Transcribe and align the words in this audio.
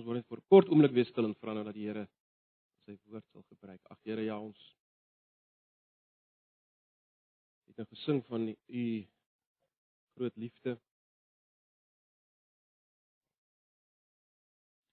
Ons 0.00 0.06
wil 0.08 0.16
net 0.16 0.28
vir 0.32 0.40
'n 0.40 0.48
kort 0.48 0.68
oomblik 0.72 0.92
weer 0.96 1.04
stil 1.04 1.26
en 1.28 1.34
vra 1.36 1.52
nou 1.52 1.62
dat 1.64 1.76
die 1.76 1.84
Here 1.84 2.06
sy 2.86 2.94
woord 3.12 3.26
sal 3.28 3.42
gebruik. 3.52 3.80
Ag 3.92 3.98
Here, 4.08 4.22
ja 4.24 4.38
ons 4.40 4.60
het 7.68 7.76
nou 7.76 7.86
gesing 7.90 8.22
van 8.30 8.48
u 8.48 8.84
groot 10.14 10.36
liefde 10.36 10.78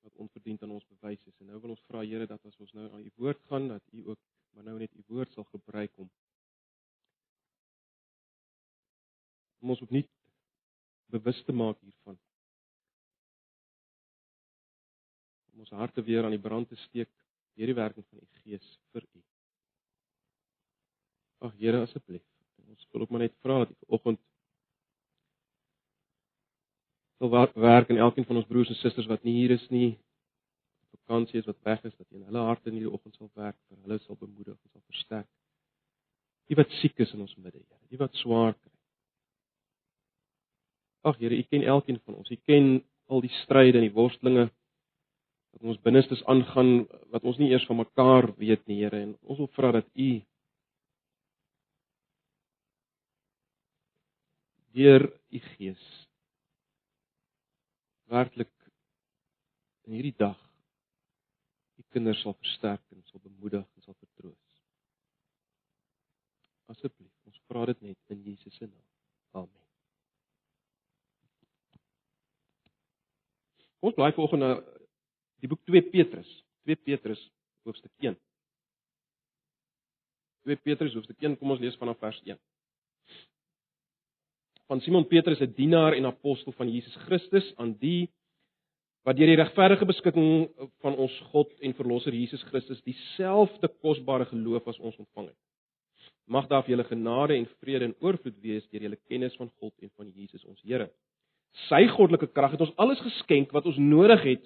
wat 0.04 0.20
onverdiend 0.26 0.64
aan 0.64 0.76
ons 0.76 0.92
bewys 0.92 1.24
is. 1.24 1.40
En 1.40 1.54
nou 1.54 1.62
wil 1.64 1.78
ons 1.78 1.88
vra 1.88 2.04
Here 2.04 2.28
dat 2.28 2.44
as 2.44 2.60
ons 2.60 2.76
nou 2.76 2.92
aan 2.92 3.08
u 3.08 3.12
woord 3.16 3.42
gaan, 3.48 3.72
dat 3.78 3.84
u 3.94 4.10
ook 4.12 4.20
maar 4.52 4.68
nou 4.68 4.78
net 4.84 4.94
u 4.94 5.04
woord 5.08 5.32
sal 5.32 5.48
gebruik 5.56 5.98
om 5.98 6.12
om 9.64 9.70
ons 9.70 9.88
opnuut 9.88 10.12
bewus 11.08 11.46
te 11.48 11.54
maak 11.56 11.80
hiervan. 11.80 12.20
Om 15.58 15.66
ons 15.66 15.74
harte 15.74 16.04
weer 16.06 16.22
aan 16.22 16.36
die 16.36 16.42
brand 16.42 16.70
te 16.70 16.78
steek 16.86 17.10
deur 17.58 17.72
die 17.72 17.76
werking 17.76 18.06
van 18.06 18.20
u 18.22 18.42
Gees 18.44 18.66
vir 18.94 19.02
u. 19.02 19.22
Ag 21.48 21.56
Here 21.58 21.80
asseblief. 21.82 22.22
Ons 22.68 22.86
wil 22.92 23.02
ook 23.02 23.10
maar 23.10 23.24
net 23.26 23.34
vra 23.42 23.64
dat 23.64 23.74
vanoggend 23.88 24.22
sal 27.18 27.34
werk 27.58 27.90
in 27.90 27.98
elkeen 27.98 28.28
van 28.30 28.38
ons 28.44 28.46
broers 28.46 28.70
en 28.70 28.78
susters 28.78 29.10
wat 29.10 29.26
nie 29.26 29.34
hier 29.40 29.56
is 29.56 29.66
nie, 29.74 29.96
vakansie 30.94 31.40
is 31.42 31.50
wat 31.50 31.58
weg 31.66 31.82
is, 31.90 31.96
dat 31.98 32.06
in 32.14 32.28
hulle 32.30 32.44
harte 32.46 32.70
in 32.70 32.78
hierdie 32.78 32.94
oggend 32.94 33.18
sal 33.18 33.32
werk, 33.34 33.58
vir 33.66 33.80
hulle 33.88 33.98
sal 34.04 34.20
bemoedig 34.20 34.54
en 34.54 34.70
sal 34.76 34.84
versterk. 34.86 35.30
Die 36.48 36.60
wat 36.60 36.78
siek 36.78 37.02
is 37.02 37.16
in 37.18 37.26
ons 37.26 37.34
midde, 37.42 37.64
Here, 37.64 37.82
die 37.90 37.98
wat 37.98 38.14
swaar 38.22 38.54
kry. 38.54 38.76
Ag 41.10 41.18
Here, 41.18 41.34
U 41.34 41.50
ken 41.50 41.66
elkeen 41.66 41.98
van 42.06 42.22
ons. 42.22 42.30
U 42.30 42.38
ken 42.46 42.84
al 43.10 43.26
die 43.26 43.34
stryde 43.42 43.82
en 43.82 43.88
die 43.88 43.96
worstelinge 43.96 44.52
wat 45.58 45.70
ons 45.74 45.82
binnestes 45.82 46.24
aangaan 46.30 46.86
wat 47.10 47.24
ons 47.26 47.38
nie 47.42 47.50
eers 47.50 47.66
van 47.66 47.80
mekaar 47.82 48.30
weet 48.38 48.68
nie, 48.70 48.84
Here, 48.84 49.00
en 49.02 49.16
ons 49.26 49.40
wil 49.42 49.50
vra 49.56 49.72
dat 49.80 49.88
U 49.98 50.10
deur 54.78 55.08
U 55.34 55.40
Gees 55.56 55.88
werklik 58.14 58.54
in 59.88 59.98
hierdie 59.98 60.16
dag 60.20 60.38
die 61.80 61.88
kinders 61.90 62.22
sal 62.22 62.38
versterk 62.38 62.84
en 62.94 63.02
sal 63.10 63.24
bemoedig 63.24 63.66
en 63.66 63.82
sal 63.86 63.98
vertroos. 63.98 64.62
Asseblief, 66.70 67.14
ons 67.26 67.42
vra 67.50 67.66
dit 67.72 67.82
net 67.90 68.14
in 68.14 68.24
Jesus 68.28 68.54
se 68.60 68.68
naam. 68.68 68.88
Amen. 69.42 69.66
Ons 73.82 73.96
bly 73.98 74.12
volgens 74.18 74.44
na 74.44 74.56
die 75.44 75.50
boek 75.52 75.64
2 75.70 75.82
Petrus, 75.92 76.30
2 76.66 76.76
Petrus 76.76 77.22
hoofstuk 77.68 77.92
1. 78.04 78.18
2 80.48 80.62
Petrus 80.64 80.96
hoofstuk 80.96 81.18
1, 81.22 81.38
kom 81.40 81.52
ons 81.52 81.64
lees 81.64 81.78
vanaf 81.80 82.00
vers 82.00 82.20
1. 82.26 82.40
Van 84.68 84.82
Simon 84.84 85.08
Petrus, 85.08 85.40
'n 85.42 85.54
dienaar 85.56 85.94
en 85.94 86.06
apostel 86.06 86.52
van 86.52 86.70
Jesus 86.70 86.96
Christus 87.08 87.54
aan 87.56 87.74
die 87.80 88.10
wat 89.08 89.16
deur 89.16 89.30
die 89.32 89.40
regverdige 89.40 89.86
beskikking 89.88 90.50
van 90.84 90.96
ons 91.00 91.14
God 91.32 91.54
en 91.64 91.74
verlosser 91.74 92.14
Jesus 92.14 92.44
Christus 92.50 92.82
dieselfde 92.84 93.70
kosbare 93.80 94.26
geloof 94.26 94.68
as 94.68 94.80
ons 94.80 94.98
ontvang 95.00 95.30
het. 95.30 95.38
Mag 96.28 96.50
daar 96.52 96.66
vir 96.66 96.76
julle 96.76 96.88
genade 96.90 97.38
en 97.38 97.48
vrede 97.62 97.88
in 97.88 97.96
oorvloed 98.04 98.36
wees 98.44 98.68
deur 98.68 98.84
julle 98.84 99.00
kennis 99.08 99.38
van 99.40 99.50
God 99.62 99.74
en 99.80 99.90
van 99.96 100.12
Jesus 100.12 100.44
ons 100.44 100.60
Here. 100.62 100.90
Sy 101.70 101.88
goddelike 101.88 102.28
krag 102.36 102.52
het 102.52 102.62
ons 102.62 102.76
alles 102.76 103.00
geskenk 103.00 103.54
wat 103.56 103.66
ons 103.66 103.80
nodig 103.80 104.24
het 104.24 104.44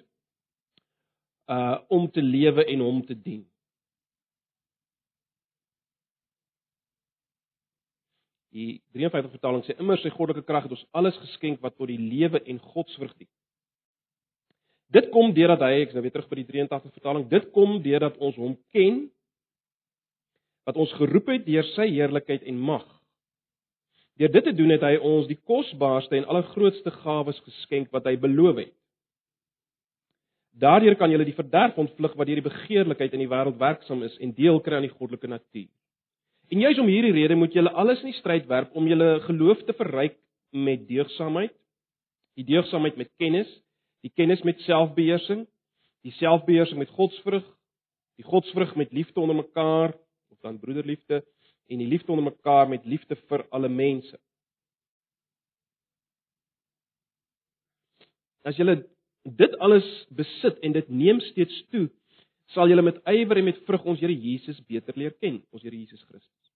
uh 1.50 1.78
om 1.88 2.10
te 2.10 2.22
lewe 2.22 2.64
en 2.64 2.80
hom 2.80 3.00
te 3.06 3.16
dien. 3.18 3.42
Die 8.52 8.82
53 8.92 9.32
vertaling 9.32 9.64
sê 9.64 9.78
immer 9.80 9.96
sy 10.02 10.12
goddelike 10.12 10.44
krag 10.44 10.66
het 10.66 10.74
ons 10.76 10.84
alles 10.92 11.16
geskenk 11.22 11.62
wat 11.64 11.78
tot 11.78 11.88
die 11.88 11.98
lewe 11.98 12.42
en 12.44 12.60
godsvrug 12.74 13.14
dien. 13.16 13.30
Dit 14.92 15.08
kom 15.14 15.32
deurdat 15.32 15.62
hy, 15.64 15.86
ek 15.86 15.94
nou 15.96 16.02
weer 16.04 16.12
terug 16.12 16.28
by 16.28 16.42
die 16.42 16.48
83 16.50 16.92
vertaling, 16.92 17.24
dit 17.30 17.46
kom 17.56 17.78
deurdat 17.80 18.18
ons 18.20 18.36
hom 18.36 18.58
ken 18.74 19.06
wat 20.68 20.76
ons 20.78 20.92
geroep 20.98 21.32
het 21.32 21.46
deur 21.46 21.64
sy 21.72 21.88
heerlikheid 21.94 22.44
en 22.46 22.60
mag. 22.60 22.84
Deur 24.20 24.30
dit 24.34 24.44
te 24.44 24.52
doen 24.52 24.74
het 24.74 24.84
hy 24.84 24.98
ons 25.00 25.26
die 25.30 25.38
kosbaarste 25.48 26.18
en 26.18 26.28
allergrootste 26.28 26.92
gawes 27.00 27.40
geskenk 27.46 27.88
wat 27.96 28.04
hy 28.06 28.18
beloof 28.20 28.60
het. 28.60 28.74
Daardeur 30.52 30.96
kan 31.00 31.10
julle 31.10 31.24
die 31.24 31.36
verderf 31.36 31.78
ontvlug 31.80 32.16
wat 32.18 32.28
deur 32.28 32.40
die 32.42 32.48
begeerlikheid 32.48 33.14
in 33.16 33.22
die 33.24 33.30
wêreld 33.30 33.56
werksaam 33.60 34.02
is 34.04 34.18
en 34.20 34.34
deel 34.36 34.60
kry 34.60 34.76
aan 34.76 34.86
die 34.86 34.92
goddelike 34.92 35.30
natuur. 35.30 35.70
En 36.52 36.60
juis 36.60 36.78
om 36.78 36.90
hierdie 36.90 37.14
rede 37.16 37.38
moet 37.40 37.54
julle 37.56 37.72
alles 37.72 38.02
in 38.04 38.10
die 38.10 38.18
stryd 38.18 38.44
werp 38.50 38.74
om 38.76 38.88
julle 38.88 39.22
geloof 39.24 39.62
te 39.64 39.72
verryk 39.78 40.18
met 40.52 40.84
deugsaamheid, 40.88 41.54
die 42.36 42.44
deugsaamheid 42.44 42.98
met 43.00 43.08
kennis, 43.16 43.48
die 44.04 44.12
kennis 44.12 44.42
met 44.44 44.60
selfbeheersing, 44.66 45.46
die 46.04 46.12
selfbeheersing 46.18 46.82
met 46.82 46.92
godsvrug, 46.92 47.46
die 48.20 48.26
godsvrug 48.28 48.74
met 48.76 48.92
liefde 48.92 49.20
onder 49.20 49.38
mekaar 49.38 49.94
of 50.28 50.38
dan 50.44 50.60
broederliefde 50.60 51.22
en 51.72 51.80
die 51.80 51.88
liefde 51.88 52.12
onder 52.12 52.28
mekaar 52.28 52.68
met 52.68 52.84
liefde 52.84 53.16
vir 53.30 53.46
alle 53.50 53.72
mense. 53.72 54.18
As 58.44 58.58
julle 58.58 58.82
dit 59.22 59.58
alles 59.58 59.86
besit 60.10 60.58
en 60.62 60.72
dit 60.72 60.88
neem 60.88 61.20
steeds 61.20 61.62
toe, 61.70 61.88
sal 62.52 62.68
julle 62.68 62.84
met 62.84 62.98
ywer 63.08 63.40
en 63.40 63.48
met 63.48 63.60
vrug 63.66 63.84
ons 63.88 64.00
Here 64.00 64.14
Jesus 64.14 64.58
beter 64.68 64.96
leer 64.98 65.14
ken, 65.20 65.40
ons 65.52 65.62
Here 65.62 65.76
Jesus 65.76 66.02
Christus. 66.08 66.50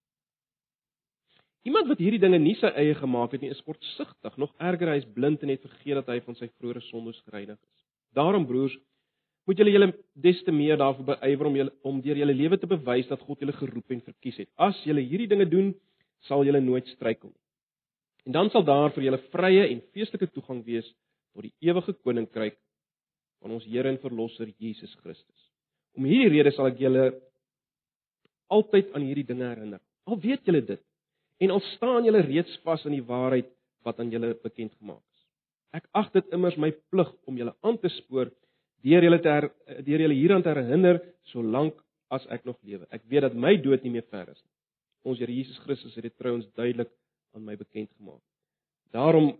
Iemand 1.67 1.89
wat 1.89 1.99
hierdie 1.99 2.21
dinge 2.21 2.39
nie 2.39 2.55
sy 2.55 2.69
eie 2.79 2.95
gemaak 2.95 3.33
het 3.35 3.41
nie, 3.43 3.51
is 3.51 3.63
kortsigtig, 3.65 4.37
nog 4.39 4.53
erger, 4.59 4.93
hy 4.93 5.01
is 5.01 5.09
blind 5.15 5.41
en 5.43 5.51
het 5.51 5.63
vergeet 5.65 5.99
dat 5.99 6.11
hy 6.13 6.21
van 6.23 6.37
sy 6.39 6.47
vroeë 6.59 6.83
sondes 6.87 7.17
gereinig 7.25 7.57
is. 7.57 7.81
Daarom 8.15 8.45
broers, 8.47 8.77
moet 9.47 9.59
julle 9.59 9.73
julle 9.73 9.89
des 10.23 10.39
te 10.43 10.51
meer 10.51 10.79
daarvoor 10.79 11.17
beywer 11.17 11.49
om 11.49 11.57
julle 11.59 11.73
om 11.87 11.99
deur 12.03 12.19
julle 12.19 12.35
lewe 12.35 12.59
te 12.59 12.67
bewys 12.67 13.07
dat 13.07 13.23
God 13.23 13.43
julle 13.43 13.55
geroep 13.55 13.95
en 13.95 14.03
verkies 14.03 14.41
het. 14.43 14.49
As 14.59 14.79
julle 14.87 15.03
hierdie 15.03 15.29
dinge 15.31 15.47
doen, 15.47 15.73
sal 16.27 16.43
julle 16.47 16.59
nooit 16.63 16.87
struikel 16.95 17.31
nie. 17.31 17.43
En 18.27 18.35
dan 18.35 18.51
sal 18.51 18.65
daar 18.67 18.91
vir 18.95 19.07
julle 19.07 19.21
vrye 19.31 19.67
en 19.69 19.83
feestelike 19.95 20.27
toegang 20.35 20.65
wees 20.67 20.87
tot 21.37 21.45
die 21.45 21.69
ewige 21.69 21.93
koninkryk 22.01 22.57
van 23.43 23.53
ons 23.53 23.65
Here 23.69 23.91
en 23.91 23.99
Verlosser 24.01 24.49
Jesus 24.57 24.93
Christus. 25.03 25.43
Om 25.97 26.07
hierdie 26.09 26.33
rede 26.33 26.53
sal 26.55 26.71
ek 26.71 26.81
julle 26.81 27.11
altyd 28.53 28.89
aan 28.95 29.05
hierdie 29.05 29.27
dinge 29.27 29.45
herinner. 29.45 29.81
Al 30.09 30.17
weet 30.23 30.49
julle 30.49 30.63
dit 30.65 30.81
en 31.45 31.53
al 31.53 31.61
staan 31.75 32.07
julle 32.07 32.23
reeds 32.25 32.57
vas 32.65 32.85
in 32.89 32.97
die 32.97 33.05
waarheid 33.05 33.51
wat 33.85 34.01
aan 34.01 34.09
julle 34.09 34.33
bekend 34.41 34.73
gemaak 34.79 35.03
is. 35.03 35.25
Ek 35.77 35.85
ag 35.99 36.09
dit 36.15 36.33
immers 36.33 36.57
my 36.57 36.71
plig 36.89 37.13
om 37.29 37.37
julle 37.37 37.53
aan 37.61 37.77
te 37.83 37.91
spoor 37.99 38.33
deur 38.85 39.05
julle 39.05 39.21
te 39.21 39.37
deur 39.85 40.05
julle 40.07 40.17
hieraan 40.17 40.45
te 40.45 40.53
herinner 40.55 41.03
solank 41.29 41.77
as 42.13 42.25
ek 42.33 42.47
nog 42.49 42.57
lewe. 42.65 42.87
Ek 42.89 43.03
weet 43.11 43.27
dat 43.27 43.37
my 43.37 43.53
dood 43.61 43.83
nie 43.85 43.93
meer 43.93 44.07
ver 44.09 44.31
is 44.31 44.41
nie. 44.41 44.53
Ons 45.05 45.21
Here 45.21 45.33
Jesus 45.33 45.59
Christus 45.67 45.93
het 45.99 46.07
dit 46.07 46.17
trouens 46.17 46.49
duidelik 46.57 46.89
aan 47.35 47.45
my 47.45 47.53
bekend 47.59 47.91
gemaak. 47.99 48.23
Daarom 48.95 49.35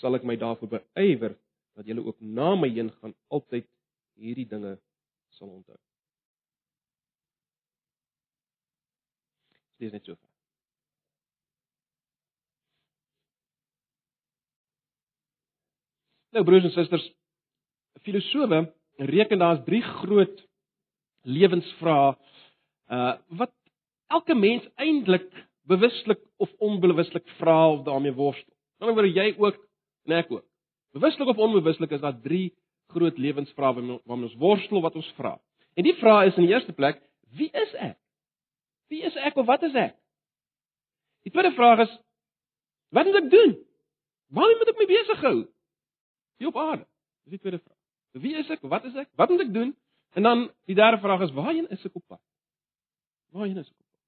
sal 0.00 0.18
ek 0.18 0.26
my 0.26 0.36
daarvoor 0.40 0.70
beywer 0.74 1.34
dat 1.74 1.86
julle 1.86 2.04
ook 2.04 2.20
na 2.20 2.54
my 2.54 2.70
heen 2.70 2.90
gaan 3.00 3.14
altyd 3.34 3.66
hierdie 4.18 4.46
dinge 4.48 4.76
sal 5.38 5.50
onthou. 5.50 5.78
Dis 9.82 9.92
net 9.92 10.06
so. 10.06 10.16
Nou 16.34 16.42
broers 16.46 16.66
en 16.66 16.74
susters, 16.74 17.04
filosowe 18.02 18.64
reken 18.98 19.38
daar's 19.38 19.62
drie 19.66 19.82
groot 19.82 20.40
lewensvrae 21.24 22.14
uh 22.94 23.14
wat 23.40 23.52
elke 24.12 24.34
mens 24.36 24.66
eintlik 24.76 25.30
bewuslik 25.70 26.20
of 26.36 26.50
onbewuslik 26.58 27.26
vra 27.38 27.70
of 27.70 27.84
daarmee 27.86 28.12
worstel. 28.12 28.52
Dan 28.78 28.94
word 28.94 29.14
jy 29.14 29.30
ook 29.38 29.58
en 30.04 30.16
ek 30.18 30.30
ook. 30.32 30.44
Bewuslik 30.94 31.28
of 31.28 31.40
onbewuslik 31.42 31.90
is 31.90 32.00
daar 32.00 32.20
drie 32.20 32.52
groot 32.92 33.18
lewensvrae 33.18 33.74
waarmee 33.74 34.28
ons 34.28 34.38
worstel 34.38 34.82
wat 34.84 34.94
ons 34.94 35.10
vra. 35.18 35.34
En 35.74 35.86
die 35.86 35.96
vraag 35.98 36.30
is 36.30 36.38
in 36.38 36.46
die 36.46 36.54
eerste 36.54 36.72
plek, 36.72 37.00
wie 37.34 37.50
is 37.50 37.74
ek? 37.74 37.98
Wie 38.92 39.02
is 39.02 39.16
ek 39.16 39.36
of 39.40 39.46
wat 39.46 39.62
is 39.66 39.74
ek? 39.74 39.96
Die 41.24 41.32
tweede 41.32 41.54
vraag 41.56 41.86
is 41.86 41.94
wat 42.94 43.08
moet 43.08 43.24
ek 43.24 43.30
doen? 43.30 43.56
Waarmee 44.34 44.58
moet 44.60 44.70
ek 44.70 44.82
my 44.82 44.86
besig 44.90 45.24
hou? 45.26 45.38
Hier 46.38 46.50
op 46.50 46.58
aarde. 46.60 46.84
Dis 47.24 47.38
die 47.38 47.42
tweede 47.42 47.58
vraag. 47.58 47.80
Wie 48.22 48.36
is 48.38 48.50
ek? 48.52 48.62
Wat 48.62 48.84
is 48.86 48.94
ek? 48.94 49.08
Wat 49.18 49.32
moet 49.32 49.42
ek 49.46 49.54
doen? 49.54 49.72
En 50.14 50.22
dan 50.22 50.44
die 50.70 50.76
derde 50.78 51.00
vraag 51.02 51.24
is 51.26 51.34
waarheen 51.34 51.66
is 51.74 51.82
ek 51.84 51.96
op 51.98 52.04
pad? 52.06 52.22
Waarheen 53.34 53.58
is 53.58 53.66
ek 53.66 53.74
op 53.74 53.88
pad? 53.90 54.02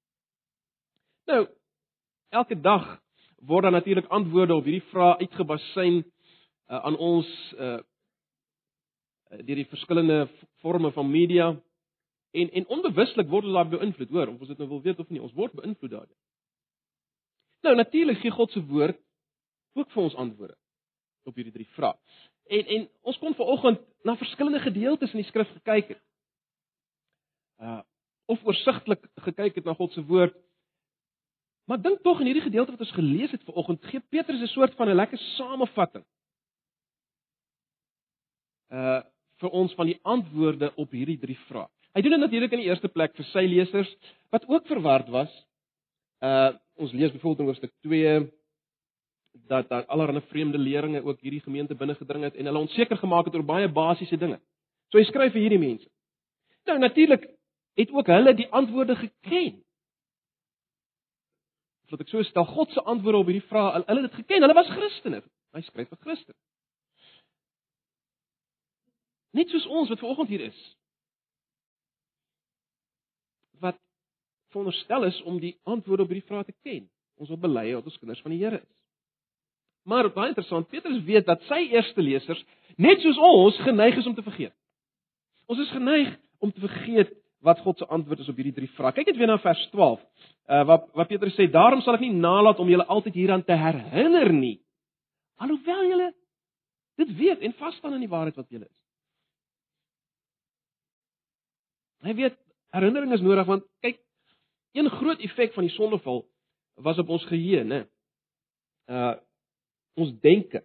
Nou, 1.27 1.41
elke 2.29 2.59
dag 2.61 2.85
word 3.47 3.63
daar 3.63 3.77
natuurlik 3.77 4.09
antwoorde 4.13 4.55
op 4.55 4.65
hierdie 4.67 4.89
vrae 4.91 5.17
uitgebasyn 5.23 6.01
uh, 6.03 6.81
aan 6.83 6.97
ons 6.97 7.29
uh 7.57 7.79
deur 9.27 9.59
die 9.59 9.67
verskillende 9.67 10.29
forme 10.63 10.91
van 10.95 11.09
media 11.11 11.49
en 12.31 12.51
en 12.51 12.67
onbewuslik 12.67 13.27
word 13.27 13.47
ons 13.47 13.57
daardie 13.57 13.79
beïnvloed, 13.79 14.09
hoor, 14.09 14.31
of 14.31 14.39
ons 14.39 14.51
dit 14.51 14.61
nou 14.61 14.69
wil 14.69 14.81
weet 14.85 14.99
of 15.03 15.09
nie, 15.09 15.21
ons 15.21 15.33
word 15.35 15.55
beïnvloed 15.57 15.91
daardie. 15.91 16.15
Nou 17.65 17.75
natuurlik 17.75 18.21
gee 18.21 18.31
God 18.31 18.53
se 18.53 18.63
woord 18.69 18.99
ook 19.77 19.91
vir 19.91 20.03
ons 20.03 20.15
antwoorde 20.15 20.55
op 21.27 21.35
hierdie 21.35 21.53
drie 21.53 21.67
vrae. 21.75 21.95
En 22.47 22.73
en 22.77 22.87
ons 23.11 23.19
kon 23.19 23.35
vanoggend 23.35 23.83
na 24.07 24.15
verskillende 24.15 24.63
gedeeltes 24.63 25.11
in 25.11 25.23
die 25.23 25.29
skrif 25.29 25.51
gekyk 25.59 25.95
het. 25.95 26.03
Uh 27.59 27.83
of 28.27 28.41
oorsigtelik 28.43 29.05
gekyk 29.23 29.55
het 29.55 29.65
na 29.65 29.73
God 29.73 29.93
se 29.95 30.01
woord. 30.03 30.33
Maar 31.67 31.81
dink 31.81 31.99
tog 32.01 32.19
in 32.19 32.29
hierdie 32.29 32.45
gedeelte 32.45 32.71
wat 32.71 32.83
ons 32.85 32.95
gelees 32.95 33.31
het 33.31 33.43
vanoggend, 33.43 33.83
gee 33.91 33.99
Petrus 33.99 34.41
'n 34.41 34.47
soort 34.47 34.75
van 34.75 34.89
'n 34.89 34.95
lekker 34.95 35.17
samevatting. 35.17 36.05
Uh 38.71 39.01
vir 39.37 39.49
ons 39.49 39.73
van 39.73 39.85
die 39.85 39.99
antwoorde 40.01 40.71
op 40.75 40.91
hierdie 40.91 41.19
drie 41.19 41.37
vrae. 41.37 41.67
Hy 41.93 42.01
doen 42.01 42.11
dit 42.11 42.19
natuurlik 42.19 42.51
in 42.51 42.59
die 42.59 42.69
eerste 42.69 42.87
plek 42.87 43.15
vir 43.15 43.25
sy 43.25 43.43
lesers 43.45 43.91
wat 44.29 44.47
ook 44.47 44.65
verward 44.67 45.09
was. 45.09 45.45
Uh 46.21 46.53
ons 46.75 46.91
lees 46.91 47.11
byvoorbeeld 47.11 47.39
in 47.39 47.45
hoofstuk 47.45 47.73
2 47.81 48.31
dat 49.47 49.69
daar 49.69 49.85
allerlei 49.85 50.21
vreemde 50.21 50.57
leringe 50.57 51.03
ook 51.03 51.21
hierdie 51.21 51.41
gemeente 51.41 51.75
binne 51.75 51.95
gedring 51.95 52.23
het 52.23 52.35
en 52.35 52.45
hulle 52.45 52.59
onseker 52.59 52.97
gemaak 52.97 53.25
het 53.25 53.35
oor 53.35 53.43
baie 53.43 53.69
basiese 53.69 54.17
dinge. 54.17 54.39
So 54.89 54.97
hy 54.97 55.03
skryf 55.03 55.31
vir 55.31 55.41
hierdie 55.41 55.59
mense. 55.59 55.89
Nou 56.65 56.79
natuurlik 56.79 57.27
het 57.77 57.91
ook 57.91 58.07
hulle 58.07 58.33
die 58.33 58.49
antwoorde 58.49 58.95
geken. 58.95 59.63
Wat 61.91 62.03
ek 62.03 62.09
so 62.11 62.23
stel, 62.27 62.45
God 62.45 62.71
se 62.75 62.83
antwoorde 62.83 63.21
op 63.21 63.29
hierdie 63.31 63.47
vrae, 63.47 63.83
hulle 63.87 64.01
het 64.03 64.09
dit 64.09 64.19
geken. 64.21 64.43
Hulle 64.43 64.57
was 64.57 64.71
Christene. 64.73 65.21
Hy 65.55 65.61
skryf 65.63 65.91
vir 65.93 66.01
Christene. 66.03 66.37
Net 69.37 69.51
soos 69.53 69.67
ons 69.69 69.91
wat 69.91 70.01
vanoggend 70.01 70.33
hier 70.33 70.43
is. 70.47 70.59
Wat 73.63 73.79
veronderstel 74.51 75.07
is 75.07 75.21
om 75.29 75.39
die 75.43 75.55
antwoorde 75.63 76.07
op 76.07 76.11
hierdie 76.11 76.27
vrae 76.27 76.47
te 76.47 76.55
ken. 76.65 76.87
Ons 77.21 77.31
wil 77.33 77.39
bely 77.47 77.69
dat 77.71 77.87
ons 77.87 77.99
kinders 78.01 78.21
van 78.25 78.35
die 78.35 78.41
Here 78.43 78.59
is. 78.59 78.73
Maar 79.87 80.09
baie 80.11 80.33
interessant, 80.33 80.67
Petrus 80.67 80.99
weet 81.07 81.25
dat 81.29 81.43
sy 81.47 81.61
eerste 81.71 82.03
lesers, 82.03 82.41
net 82.75 82.99
soos 82.99 83.19
ons, 83.23 83.59
geneig 83.63 83.95
is 83.95 84.07
om 84.09 84.15
te 84.17 84.25
vergeet. 84.25 84.51
Ons 85.47 85.61
is 85.63 85.71
geneig 85.71 86.11
om 86.43 86.51
te 86.51 86.59
vergeet 86.59 87.13
wat 87.47 87.63
God 87.63 87.79
se 87.79 87.87
antwoord 87.87 88.23
is 88.23 88.29
op 88.31 88.39
hierdie 88.39 88.55
drie 88.55 88.69
vrae. 88.75 88.93
Kyk 88.95 89.11
net 89.11 89.19
weer 89.19 89.31
na 89.31 89.39
vers 89.41 89.63
12. 89.73 90.01
Uh 90.47 90.63
wat 90.69 90.87
wat 90.99 91.09
Petrus 91.11 91.35
sê, 91.37 91.47
daarom 91.51 91.81
sal 91.83 91.97
ek 91.97 92.05
nie 92.05 92.15
nalat 92.15 92.59
om 92.59 92.69
julle 92.71 92.87
altyd 92.87 93.19
hieraan 93.19 93.43
te 93.47 93.55
herinner 93.55 94.31
nie. 94.35 94.57
Alhoewel 95.43 95.91
julle 95.91 96.09
dit 96.97 97.13
weet 97.17 97.43
en 97.45 97.53
vas 97.59 97.75
staan 97.77 97.95
in 97.97 98.03
die 98.03 98.11
waarheid 98.11 98.37
wat 98.39 98.49
julle 98.49 98.65
is. 98.65 98.79
Hy 102.07 102.15
weet 102.17 102.37
herinnering 102.75 103.13
is 103.15 103.23
nodig 103.25 103.47
want 103.49 103.65
kyk, 103.85 103.99
een 104.77 104.89
groot 104.93 105.21
effek 105.25 105.55
van 105.55 105.67
die 105.67 105.73
sondeval 105.75 106.25
was 106.85 106.99
op 107.01 107.09
ons 107.09 107.25
geheue, 107.29 107.63
né? 107.65 107.85
Uh 108.89 109.15
ons 109.97 110.11
denke. 110.21 110.61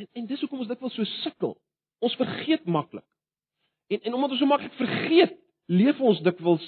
En 0.00 0.06
en 0.16 0.26
dis 0.26 0.40
hoekom 0.40 0.62
ons 0.64 0.68
dit 0.70 0.80
wel 0.80 0.92
so 0.94 1.04
sukkel. 1.20 1.58
Ons 2.00 2.14
vergeet 2.16 2.64
maklik. 2.64 3.04
En 3.92 4.00
en 4.00 4.14
omdat 4.16 4.32
ons 4.32 4.40
so 4.40 4.48
maklik 4.48 4.72
vergeet, 4.80 5.34
leef 5.66 6.00
ons 6.00 6.20
dikwels 6.24 6.64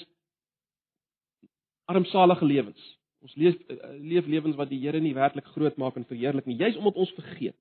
armsalige 1.87 2.45
lewens. 2.45 2.83
Ons 3.23 3.35
leef 3.35 3.55
leef 3.97 4.27
lewens 4.27 4.57
wat 4.59 4.69
die 4.69 4.79
Here 4.81 4.99
nie 5.01 5.15
werklik 5.15 5.47
groot 5.53 5.77
maak 5.77 5.97
en 5.97 6.05
verheerlik 6.05 6.45
nie, 6.45 6.57
juis 6.59 6.77
omdat 6.77 6.99
ons 7.01 7.13
vergeet. 7.17 7.55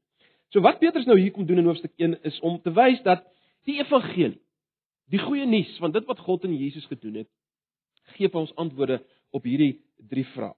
So 0.54 0.62
wat 0.62 0.78
Petrus 0.78 1.06
nou 1.08 1.16
hier 1.18 1.32
kom 1.34 1.46
doen 1.46 1.62
in 1.62 1.68
hoofstuk 1.68 1.92
1 1.96 2.20
is 2.28 2.38
om 2.46 2.60
te 2.62 2.72
wys 2.74 3.00
dat 3.06 3.24
die 3.66 3.80
evangelie, 3.80 4.38
die 5.10 5.22
goeie 5.22 5.46
nuus 5.46 5.72
van 5.82 5.94
dit 5.94 6.06
wat 6.06 6.22
God 6.22 6.44
in 6.46 6.54
Jesus 6.58 6.86
gedoen 6.90 7.22
het, 7.22 7.30
gee 8.14 8.30
vir 8.30 8.40
ons 8.40 8.54
antwoorde 8.60 9.00
op 9.34 9.46
hierdie 9.46 9.80
drie 10.10 10.26
vrae. 10.34 10.54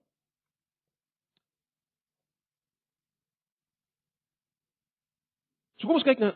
So 5.79 5.87
kom 5.87 6.01
ons 6.01 6.07
kyk 6.07 6.21
na 6.23 6.35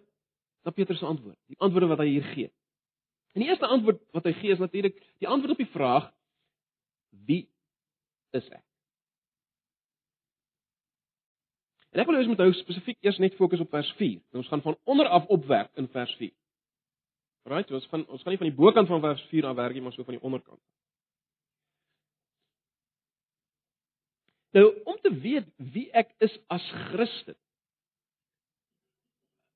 na 0.62 0.70
Petrus 0.70 1.00
se 1.02 1.06
antwoord. 1.06 1.34
Die 1.50 1.58
antwoorde 1.58 1.88
wat 1.90 1.98
hy 2.04 2.12
hier 2.12 2.26
gee. 2.36 2.50
En 3.32 3.40
die 3.40 3.48
eerste 3.48 3.66
antwoord 3.66 4.02
wat 4.12 4.26
hy 4.28 4.32
gee 4.40 4.52
is 4.52 4.60
natuurlik 4.60 4.98
die 5.22 5.28
antwoord 5.28 5.54
op 5.54 5.62
die 5.62 5.72
vraag 5.72 6.10
wie 7.28 7.42
is 8.36 8.48
ek? 8.48 8.64
En 11.92 12.00
ek 12.00 12.08
wil 12.08 12.16
eers 12.16 12.30
met 12.30 12.40
jou 12.40 12.52
spesifiek 12.56 12.98
eers 13.04 13.18
net 13.20 13.36
fokus 13.36 13.60
op 13.60 13.72
vers 13.72 13.90
4. 13.98 14.20
En 14.32 14.40
ons 14.40 14.48
gaan 14.48 14.64
van 14.64 14.78
onder 14.88 15.08
af 15.12 15.26
opwerk 15.32 15.72
in 15.76 15.88
vers 15.92 16.14
4. 16.20 16.32
Right, 17.52 17.70
ons 17.70 17.88
gaan 17.90 18.06
ons 18.06 18.22
gaan 18.22 18.32
nie 18.32 18.40
van 18.40 18.48
die 18.48 18.56
bokant 18.56 18.88
van 18.88 19.02
vers 19.02 19.24
4 19.32 19.48
af 19.50 19.58
werk 19.58 19.76
nie, 19.76 19.82
maar 19.84 19.92
so 19.92 20.06
van 20.08 20.16
die 20.16 20.24
onderkant. 20.24 20.60
Nou, 24.52 24.66
om 24.84 24.98
te 25.00 25.12
weet 25.20 25.48
wie 25.74 25.88
ek 25.96 26.12
is 26.24 26.32
as 26.52 26.64
Christen, 26.90 27.36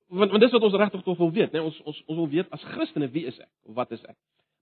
want 0.07 0.31
want 0.31 0.41
dis 0.41 0.51
wat 0.51 0.63
ons 0.63 0.79
regtig 0.79 1.03
tog 1.03 1.17
wil 1.17 1.31
weet, 1.31 1.51
né? 1.51 1.61
Ons 1.61 1.79
ons 1.83 2.03
ons 2.05 2.17
wil 2.17 2.29
weet 2.29 2.51
as 2.55 2.63
Christene 2.73 3.09
wie 3.11 3.25
is 3.27 3.39
ek 3.39 3.49
of 3.67 3.75
wat 3.75 3.91
is 3.91 4.03
ek? 4.03 4.15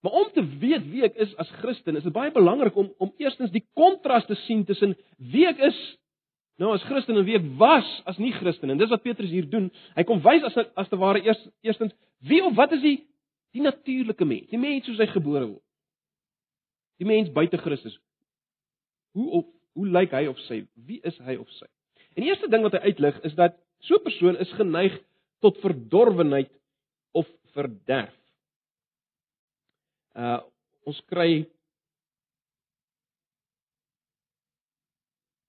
Maar 0.06 0.14
om 0.14 0.32
te 0.34 0.44
weet 0.60 0.84
wie 0.92 1.04
ek 1.08 1.16
is 1.18 1.32
as 1.42 1.50
Christen, 1.62 1.98
is 1.98 2.04
dit 2.06 2.14
baie 2.14 2.32
belangrik 2.32 2.76
om 2.78 2.92
om 3.02 3.14
eerstens 3.18 3.50
die 3.54 3.64
kontras 3.74 4.28
te 4.30 4.36
sien 4.46 4.66
tussen 4.66 4.94
wie 5.18 5.48
ek 5.50 5.62
is 5.66 5.80
nou 6.62 6.70
as 6.76 6.84
Christen 6.86 7.18
en 7.18 7.26
wie 7.26 7.38
ek 7.40 7.48
was 7.58 7.88
as 8.06 8.20
nie 8.22 8.30
Christen. 8.36 8.70
En 8.70 8.78
dis 8.78 8.92
wat 8.92 9.02
Petrus 9.02 9.34
hier 9.34 9.48
doen. 9.50 9.72
Hy 9.96 10.06
kom 10.06 10.22
wys 10.22 10.46
as 10.46 10.60
as 10.78 10.92
te 10.92 11.00
ware 11.02 11.24
eers 11.26 11.42
eerstens 11.66 11.96
wie 12.30 12.44
of 12.46 12.54
wat 12.60 12.76
is 12.78 12.84
die 12.86 13.00
die 13.56 13.64
natuurlike 13.64 14.26
mens, 14.28 14.50
die 14.52 14.60
mens 14.60 14.86
soos 14.86 15.02
hy 15.02 15.08
gebore 15.10 15.48
word. 15.48 15.64
Die 17.02 17.08
mens 17.08 17.34
buite 17.34 17.58
Christus. 17.58 17.98
Hoe 19.18 19.30
of 19.40 19.50
hoe 19.76 19.90
lyk 19.90 20.14
hy 20.14 20.28
of 20.30 20.38
sy? 20.46 20.62
Wie 20.88 21.02
is 21.04 21.18
hy 21.26 21.40
of 21.42 21.50
sy? 21.58 21.66
En 22.14 22.24
die 22.24 22.30
eerste 22.30 22.52
ding 22.52 22.62
wat 22.64 22.78
hy 22.78 22.94
uitlig 22.94 23.18
is 23.28 23.34
dat 23.42 23.58
so 23.82 23.98
'n 23.98 24.06
persoon 24.06 24.38
is 24.38 24.54
geneig 24.54 25.02
tot 25.46 25.62
verdorwenheid 25.64 26.52
of 27.16 27.30
verderf. 27.56 28.16
Uh 30.18 30.42
ons 30.86 31.00
kry 31.10 31.46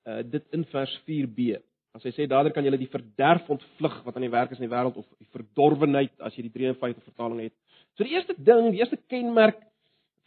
uh 0.08 0.22
dit 0.24 0.44
in 0.56 0.64
vers 0.72 0.92
4b. 1.04 1.58
As 1.96 2.04
hy 2.04 2.12
sê 2.12 2.26
dadelik 2.28 2.54
kan 2.56 2.64
jy 2.64 2.72
die 2.76 2.92
verderf 2.92 3.48
ontvlug 3.52 3.98
wat 4.04 4.16
aan 4.16 4.26
die 4.26 4.32
werk 4.32 4.52
is 4.52 4.60
in 4.60 4.66
die 4.68 4.72
wêreld 4.72 4.96
of 5.00 5.06
die 5.16 5.28
verdorwenheid 5.32 6.12
as 6.24 6.36
jy 6.36 6.46
die 6.48 6.54
53 6.56 7.04
vertaling 7.08 7.46
het. 7.46 7.54
So 7.96 8.04
die 8.04 8.16
eerste 8.16 8.36
ding, 8.36 8.70
die 8.74 8.82
eerste 8.82 9.00
kenmerk 9.08 9.62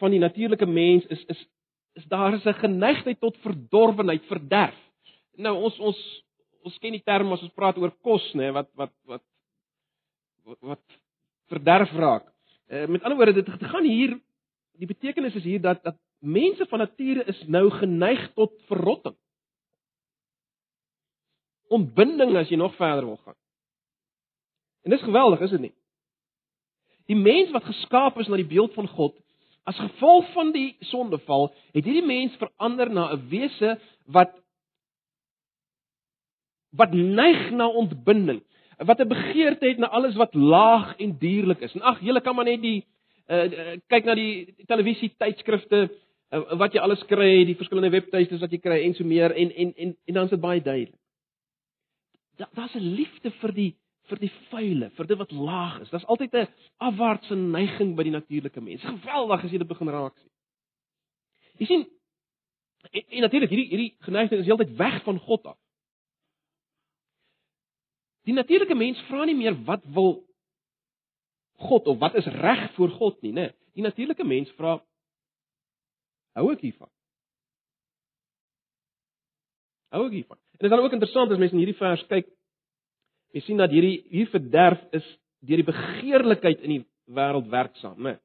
van 0.01 0.13
die 0.15 0.21
natuurlike 0.21 0.65
mens 0.69 1.05
is 1.13 1.23
is 1.29 1.45
is 1.97 2.05
daar 2.09 2.33
is 2.33 2.45
'n 2.45 2.53
geneigtheid 2.53 3.19
tot 3.19 3.37
verdorwenheid, 3.43 4.23
verderf. 4.25 4.77
Nou 5.37 5.55
ons 5.65 5.79
ons 5.79 5.99
ons 6.63 6.77
ken 6.77 6.91
die 6.91 7.03
term 7.05 7.31
as 7.33 7.41
ons 7.41 7.55
praat 7.55 7.77
oor 7.77 7.91
kos, 8.03 8.25
nê, 8.35 8.51
wat 8.53 8.69
wat 8.75 8.93
wat 9.05 9.23
wat 10.59 10.99
verderf 11.47 11.91
raak. 11.91 12.25
Uh, 12.67 12.85
met 12.85 13.03
ander 13.03 13.17
woorde, 13.17 13.43
dit 13.43 13.63
gaan 13.71 13.85
hier 13.85 14.19
die 14.79 14.87
betekenis 14.87 15.35
is 15.35 15.43
hier 15.43 15.61
dat 15.61 15.83
dat 15.83 15.97
mense 16.19 16.65
van 16.69 16.79
nature 16.79 17.23
is 17.23 17.43
nou 17.47 17.69
geneig 17.71 18.33
tot 18.33 18.53
verrotting. 18.67 19.15
Ontbinding 21.67 22.35
as 22.37 22.49
jy 22.49 22.57
nog 22.57 22.75
verder 22.75 23.05
wil 23.05 23.19
gaan. 23.23 23.37
En 24.83 24.95
dis 24.95 25.03
geweldig, 25.03 25.39
is 25.39 25.55
dit 25.55 25.67
nie? 25.67 25.73
Die 27.11 27.17
mens 27.17 27.51
wat 27.51 27.67
geskaap 27.67 28.19
is 28.21 28.29
na 28.29 28.37
die 28.39 28.47
beeld 28.47 28.73
van 28.73 28.87
God, 28.87 29.15
as 29.69 29.77
gevolg 29.77 30.29
van 30.33 30.53
die 30.53 30.77
sondeval, 30.89 31.49
het 31.75 31.85
hierdie 31.85 32.05
mens 32.05 32.37
verander 32.41 32.89
na 32.89 33.09
'n 33.13 33.27
wese 33.29 33.79
wat 34.05 34.33
wat 36.69 36.93
neig 36.93 37.49
na 37.51 37.67
ontbinding 37.67 38.43
wat 38.85 38.99
'n 38.99 39.07
begeerte 39.07 39.67
het 39.67 39.77
na 39.77 39.87
alles 39.87 40.15
wat 40.15 40.33
laag 40.33 40.95
en 40.97 41.17
dierlik 41.17 41.59
is. 41.59 41.73
En 41.73 41.81
ag, 41.81 41.99
julle 42.01 42.21
kan 42.21 42.35
maar 42.35 42.45
net 42.45 42.61
die 42.61 42.85
uh, 43.27 43.77
kyk 43.87 44.05
na 44.05 44.15
die 44.15 44.55
televisie 44.65 45.11
tydskrifte 45.17 45.89
uh, 46.31 46.55
wat 46.57 46.73
jy 46.73 46.79
alles 46.79 47.03
kry, 47.05 47.45
die 47.45 47.57
verskillende 47.59 47.91
webtuistes 47.93 48.39
wat 48.39 48.51
jy 48.51 48.61
kry 48.63 48.79
en 48.85 48.93
so 48.93 49.03
meer 49.03 49.35
en 49.35 49.51
en 49.51 49.73
en 49.75 49.95
en 50.05 50.13
dan 50.13 50.23
is 50.23 50.29
dit 50.29 50.41
baie 50.41 50.61
duidelik. 50.61 50.99
Daar's 52.55 52.75
'n 52.75 52.95
liefde 52.95 53.31
vir 53.31 53.53
die 53.53 53.75
vir 54.09 54.19
die 54.19 54.31
vuile, 54.49 54.89
vir 54.89 55.07
dit 55.07 55.17
wat 55.17 55.31
laag 55.31 55.81
is. 55.81 55.89
Daar's 55.89 56.05
altyd 56.05 56.33
'n 56.33 56.47
afwaartse 56.77 57.35
neiging 57.35 57.95
by 57.95 58.03
die 58.03 58.11
natuurlike 58.11 58.61
mens. 58.61 58.81
Geweldig 58.81 59.43
as 59.43 59.51
jy 59.51 59.57
dit 59.57 59.67
begin 59.67 59.89
raak 59.89 60.17
sien. 60.17 60.31
Jy 61.57 61.65
sien 61.65 61.87
en, 62.91 63.03
en 63.09 63.21
natuurlik 63.21 63.49
hierdie 63.49 63.69
hierdie 63.69 63.95
geneigtheid 63.99 64.41
is 64.41 64.47
heeltyd 64.47 64.75
weg 64.77 65.03
van 65.03 65.19
God 65.19 65.45
af. 65.45 65.57
Die 68.29 68.35
natuurlike 68.37 68.75
mens 68.77 68.99
vra 69.07 69.23
nie 69.25 69.33
meer 69.33 69.55
wat 69.65 69.81
wil 69.95 70.19
God 71.65 71.87
of 71.89 71.97
wat 71.97 72.13
is 72.19 72.27
reg 72.29 72.67
voor 72.75 72.91
God 72.99 73.17
nie, 73.25 73.33
né? 73.33 73.47
Die 73.73 73.81
natuurlike 73.81 74.25
mens 74.27 74.51
vra 74.53 74.77
hou 76.37 76.51
ek 76.53 76.61
hiervan? 76.61 76.91
Hou 79.95 80.03
ek 80.05 80.19
hiervan? 80.19 80.37
En 80.37 80.61
dit 80.61 80.67
is 80.69 80.75
dan 80.75 80.83
ook 80.85 80.93
interessant 80.93 81.33
as 81.33 81.41
mens 81.41 81.55
in 81.55 81.63
hierdie 81.63 81.79
vers 81.79 82.05
kyk, 82.11 82.29
jy 83.33 83.41
sien 83.47 83.59
dat 83.59 83.73
hierdie 83.73 83.97
hier 84.13 84.29
verderf 84.29 84.85
is 84.99 85.09
deur 85.49 85.63
die 85.63 85.69
begeerlikheid 85.71 86.61
in 86.67 86.75
die 86.75 86.83
wêreld 87.09 87.49
werksaam, 87.49 87.97
né? 87.97 88.19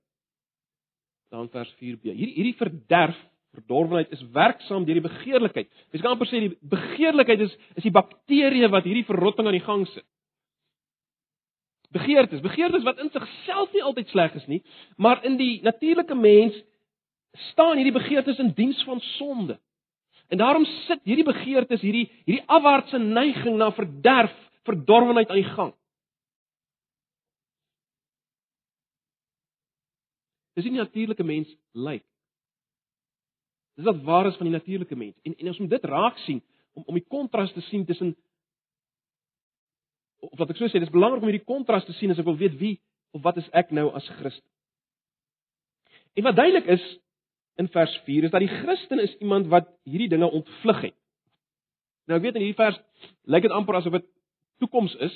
Dan 1.32 1.48
vers 1.48 1.72
4b. 1.80 2.12
Hierdie 2.12 2.36
hierdie 2.36 2.58
verderf, 2.60 3.16
verdorwenheid 3.54 4.12
is 4.12 4.24
werksaam 4.34 4.84
deur 4.84 4.98
die 4.98 5.08
begeerlikheid. 5.08 5.70
Jy 5.92 6.00
kan 6.02 6.14
amper 6.14 6.28
sê 6.30 6.42
die 6.42 6.54
begeerlikheid 6.74 7.46
is 7.46 7.54
is 7.78 7.86
die 7.86 7.94
bakterieë 7.94 8.70
wat 8.72 8.86
hierdie 8.88 9.06
verrotting 9.08 9.48
aan 9.48 9.58
die 9.58 9.64
gang 9.64 9.86
sit. 9.92 10.06
Begeertes, 11.94 12.42
begeertes 12.42 12.82
wat 12.82 12.98
in 12.98 13.10
sigself 13.14 13.74
nie 13.74 13.84
altyd 13.86 14.10
sleg 14.10 14.34
is 14.40 14.46
nie, 14.50 14.62
maar 14.98 15.22
in 15.24 15.36
die 15.38 15.60
natuurlike 15.62 16.16
mens 16.18 16.56
staan 17.52 17.78
hierdie 17.78 17.94
begeertes 17.94 18.40
in 18.42 18.50
diens 18.54 18.82
van 18.88 19.00
sonde. 19.14 19.58
En 20.28 20.38
daarom 20.38 20.64
sit 20.86 21.04
hierdie 21.06 21.26
begeertes, 21.26 21.82
hierdie 21.84 22.08
hierdie 22.24 22.42
afwaartse 22.50 22.98
neiging 22.98 23.58
na 23.60 23.70
verderf, 23.76 24.34
verdorwenheid 24.64 25.30
aan 25.30 25.42
die 25.42 25.52
gang. 25.54 25.74
Dis 30.54 30.66
nie 30.66 30.78
natuurlike 30.78 31.26
mens 31.26 31.50
lyk. 31.72 32.06
Dis 33.74 33.86
wat 33.88 34.02
waar 34.06 34.28
is 34.30 34.36
van 34.38 34.48
die 34.48 34.54
natuurlike 34.54 34.96
mens. 34.96 35.16
En 35.22 35.34
en 35.34 35.50
ons 35.52 35.58
moet 35.58 35.70
dit 35.70 35.84
raak 35.90 36.18
sien 36.26 36.42
om 36.74 36.82
om 36.86 36.98
die 36.98 37.06
kontras 37.08 37.52
te 37.52 37.60
sien 37.70 37.84
tussen 37.86 38.14
of 40.24 40.38
wat 40.38 40.50
ek 40.54 40.58
so 40.58 40.70
sê, 40.72 40.80
dis 40.80 40.92
belangrik 40.92 41.22
om 41.22 41.28
hierdie 41.28 41.44
kontras 41.46 41.84
te 41.84 41.92
sien 41.98 42.12
as 42.14 42.20
ek 42.20 42.28
wil 42.28 42.38
weet 42.40 42.56
wie 42.60 42.78
of 43.14 43.22
wat 43.26 43.38
is 43.42 43.48
ek 43.52 43.70
nou 43.76 43.90
as 43.94 44.06
Christen. 44.18 44.48
En 46.14 46.26
wat 46.28 46.38
duidelik 46.38 46.70
is 46.76 46.84
in 47.60 47.68
vers 47.70 47.92
4 48.06 48.26
is 48.26 48.32
dat 48.32 48.42
die 48.42 48.50
Christen 48.62 49.02
is 49.02 49.14
iemand 49.20 49.50
wat 49.52 49.68
hierdie 49.86 50.10
dinge 50.10 50.30
ontvlug 50.30 50.80
het. 50.88 50.96
Nou 52.08 52.18
ek 52.18 52.26
weet 52.26 52.38
in 52.38 52.46
hierdie 52.46 52.58
vers 52.58 52.80
lyk 53.30 53.46
dit 53.46 53.54
amper 53.54 53.78
asof 53.78 53.98
dit 53.98 54.10
toekoms 54.62 54.94
is 55.02 55.14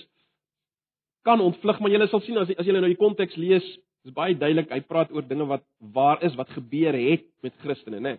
kan 1.26 1.40
ontvlug, 1.44 1.80
maar 1.80 1.92
jy 1.92 2.06
sal 2.08 2.22
sien 2.24 2.38
as 2.40 2.50
as 2.56 2.66
jy 2.66 2.74
nou 2.74 2.88
die 2.88 3.00
konteks 3.00 3.36
lees, 3.36 3.66
is 4.06 4.14
baie 4.14 4.36
duidelik 4.38 4.70
hy 4.72 4.80
praat 4.86 5.10
oor 5.12 5.26
dinge 5.26 5.48
wat 5.50 5.64
waar 5.94 6.22
is, 6.24 6.36
wat 6.38 6.50
gebeur 6.54 6.96
het 6.96 7.26
met 7.44 7.56
Christene, 7.64 8.00
né? 8.00 8.14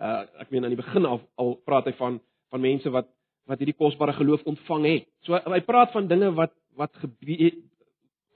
Uh 0.00 0.24
ek 0.40 0.50
meen 0.50 0.64
aan 0.64 0.72
die 0.72 0.80
begin 0.80 1.06
af 1.06 1.20
al 1.36 1.58
praat 1.68 1.90
hy 1.90 1.92
van 1.98 2.20
van 2.50 2.62
mense 2.64 2.90
wat 2.90 3.08
wat 3.50 3.60
hierdie 3.60 3.76
kosbare 3.76 4.14
geloof 4.16 4.46
ontvang 4.48 4.86
het. 4.86 5.06
So 5.26 5.36
hy 5.36 5.60
praat 5.66 5.92
van 5.92 6.08
dinge 6.08 6.32
wat 6.38 6.54
wat 6.78 6.94
gebeur 7.02 7.52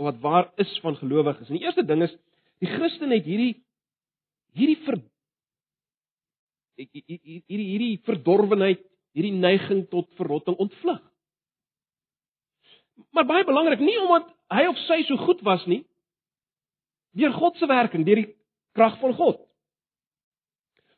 wat 0.04 0.18
waar 0.21 0.50
is 0.61 0.73
van 0.83 0.97
gelowiges. 0.99 1.49
En 1.49 1.59
die 1.59 1.64
eerste 1.64 1.85
ding 1.87 2.02
is 2.02 2.14
die 2.62 2.71
Christen 2.71 3.14
het 3.14 3.25
hierdie 3.25 3.62
hierdie 4.54 4.78
ver 4.85 5.00
hierdie 6.75 7.40
hierdie 7.47 8.00
verdorwenheid, 8.06 8.83
hierdie 9.14 9.35
neiging 9.38 9.85
tot 9.90 10.09
verrotting 10.18 10.59
ontvlug. 10.59 11.00
Maar 13.14 13.26
baie 13.26 13.47
belangrik, 13.47 13.83
nie 13.83 13.97
omdat 14.02 14.28
hy 14.54 14.66
of 14.71 14.78
sy 14.87 15.00
so 15.09 15.18
goed 15.23 15.40
was 15.47 15.64
nie, 15.71 15.83
deur 17.14 17.35
God 17.35 17.59
se 17.59 17.66
werking, 17.71 18.04
deur 18.06 18.23
die 18.23 18.30
krag 18.75 18.99
van 19.00 19.14
God. 19.18 19.43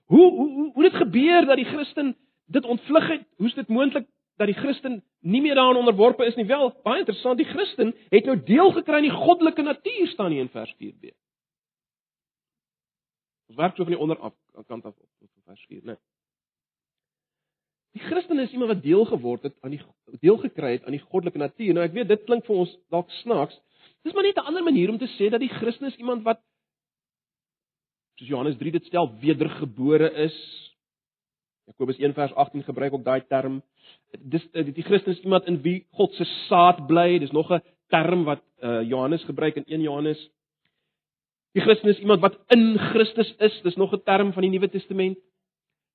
Hoe 0.07 0.33
hoe 0.33 0.73
hoe 0.73 0.83
dit 0.83 0.95
gebeur 0.95 1.47
dat 1.47 1.57
die 1.57 1.65
Christen 1.65 2.17
dit 2.47 2.65
ontvlug 2.65 3.09
het? 3.09 3.27
Hoe's 3.37 3.55
dit 3.55 3.69
moontlik 3.69 4.07
dat 4.37 4.47
die 4.47 4.57
Christen 4.57 5.05
nie 5.21 5.41
meer 5.43 5.55
daaraan 5.55 5.77
onderworpe 5.77 6.25
is 6.25 6.35
nie? 6.35 6.47
Wel, 6.47 6.71
baie 6.83 6.99
interessant, 6.99 7.39
die 7.39 7.49
Christen 7.49 7.95
het 8.09 8.25
nou 8.25 8.37
deel 8.43 8.73
gekry 8.73 9.01
aan 9.01 9.09
die 9.09 9.17
goddelike 9.17 9.63
natuur 9.63 10.07
staan 10.13 10.31
hier 10.31 10.45
in 10.45 10.53
vers 10.53 10.75
4b. 10.75 11.15
Ons 13.47 13.59
werk 13.59 13.77
so 13.77 13.83
van 13.83 13.95
die 13.95 14.03
onderaf 14.03 14.35
kant 14.67 14.85
af 14.85 14.95
op 14.95 15.09
tot 15.19 15.31
vers 15.45 15.65
4, 15.67 15.83
né? 15.83 15.99
Die 17.97 18.05
Christen 18.05 18.39
is 18.39 18.53
iemand 18.53 18.75
wat 18.75 18.83
deel 18.83 19.05
geword 19.09 19.43
het 19.43 19.55
aan 19.65 19.73
die 19.73 19.81
deel 20.21 20.37
gekry 20.37 20.73
het 20.77 20.85
aan 20.85 20.95
die 20.95 21.03
goddelike 21.03 21.39
natuur. 21.39 21.73
Nou 21.75 21.85
ek 21.87 21.95
weet 21.97 22.11
dit 22.13 22.27
klink 22.29 22.45
vir 22.45 22.59
ons 22.63 22.75
dalk 22.93 23.11
snaaks. 23.23 23.57
Dis 24.05 24.15
maar 24.15 24.27
net 24.27 24.37
'n 24.37 24.49
ander 24.53 24.63
manier 24.63 24.91
om 24.91 24.99
te 24.99 25.09
sê 25.17 25.31
dat 25.31 25.41
die 25.41 25.49
Christen 25.49 25.87
is 25.87 25.97
iemand 25.97 26.23
wat 26.23 26.43
soos 28.17 28.29
Johannes 28.29 28.57
3 28.59 28.73
dit 28.73 28.85
stel 28.85 29.11
wedergebore 29.21 30.11
is. 30.27 30.37
Jakobus 31.67 31.99
1 31.99 32.15
vers 32.15 32.35
18 32.35 32.63
gebruik 32.63 32.93
ook 32.93 33.05
daai 33.05 33.21
term. 33.29 33.63
Dis 34.19 34.45
die 34.53 34.87
Christen 34.87 35.13
is 35.13 35.23
iemand 35.25 35.47
in 35.47 35.61
wie 35.63 35.85
God 35.99 36.15
se 36.15 36.25
saad 36.47 36.87
bly. 36.87 37.19
Dis 37.19 37.33
nog 37.33 37.51
'n 37.53 37.63
term 37.89 38.25
wat 38.25 38.43
uh, 38.63 38.83
Johannes 38.83 39.25
gebruik 39.25 39.57
in 39.57 39.65
1 39.67 39.81
Johannes 39.81 40.31
Die 41.57 41.65
Christen 41.65 41.89
is 41.89 41.99
iemand 41.99 42.21
wat 42.21 42.37
in 42.53 42.79
Christus 42.79 43.35
is. 43.39 43.61
Dis 43.63 43.77
nog 43.77 43.93
'n 43.93 44.03
term 44.05 44.33
van 44.33 44.43
die 44.43 44.51
Nuwe 44.51 44.69
Testament. 44.69 45.19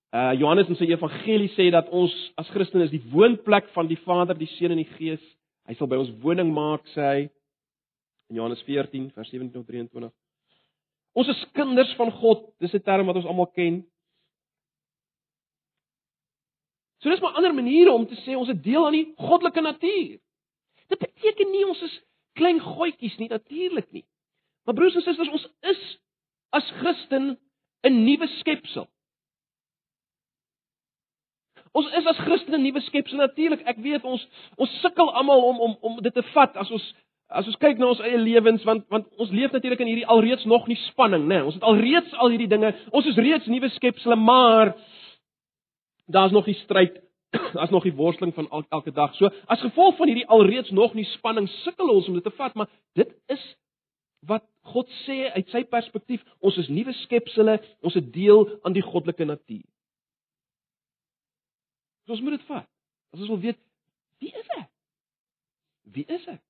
Uh 0.09 0.33
Johannes 0.33 0.67
in 0.67 0.75
sy 0.75 0.83
evangelie 0.89 1.49
sê 1.53 1.69
dat 1.71 1.89
ons 1.89 2.31
as 2.35 2.49
Christene 2.49 2.83
is 2.83 2.89
die 2.89 3.03
woonplek 3.11 3.69
van 3.69 3.87
die 3.87 3.97
Vader, 3.97 4.37
die 4.37 4.47
Seun 4.47 4.71
en 4.71 4.81
die 4.81 4.93
Gees. 4.97 5.21
Hy 5.67 5.73
sal 5.73 5.87
by 5.87 5.95
ons 5.95 6.09
woning 6.23 6.53
maak, 6.53 6.81
sê 6.95 7.01
hy 7.01 7.29
in 8.29 8.35
Johannes 8.35 8.63
14 8.63 9.11
vers 9.11 9.29
17 9.29 9.51
tot 9.51 9.67
23. 9.67 10.11
Ons 11.13 11.27
is 11.27 11.45
kinders 11.53 11.93
van 11.99 12.11
God. 12.11 12.53
Dis 12.59 12.73
'n 12.73 12.81
term 12.81 13.05
wat 13.05 13.15
ons 13.15 13.25
almal 13.25 13.51
ken. 13.51 13.85
So 17.01 17.09
dis 17.09 17.19
maar 17.19 17.33
ander 17.33 17.53
maniere 17.53 17.91
om 17.91 18.07
te 18.07 18.15
sê 18.15 18.35
ons 18.35 18.47
het 18.47 18.63
deel 18.63 18.85
aan 18.85 18.97
die 18.97 19.13
goddelike 19.17 19.61
natuur. 19.61 20.19
Dit 20.87 20.99
beteken 20.99 21.51
nie 21.51 21.65
ons 21.67 21.81
is 21.81 22.01
klein 22.33 22.59
goetjies 22.59 23.17
nie, 23.17 23.27
natuurlik 23.27 23.91
nie. 23.91 24.05
Maar 24.63 24.75
broers 24.75 24.95
en 24.95 25.01
susters, 25.01 25.29
ons 25.29 25.47
is 25.61 25.99
as 26.49 26.71
Christen 26.79 27.39
'n 27.83 28.03
nuwe 28.05 28.27
skepsel. 28.27 28.87
Ons 31.71 31.87
is 31.95 32.05
as 32.05 32.17
Christene 32.17 32.57
'n 32.57 32.61
nuwe 32.61 32.81
skepsel 32.81 33.17
natuurlik. 33.17 33.61
Ek 33.65 33.77
weet 33.77 34.03
ons 34.03 34.27
ons 34.55 34.79
sukkel 34.81 35.13
almal 35.13 35.43
om 35.43 35.59
om 35.59 35.77
om 35.81 36.01
dit 36.01 36.13
te 36.13 36.23
vat 36.33 36.57
as 36.57 36.71
ons 36.71 36.93
as 37.31 37.47
ons 37.47 37.59
kyk 37.61 37.79
na 37.79 37.89
ons 37.91 38.01
eie 38.03 38.19
lewens 38.19 38.63
want 38.67 38.83
want 38.91 39.07
ons 39.21 39.31
leef 39.35 39.53
natuurlik 39.55 39.81
in 39.83 39.91
hierdie 39.91 40.09
alreeds 40.09 40.43
nog 40.49 40.67
nie 40.67 40.79
spanning, 40.87 41.27
né? 41.27 41.37
Nee, 41.37 41.45
ons 41.47 41.55
het 41.57 41.67
alreeds 41.67 42.13
al 42.19 42.33
hierdie 42.33 42.49
dinge. 42.51 42.73
Ons 42.91 43.07
is 43.11 43.19
reeds 43.19 43.47
nuwe 43.51 43.69
skepsels, 43.77 44.19
maar 44.19 44.73
daar's 46.11 46.35
nog 46.35 46.45
die 46.49 46.57
stryd, 46.63 46.99
daar's 47.55 47.71
nog 47.71 47.87
die 47.87 47.95
worsteling 47.95 48.33
van 48.35 48.49
el, 48.51 48.65
elke 48.69 48.91
dag. 48.91 49.15
So 49.15 49.31
as 49.47 49.63
gevolg 49.63 49.97
van 49.99 50.11
hierdie 50.11 50.27
alreeds 50.27 50.71
nog 50.75 50.95
nie 50.97 51.07
spanning 51.15 51.47
sukkel 51.61 51.93
ons 51.95 52.11
om 52.11 52.19
dit 52.19 52.27
te 52.27 52.35
vat, 52.35 52.55
maar 52.55 52.69
dit 52.99 53.15
is 53.31 53.47
wat 54.27 54.45
God 54.73 54.89
sê 55.07 55.31
uit 55.33 55.47
sy 55.49 55.63
perspektief, 55.65 56.21
ons 56.45 56.57
is 56.61 56.69
nuwe 56.69 56.93
skepsels, 57.05 57.63
ons 57.81 57.97
het 57.97 58.11
deel 58.13 58.45
aan 58.61 58.75
die 58.75 58.85
goddelike 58.85 59.25
natuur. 59.25 59.65
So 62.05 62.13
ons 62.17 62.21
moet 62.21 62.37
dit 62.37 62.47
vat. 62.51 62.67
As 63.15 63.23
ons 63.23 63.31
wil 63.31 63.43
weet 63.49 63.59
wie 64.21 64.29
is 64.37 64.55
ek? 64.59 64.69
Wie 65.95 66.05
is 66.05 66.27
ek? 66.29 66.41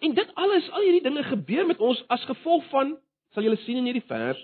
En 0.00 0.14
dit 0.14 0.34
alles, 0.34 0.70
al 0.70 0.86
hierdie 0.86 1.02
dinge 1.02 1.22
gebeur 1.22 1.66
met 1.66 1.78
ons 1.78 2.04
as 2.08 2.24
gevolg 2.24 2.64
van 2.70 2.96
sal 3.32 3.42
julle 3.42 3.60
sien 3.64 3.80
in 3.80 3.88
hierdie 3.88 4.06
vers 4.08 4.40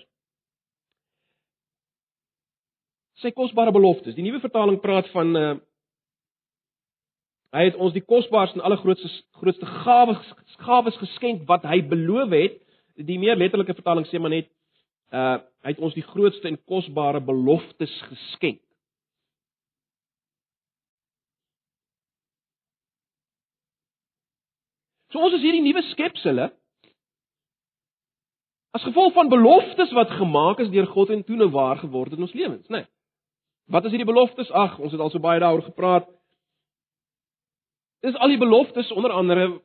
sy 3.19 3.31
kosbare 3.35 3.71
beloftes. 3.75 4.15
Die 4.15 4.23
nuwe 4.23 4.39
vertaling 4.43 4.79
praat 4.83 5.09
van 5.15 5.35
uh 5.37 5.49
Hy 7.49 7.63
het 7.65 7.79
ons 7.81 7.95
die 7.95 8.03
kosbaarste 8.05 8.59
en 8.59 8.65
allergrootste 8.67 9.09
grootste 9.41 9.65
gawes 9.65 10.19
gawes 10.61 10.97
geskenk 11.01 11.47
wat 11.49 11.63
hy 11.65 11.79
beloof 11.81 12.29
het. 12.35 12.59
Die 12.93 13.17
meer 13.17 13.39
letterlike 13.39 13.73
vertaling 13.73 14.05
sê 14.05 14.21
maar 14.21 14.35
net 14.35 14.51
uh 15.09 15.39
hy 15.65 15.73
het 15.73 15.81
ons 15.81 15.95
die 15.97 16.05
grootste 16.05 16.45
en 16.47 16.59
kosbare 16.69 17.19
beloftes 17.25 17.95
geskenk. 18.05 18.61
So 25.09 25.19
ons 25.19 25.33
is 25.33 25.43
hierdie 25.45 25.65
nuwe 25.65 25.83
skepsele 25.91 26.51
as 28.77 28.85
gevolg 28.85 29.15
van 29.15 29.31
beloftes 29.31 29.91
wat 29.97 30.11
gemaak 30.19 30.59
is 30.61 30.69
deur 30.69 30.85
God 30.93 31.09
en 31.09 31.23
toe 31.25 31.35
nou 31.39 31.49
waar 31.49 31.79
geword 31.81 32.11
het 32.11 32.19
in 32.19 32.27
ons 32.27 32.35
lewens, 32.37 32.67
né? 32.69 32.83
Nee. 32.83 32.89
Wat 33.69 33.85
is 33.85 33.93
hierdie 33.93 34.09
beloftes? 34.09 34.49
Ag, 34.51 34.79
ons 34.81 34.93
het 34.93 35.01
al 35.01 35.11
so 35.13 35.21
baie 35.21 35.41
daaroor 35.41 35.65
gepraat. 35.65 36.07
Dis 38.05 38.17
al 38.17 38.31
die 38.33 38.41
beloftes 38.41 38.89
onder 38.91 39.13
andere 39.13 39.59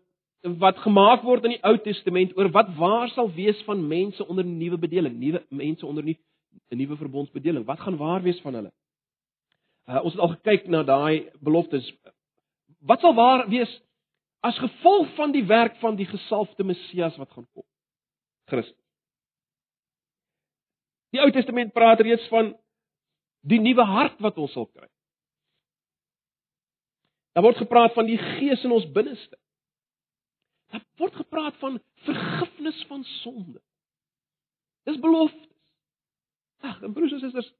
wat 0.60 0.80
gemaak 0.84 1.22
word 1.24 1.46
in 1.48 1.54
die 1.54 1.62
Ou 1.64 1.78
Testament 1.80 2.34
oor 2.36 2.50
wat 2.52 2.72
waar 2.76 3.08
sal 3.14 3.30
wees 3.32 3.60
van 3.64 3.80
mense 3.88 4.26
onder 4.28 4.44
nuwe 4.44 4.76
bedeling, 4.80 5.16
nuwe 5.16 5.40
mense 5.48 5.86
onder 5.86 6.04
'n 6.04 6.76
nuwe 6.76 6.96
verbondsbedeling. 6.96 7.64
Wat 7.64 7.80
gaan 7.80 7.96
waar 7.96 8.22
wees 8.22 8.40
van 8.40 8.54
hulle? 8.54 8.72
Uh, 9.88 10.04
ons 10.04 10.12
het 10.12 10.20
al 10.20 10.28
gekyk 10.36 10.68
na 10.68 10.82
daai 10.82 11.28
beloftes. 11.40 11.92
Wat 12.80 13.00
sal 13.00 13.14
waar 13.14 13.48
wees 13.48 13.80
as 14.44 14.58
gevolg 14.60 15.08
van 15.16 15.32
die 15.32 15.44
werk 15.48 15.78
van 15.80 15.96
die 15.96 16.06
gesalfde 16.06 16.64
Messias 16.64 17.16
wat 17.16 17.30
gaan 17.32 17.46
kom? 17.52 17.64
Christus. 18.50 18.80
Die 21.14 21.22
Ou 21.22 21.30
Testament 21.32 21.72
praat 21.72 22.02
reeds 22.04 22.26
van 22.28 22.52
die 23.48 23.60
nuwe 23.62 23.86
hart 23.88 24.18
wat 24.24 24.38
ons 24.42 24.52
sal 24.52 24.66
kry. 24.66 24.88
Daar 27.34 27.46
word 27.46 27.62
gepraat 27.62 27.94
van 27.96 28.06
die 28.06 28.18
Gees 28.18 28.62
in 28.66 28.74
ons 28.74 28.86
binneste. 28.94 29.38
Daar 30.74 30.84
word 31.00 31.16
gepraat 31.22 31.56
van 31.62 31.80
vergifnis 32.06 32.84
van 32.90 33.04
sonde. 33.22 33.62
Dis 34.84 35.00
beloftes. 35.00 35.50
Ag, 36.64 36.82
en 36.82 36.92
broers 36.96 37.12
en 37.12 37.20
susters, 37.20 37.50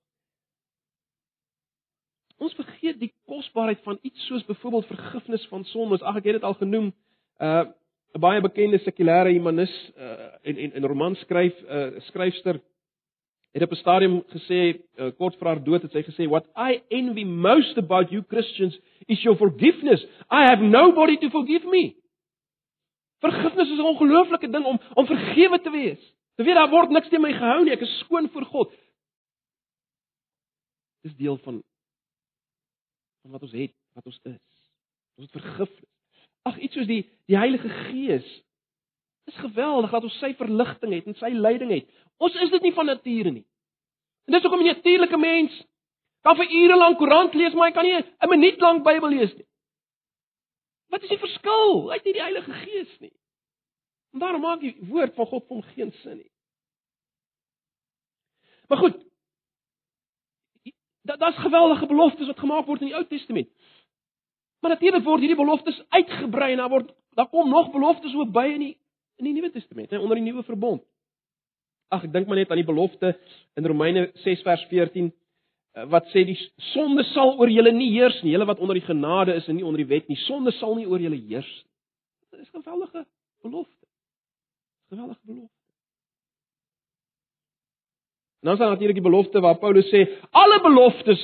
ons 2.38 2.54
vergeet 2.54 2.98
die 3.00 3.12
kosbaarheid 3.26 3.80
van 3.82 3.98
iets 4.02 4.26
soos 4.26 4.44
byvoorbeeld 4.44 4.86
vergifnis 4.86 5.46
van 5.46 5.64
sondes. 5.64 6.02
Ag, 6.02 6.16
ek 6.16 6.24
het 6.24 6.40
dit 6.40 6.42
al 6.42 6.54
genoem 6.54 6.92
Uh 7.40 7.64
'n 8.14 8.20
baie 8.20 8.40
bekende 8.40 8.78
sekulêre 8.78 9.32
humanis 9.34 9.74
uh 9.98 10.30
en 10.42 10.56
en 10.56 10.82
'n 10.82 10.86
romanskryf 10.86 11.54
uh 11.62 11.98
skryfster 11.98 12.60
het 13.52 13.62
op 13.62 13.70
'n 13.70 13.76
stadium 13.76 14.22
gesê 14.26 14.78
uh, 14.96 15.10
kort 15.16 15.36
voor 15.36 15.46
haar 15.46 15.64
dood 15.64 15.82
het 15.82 15.92
sy 15.92 16.02
gesê 16.02 16.28
what 16.28 16.46
I 16.56 16.82
envy 16.88 17.24
most 17.24 17.78
about 17.78 18.10
you 18.10 18.22
Christians 18.28 18.78
is 19.06 19.22
your 19.22 19.38
forgiveness. 19.38 20.04
I 20.30 20.46
have 20.46 20.62
nobody 20.62 21.16
to 21.16 21.28
forgive 21.30 21.66
me. 21.66 21.94
Vergifnis 23.18 23.70
is 23.70 23.78
'n 23.78 23.90
ongelooflike 23.92 24.50
ding 24.50 24.64
om 24.64 24.80
om 24.94 25.06
vergewe 25.06 25.60
te 25.60 25.70
wees. 25.70 26.14
Te 26.34 26.42
weet 26.42 26.54
daar 26.54 26.70
word 26.70 26.90
niks 26.90 27.08
teen 27.08 27.20
my 27.20 27.32
gehou 27.32 27.64
nie, 27.64 27.72
ek 27.72 27.80
is 27.80 27.98
skoon 27.98 28.28
voor 28.28 28.44
God. 28.44 28.72
Dis 31.02 31.16
deel 31.16 31.36
van 31.36 31.62
van 33.25 33.33
wat 33.33 33.43
ons 33.43 33.52
het, 33.57 33.73
wat 33.97 34.07
ons 34.07 34.19
is. 34.28 34.40
Ons 35.16 35.31
het 35.31 35.40
vergifnis. 35.40 35.90
Ag 36.45 36.59
iets 36.61 36.76
soos 36.76 36.88
die 36.88 37.02
die 37.31 37.38
Heilige 37.38 37.71
Gees. 37.88 38.26
Dis 39.25 39.40
geweldig 39.40 39.95
dat 39.95 40.04
ons 40.04 40.19
sy 40.21 40.35
verligting 40.37 40.93
het 40.93 41.07
en 41.09 41.16
sy 41.16 41.31
leiding 41.33 41.73
het. 41.73 41.87
Ons 42.21 42.37
is 42.45 42.52
dit 42.52 42.66
nie 42.66 42.75
van 42.76 42.90
nature 42.93 43.33
nie. 43.33 43.47
En 44.28 44.37
dis 44.37 44.45
hoekom 44.45 44.61
'n 44.61 44.75
natuurlike 44.75 45.16
mens 45.16 45.57
kan 46.25 46.37
vir 46.37 46.52
ure 46.52 46.76
lank 46.76 46.99
koerant 46.99 47.35
lees, 47.35 47.54
maar 47.54 47.69
hy 47.69 47.75
kan 47.75 47.85
nie 47.85 47.97
'n 47.97 48.28
minuut 48.28 48.61
lank 48.61 48.85
Bybel 48.85 49.09
lees 49.09 49.35
nie. 49.37 49.47
Wat 50.88 51.02
is 51.02 51.09
die 51.09 51.19
verskil? 51.19 51.88
Hy 51.88 51.95
het 51.95 52.04
nie 52.04 52.12
die 52.12 52.23
Heilige 52.23 52.52
Gees 52.52 53.00
nie. 53.00 53.12
En 54.12 54.19
daarom 54.19 54.40
maak 54.40 54.61
die 54.61 54.76
woord 54.81 55.14
van 55.14 55.26
God 55.26 55.47
vir 55.47 55.57
hom 55.57 55.62
geen 55.62 55.93
sin 55.93 56.16
nie. 56.16 56.31
Maar 58.69 58.78
goed. 58.78 59.13
Dat 61.04 61.20
daar's 61.20 61.37
geweldige 61.37 61.87
beloftes 61.87 62.26
wat 62.26 62.38
gemaak 62.38 62.66
word 62.66 62.80
in 62.80 62.90
die 62.92 62.96
Ou 62.96 63.04
Testament. 63.08 63.49
Maar 64.61 64.70
natuurlik 64.76 65.04
word 65.04 65.20
hierdie 65.20 65.37
beloftes 65.37 65.82
uitgebrei 65.88 66.52
en 66.52 66.62
daar 66.62 66.73
word 66.73 66.94
daar 67.14 67.28
kom 67.28 67.49
nog 67.49 67.70
beloftes 67.70 68.14
ook 68.14 68.32
by 68.32 68.49
in 68.54 68.61
die 68.61 68.76
in 69.16 69.28
die 69.28 69.34
Nuwe 69.37 69.50
Testament, 69.50 69.90
hè, 69.90 69.99
onder 69.99 70.16
die 70.18 70.25
nuwe 70.25 70.42
verbond. 70.42 70.82
Ag, 71.88 72.02
ek 72.08 72.12
dink 72.12 72.26
maar 72.26 72.40
net 72.40 72.50
aan 72.50 72.58
die 72.58 72.66
belofte 72.66 73.12
in 73.54 73.68
Romeine 73.70 74.08
6 74.25 74.42
vers 74.42 74.64
14 74.70 75.12
eh, 75.12 75.84
wat 75.92 76.08
sê 76.11 76.25
die 76.26 76.38
sonde 76.73 77.04
sal 77.12 77.37
oor 77.38 77.52
julle 77.52 77.70
nie 77.76 77.92
heers 77.92 78.16
nie, 78.25 78.32
julle 78.34 78.49
wat 78.49 78.62
onder 78.64 78.80
die 78.80 78.87
genade 78.87 79.37
is 79.38 79.46
en 79.46 79.58
nie 79.61 79.66
onder 79.66 79.84
die 79.84 79.90
wet 79.92 80.11
nie, 80.11 80.18
sonde 80.25 80.50
sal 80.58 80.75
nie 80.78 80.88
oor 80.90 81.02
julle 81.02 81.20
heers 81.28 81.50
nie. 81.61 81.70
Dit 82.34 82.40
is 82.40 82.50
'n 82.50 82.62
geweldige 82.62 83.06
belofte. 83.42 83.87
Geweldige 84.88 85.20
belofte. 85.23 85.53
Nou 88.44 88.52
is 88.52 88.60
daar 88.60 88.70
natuurlik 88.70 88.98
die 89.00 89.10
belofte 89.10 89.40
waar 89.40 89.56
Paulus 89.58 89.86
sê 89.88 90.04
alle 90.30 90.60
beloftes 90.60 91.22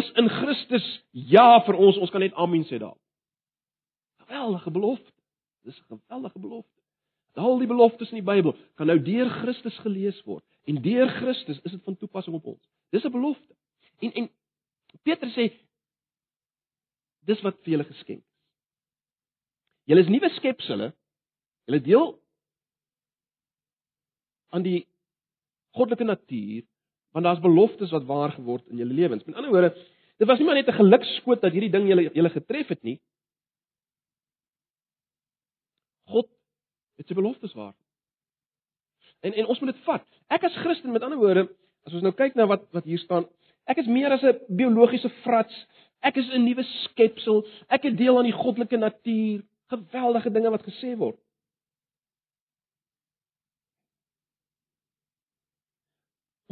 is 0.00 0.06
in 0.16 0.28
Christus 0.32 0.86
ja 1.12 1.60
vir 1.66 1.76
ons, 1.76 1.98
ons 2.00 2.10
kan 2.10 2.24
net 2.24 2.32
amen 2.40 2.64
sê 2.64 2.78
daar. 2.80 2.96
Geweldige 4.24 4.70
belofte. 4.72 5.12
Dis 5.68 5.76
'n 5.80 6.00
geweldige 6.00 6.38
belofte. 6.38 6.80
Al 7.34 7.58
die 7.58 7.66
beloftes 7.66 8.10
in 8.10 8.24
die 8.24 8.32
Bybel 8.32 8.56
kan 8.74 8.86
nou 8.86 9.02
deur 9.02 9.28
Christus 9.28 9.76
gelees 9.78 10.22
word 10.24 10.44
en 10.64 10.80
deur 10.82 11.08
Christus 11.08 11.60
is 11.60 11.72
dit 11.72 11.82
van 11.84 11.96
toepassing 11.96 12.36
op 12.36 12.46
ons. 12.46 12.68
Dis 12.90 13.04
'n 13.04 13.10
belofte. 13.10 13.54
En 14.00 14.12
en 14.12 14.30
Petrus 15.02 15.34
sê 15.34 15.52
dis 17.24 17.40
wat 17.40 17.56
vir 17.62 17.70
julle 17.70 17.84
geskenk 17.84 18.24
is. 18.24 18.34
Julle 19.84 20.00
is 20.00 20.08
nuwe 20.08 20.28
skepsels. 20.28 20.92
Julle 21.66 21.80
deel 21.80 22.18
aan 24.48 24.62
die 24.62 24.86
goddelike 25.74 26.06
natuur 26.08 26.62
want 27.14 27.26
daar's 27.28 27.42
beloftes 27.42 27.92
wat 27.94 28.06
waar 28.08 28.32
geword 28.34 28.66
in 28.66 28.80
julle 28.82 28.94
lewens. 28.94 29.24
Met 29.24 29.36
ander 29.38 29.50
woorde, 29.50 29.70
dit 30.18 30.26
was 30.26 30.38
nie 30.38 30.46
maar 30.46 30.58
net 30.58 30.68
'n 30.68 30.80
gelukskoot 30.80 31.40
dat 31.40 31.52
hierdie 31.52 31.70
ding 31.70 31.86
julle 31.88 32.10
julle 32.12 32.30
getref 32.30 32.68
het 32.68 32.82
nie. 32.82 33.00
God 36.04 36.28
het 36.96 37.06
sy 37.06 37.14
beloftes 37.14 37.54
waar. 37.54 37.74
En 39.20 39.32
en 39.32 39.46
ons 39.46 39.60
moet 39.60 39.72
dit 39.72 39.84
vat. 39.84 40.04
Ek 40.28 40.44
as 40.44 40.56
Christen 40.56 40.92
met 40.92 41.02
ander 41.02 41.18
woorde, 41.18 41.48
as 41.86 41.92
ons 41.92 42.02
nou 42.02 42.12
kyk 42.12 42.34
na 42.34 42.46
wat 42.46 42.66
wat 42.72 42.84
hier 42.84 42.98
staan, 42.98 43.28
ek 43.66 43.78
is 43.78 43.86
meer 43.86 44.12
as 44.12 44.22
'n 44.22 44.40
biologiese 44.48 45.08
frats. 45.08 45.66
Ek 46.02 46.16
is 46.16 46.28
'n 46.28 46.44
nuwe 46.44 46.62
skepsel. 46.62 47.46
Ek 47.68 47.82
het 47.82 47.96
deel 47.96 48.18
aan 48.18 48.28
die 48.28 48.40
goddelike 48.42 48.76
natuur. 48.76 49.42
Geweldige 49.68 50.30
dinge 50.30 50.50
wat 50.50 50.62
gesê 50.62 50.96
word. 50.96 51.18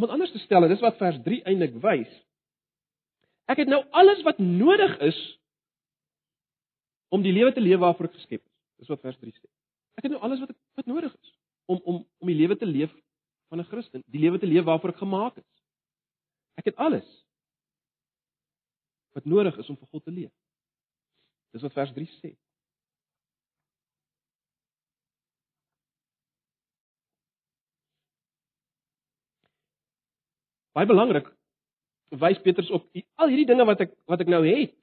Om 0.02 0.08
dit 0.08 0.16
anders 0.16 0.32
te 0.34 0.38
stel, 0.42 0.64
dis 0.66 0.80
wat 0.82 0.96
vers 0.98 1.18
3 1.22 1.44
eintlik 1.46 1.76
wys. 1.78 2.10
Ek 3.46 3.60
het 3.62 3.68
nou 3.70 3.84
alles 3.94 4.18
wat 4.26 4.40
nodig 4.42 4.96
is 5.06 5.18
om 7.14 7.22
die 7.22 7.30
lewe 7.30 7.52
te 7.54 7.62
leef 7.62 7.78
waarvoor 7.78 8.08
ek 8.08 8.16
geskep 8.16 8.40
is. 8.42 8.56
Dis 8.82 8.90
wat 8.90 9.04
vers 9.06 9.20
3 9.20 9.30
sê. 9.30 9.46
Ek 10.00 10.08
het 10.08 10.10
nou 10.10 10.18
alles 10.26 10.42
wat 10.42 10.50
ek 10.50 10.58
wat 10.80 10.90
nodig 10.90 11.14
is 11.14 11.30
om 11.70 11.78
om 11.86 12.00
om 12.18 12.32
die 12.32 12.34
lewe 12.34 12.58
te 12.58 12.66
leef 12.66 12.90
van 13.46 13.62
'n 13.62 13.68
Christen, 13.70 14.02
die 14.10 14.24
lewe 14.24 14.42
te 14.42 14.50
leef 14.50 14.66
waarvoor 14.66 14.90
ek 14.90 15.04
gemaak 15.04 15.38
is. 15.38 15.50
Ek 16.58 16.64
het 16.72 16.82
alles 16.82 17.06
wat 19.14 19.24
nodig 19.24 19.54
is 19.58 19.68
om 19.70 19.76
vir 19.76 19.86
God 19.86 20.04
te 20.04 20.10
leef. 20.10 20.34
Dis 21.54 21.62
wat 21.62 21.78
vers 21.78 21.94
3 21.94 22.10
sê. 22.18 22.34
Baie 30.72 30.88
belangrik 30.88 31.28
wys 32.20 32.40
Petrus 32.44 32.68
op 32.76 32.84
al 33.16 33.30
hierdie 33.32 33.48
dinge 33.48 33.64
wat 33.64 33.80
ek 33.86 33.94
wat 34.10 34.20
ek 34.20 34.30
nou 34.32 34.42
het 34.44 34.74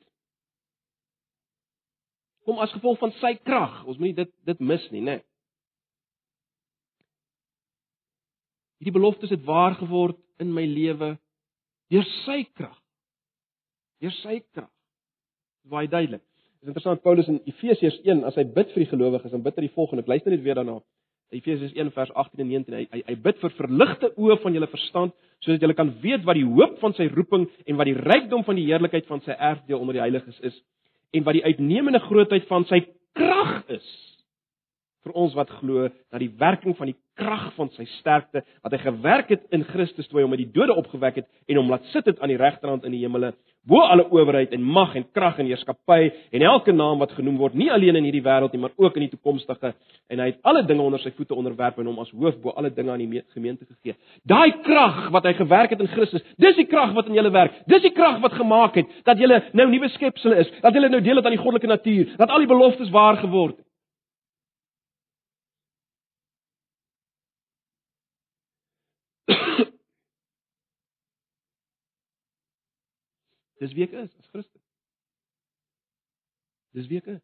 kom 2.50 2.62
as 2.64 2.74
gevolg 2.74 2.98
van 2.98 3.14
sy 3.20 3.36
krag. 3.46 3.84
Ons 3.86 4.00
moenie 4.02 4.18
dit 4.18 4.32
dit 4.50 4.62
mis 4.66 4.86
nie, 4.90 5.04
né? 5.06 5.20
Hierdie 8.80 8.96
beloftes 8.96 9.30
het 9.36 9.44
waar 9.46 9.76
geword 9.78 10.18
in 10.42 10.54
my 10.56 10.64
lewe 10.66 11.14
deur 11.94 12.08
sy 12.24 12.42
krag. 12.58 12.78
Deur 14.02 14.16
sy 14.24 14.40
krag. 14.56 14.72
Baie 15.70 15.90
duidelik. 15.92 16.24
Dit 16.60 16.66
is 16.66 16.72
interessant 16.72 17.04
Paulus 17.04 17.30
in 17.32 17.42
Efesiërs 17.48 18.00
1 18.02 18.24
as 18.28 18.40
hy 18.40 18.48
bid 18.56 18.72
vir 18.74 18.84
die 18.84 18.90
gelowiges, 18.90 19.32
dan 19.32 19.44
bid 19.46 19.60
hy 19.60 19.68
die 19.68 19.76
volgende. 19.76 20.04
Ek 20.04 20.10
luister 20.12 20.34
net 20.34 20.44
weer 20.44 20.58
daarna. 20.60 20.80
Efesiërs 21.30 21.76
1 21.78 21.92
vers 21.94 22.12
18 22.14 22.42
en 22.42 22.48
19. 22.48 22.76
Hy, 22.76 22.86
hy 22.92 23.02
hy 23.06 23.16
bid 23.22 23.42
vir 23.44 23.54
verligte 23.58 24.12
oë 24.18 24.40
van 24.44 24.56
julle 24.58 24.70
verstand 24.72 25.16
sodat 25.44 25.64
julle 25.64 25.78
kan 25.78 25.92
weet 26.04 26.26
wat 26.28 26.40
die 26.40 26.48
hoop 26.48 26.80
van 26.82 26.96
sy 26.98 27.08
roeping 27.14 27.46
en 27.66 27.78
wat 27.80 27.88
die 27.88 27.98
rykdom 27.98 28.44
van 28.48 28.58
die 28.60 28.66
heerlikheid 28.68 29.08
van 29.08 29.22
sy 29.26 29.38
erfdeel 29.38 29.80
onder 29.80 30.00
die 30.00 30.04
heiliges 30.04 30.40
is 30.50 30.58
en 31.16 31.26
wat 31.28 31.38
die 31.38 31.46
uitnemende 31.46 32.02
grootheid 32.04 32.48
van 32.50 32.66
sy 32.70 32.82
krag 33.18 33.62
is 33.78 33.88
vir 35.10 35.18
ons 35.18 35.36
wat 35.38 35.50
glo 35.60 35.90
dat 35.90 36.22
die 36.22 36.32
werking 36.38 36.78
van 36.78 36.92
die 36.92 36.98
krag 37.20 37.50
van 37.58 37.70
sy 37.76 37.86
sterkte 37.98 38.44
wat 38.64 38.74
hy 38.76 38.82
gewerk 38.86 39.34
het 39.34 39.46
in 39.56 39.66
Christus 39.68 40.08
toe 40.08 40.22
hy 40.22 40.28
hom 40.28 40.36
uit 40.38 40.46
die 40.46 40.54
dode 40.56 40.78
opgewek 40.78 41.22
het 41.22 41.28
en 41.50 41.60
hom 41.60 41.72
laat 41.74 41.88
sit 41.94 42.08
het 42.08 42.22
aan 42.22 42.32
die 42.32 42.40
regterhand 42.40 42.86
in 42.88 42.96
die 42.96 43.02
hemele 43.04 43.34
bo 43.70 43.82
alle 43.84 44.06
owerheid 44.08 44.54
en 44.56 44.64
mag 44.64 44.96
en 44.96 45.06
krag 45.14 45.40
en 45.42 45.50
heerskappy 45.50 46.00
en 46.32 46.46
elke 46.48 46.74
naam 46.74 47.02
wat 47.04 47.12
genoem 47.18 47.38
word 47.42 47.58
nie 47.60 47.70
alleen 47.74 48.00
in 48.00 48.08
hierdie 48.08 48.24
wêreld 48.24 48.56
nie 48.56 48.62
maar 48.64 48.76
ook 48.78 48.98
in 48.98 49.08
die 49.08 49.12
toekomstige 49.12 49.74
en 50.10 50.24
hy 50.24 50.30
het 50.32 50.40
alle 50.48 50.64
dinge 50.66 50.86
onder 50.86 51.02
sy 51.04 51.12
voete 51.18 51.36
onderwerp 51.36 51.80
en 51.82 51.92
hom 51.92 52.00
as 52.02 52.12
hoof 52.16 52.40
bo 52.44 52.56
alle 52.58 52.72
dinge 52.74 52.94
aan 52.94 53.04
die 53.04 53.24
gemeente 53.36 53.68
gegee. 53.68 53.98
Daai 54.24 54.62
krag 54.66 55.10
wat 55.14 55.28
hy 55.28 55.36
gewerk 55.38 55.76
het 55.76 55.84
in 55.84 55.92
Christus, 55.92 56.26
dis 56.42 56.58
die 56.58 56.68
krag 56.72 56.96
wat 56.98 57.12
in 57.12 57.18
julle 57.20 57.32
werk. 57.36 57.62
Dis 57.70 57.84
die 57.86 57.94
krag 57.94 58.22
wat 58.24 58.38
gemaak 58.40 58.80
het 58.80 59.00
dat 59.06 59.22
julle 59.22 59.42
nou 59.54 59.68
nuwe 59.70 59.92
skepsels 59.94 60.46
is, 60.46 60.54
dat 60.64 60.74
julle 60.74 60.90
nou 60.90 61.02
deel 61.04 61.20
het 61.20 61.28
aan 61.28 61.36
die 61.36 61.42
goddelike 61.44 61.70
natuur, 61.70 62.16
dat 62.18 62.32
al 62.32 62.46
die 62.46 62.50
beloftes 62.50 62.94
waar 62.96 63.20
geword 63.22 63.58
het. 63.58 63.69
Dis 73.60 73.74
wie 73.76 73.86
ek 73.88 73.94
is 74.00 74.12
as 74.20 74.28
Christen. 74.32 74.62
Dis 76.78 76.88
wie 76.92 77.00
ek 77.02 77.08
is. 77.18 77.24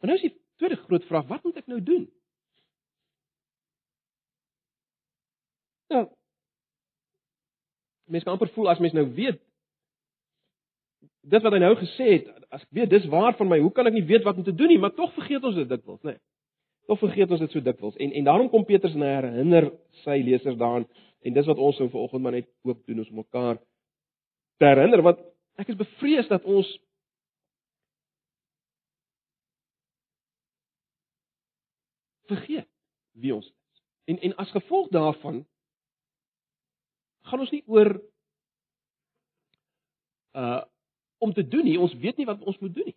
Maar 0.00 0.08
nou 0.10 0.18
is 0.18 0.26
die 0.26 0.36
tweede 0.58 0.78
groot 0.82 1.04
vraag, 1.06 1.26
wat 1.30 1.42
moet 1.46 1.60
ek 1.62 1.68
nou 1.70 1.80
doen? 1.82 2.04
Nou 5.92 6.04
Mens 8.12 8.24
kan 8.26 8.34
amper 8.34 8.50
voel 8.52 8.68
as 8.68 8.80
mens 8.82 8.92
nou 8.92 9.06
weet 9.14 9.38
dit 11.22 11.44
wat 11.44 11.54
hy 11.54 11.60
nou 11.62 11.74
gesê 11.78 12.08
het, 12.16 12.26
as 12.50 12.64
ek 12.64 12.74
weet 12.76 12.90
dis 12.90 13.06
waar 13.12 13.36
van 13.38 13.48
my, 13.48 13.60
hoe 13.62 13.70
kan 13.72 13.86
ek 13.88 13.94
nie 13.94 14.04
weet 14.08 14.24
wat 14.26 14.40
om 14.40 14.44
te 14.44 14.54
doen 14.54 14.72
nie, 14.72 14.80
maar 14.82 14.92
tog 14.96 15.12
vergeet 15.14 15.44
ons 15.46 15.54
dit 15.56 15.68
dikwels, 15.70 16.02
né? 16.02 16.16
Nee. 16.16 16.20
Tog 16.86 16.98
vergeet 16.98 17.30
ons 17.30 17.40
dit 17.40 17.50
so 17.54 17.62
dikwels. 17.62 17.96
En 17.96 18.12
en 18.12 18.24
daarom 18.24 18.48
kom 18.50 18.64
Petrus 18.64 18.94
na 18.98 19.10
herinner 19.20 19.70
sy 20.02 20.18
lesers 20.24 20.58
daaraan 20.58 20.88
en 21.22 21.34
dis 21.36 21.46
wat 21.46 21.58
ons 21.58 21.78
nou 21.78 21.90
vanoggend 21.90 22.22
maar 22.22 22.32
net 22.38 22.48
ook 22.66 22.86
doen 22.86 22.98
ons 23.04 23.10
mekaar 23.10 23.60
te 24.58 24.66
herinner 24.66 25.02
want 25.02 25.20
ek 25.62 25.70
is 25.74 25.78
bevrees 25.78 26.28
dat 26.30 26.44
ons 26.48 26.68
vergeet 32.32 32.68
wie 33.12 33.34
ons 33.34 33.46
is. 33.46 33.82
En 34.10 34.18
en 34.18 34.36
as 34.42 34.50
gevolg 34.50 34.90
daarvan 34.94 35.42
gaan 37.28 37.44
ons 37.44 37.54
nie 37.54 37.64
oor 37.66 37.94
uh 40.32 40.62
om 41.22 41.30
te 41.32 41.44
doen 41.46 41.62
nie, 41.62 41.78
ons 41.78 41.92
weet 42.02 42.16
nie 42.18 42.26
wat 42.26 42.40
ons 42.42 42.56
moet 42.58 42.72
doen 42.74 42.88
nie. 42.90 42.96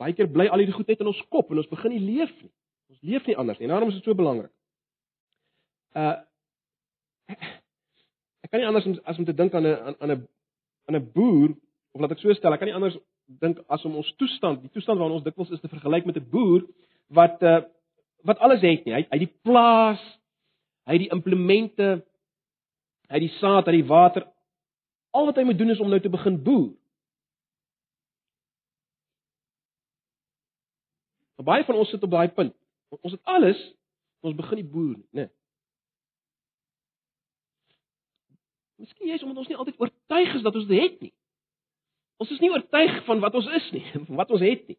Baie 0.00 0.16
keer 0.16 0.30
bly 0.32 0.48
al 0.48 0.62
hierdie 0.62 0.76
goed 0.76 0.88
net 0.88 1.02
in 1.04 1.10
ons 1.10 1.22
kop 1.28 1.50
en 1.52 1.60
ons 1.60 1.68
begin 1.68 1.92
nie 1.92 2.00
leef 2.00 2.32
nie. 2.40 2.50
Ons 2.90 3.00
leef 3.04 3.26
nie 3.28 3.36
anders 3.36 3.58
nie. 3.60 3.68
En 3.68 3.74
daarom 3.74 3.92
is 3.92 3.98
dit 3.98 4.08
so 4.08 4.16
belangrik. 4.16 4.52
Uh 5.94 6.16
ek 8.40 8.50
kan 8.50 8.62
nie 8.62 8.66
anders 8.66 8.86
as 9.06 9.18
om 9.20 9.26
te 9.28 9.36
dink 9.36 9.54
aan 9.54 9.66
'n 9.66 9.96
aan 10.00 10.10
'n 10.10 10.28
aan 10.88 10.96
'n 10.96 11.10
boer 11.14 11.50
of 11.92 12.00
laat 12.00 12.12
ek 12.12 12.18
so 12.18 12.32
stel, 12.32 12.52
ek 12.52 12.58
kan 12.58 12.68
nie 12.68 12.74
anders 12.74 12.96
dink 13.26 13.58
as 13.68 13.84
om 13.84 13.96
ons 13.96 14.14
toestand, 14.18 14.62
die 14.62 14.72
toestand 14.74 14.98
waarin 14.98 15.18
ons 15.18 15.24
dikwels 15.24 15.50
is 15.50 15.60
te 15.60 15.68
vergelyk 15.68 16.06
met 16.06 16.16
'n 16.16 16.30
boer 16.30 16.66
wat 17.08 17.42
uh 17.42 17.60
wat 18.24 18.38
alles 18.38 18.60
het 18.60 18.84
nie. 18.84 18.94
Hy 18.94 19.06
hy 19.10 19.18
die 19.18 19.32
plaas, 19.42 20.00
hy 20.86 20.98
die 20.98 21.10
implemente, 21.12 22.02
hy 23.08 23.18
die 23.18 23.32
saad, 23.38 23.66
hy 23.66 23.72
die 23.72 23.88
water. 23.88 24.26
Al 25.12 25.26
wat 25.26 25.36
hy 25.36 25.44
moet 25.44 25.58
doen 25.58 25.70
is 25.70 25.80
om 25.80 25.88
nou 25.88 26.00
te 26.00 26.12
begin 26.12 26.42
boer. 26.42 26.74
Maar 31.40 31.54
baie 31.54 31.64
van 31.64 31.74
ons 31.74 31.88
sit 31.88 32.02
op 32.02 32.10
daai 32.10 32.28
punt. 32.28 32.54
Ons 33.00 33.12
het 33.12 33.24
alles, 33.24 33.60
ons 34.20 34.34
begin 34.36 34.58
die 34.60 34.64
boer, 34.68 34.96
né? 34.96 35.04
Nee. 35.12 35.28
Miskien 38.76 39.08
jy's 39.08 39.22
omdat 39.24 39.38
ons 39.40 39.48
nie 39.48 39.56
altyd 39.56 39.78
oortuig 39.80 40.34
is 40.36 40.42
dat 40.44 40.58
ons 40.60 40.66
dit 40.68 40.82
het 40.82 40.98
nie. 41.00 41.12
Ons 42.20 42.34
is 42.34 42.42
nie 42.44 42.50
oortuig 42.52 42.98
van 43.06 43.22
wat 43.24 43.38
ons 43.40 43.48
is 43.56 43.68
nie, 43.72 43.80
van 44.08 44.18
wat 44.20 44.34
ons 44.36 44.44
het 44.44 44.66
nie. 44.68 44.76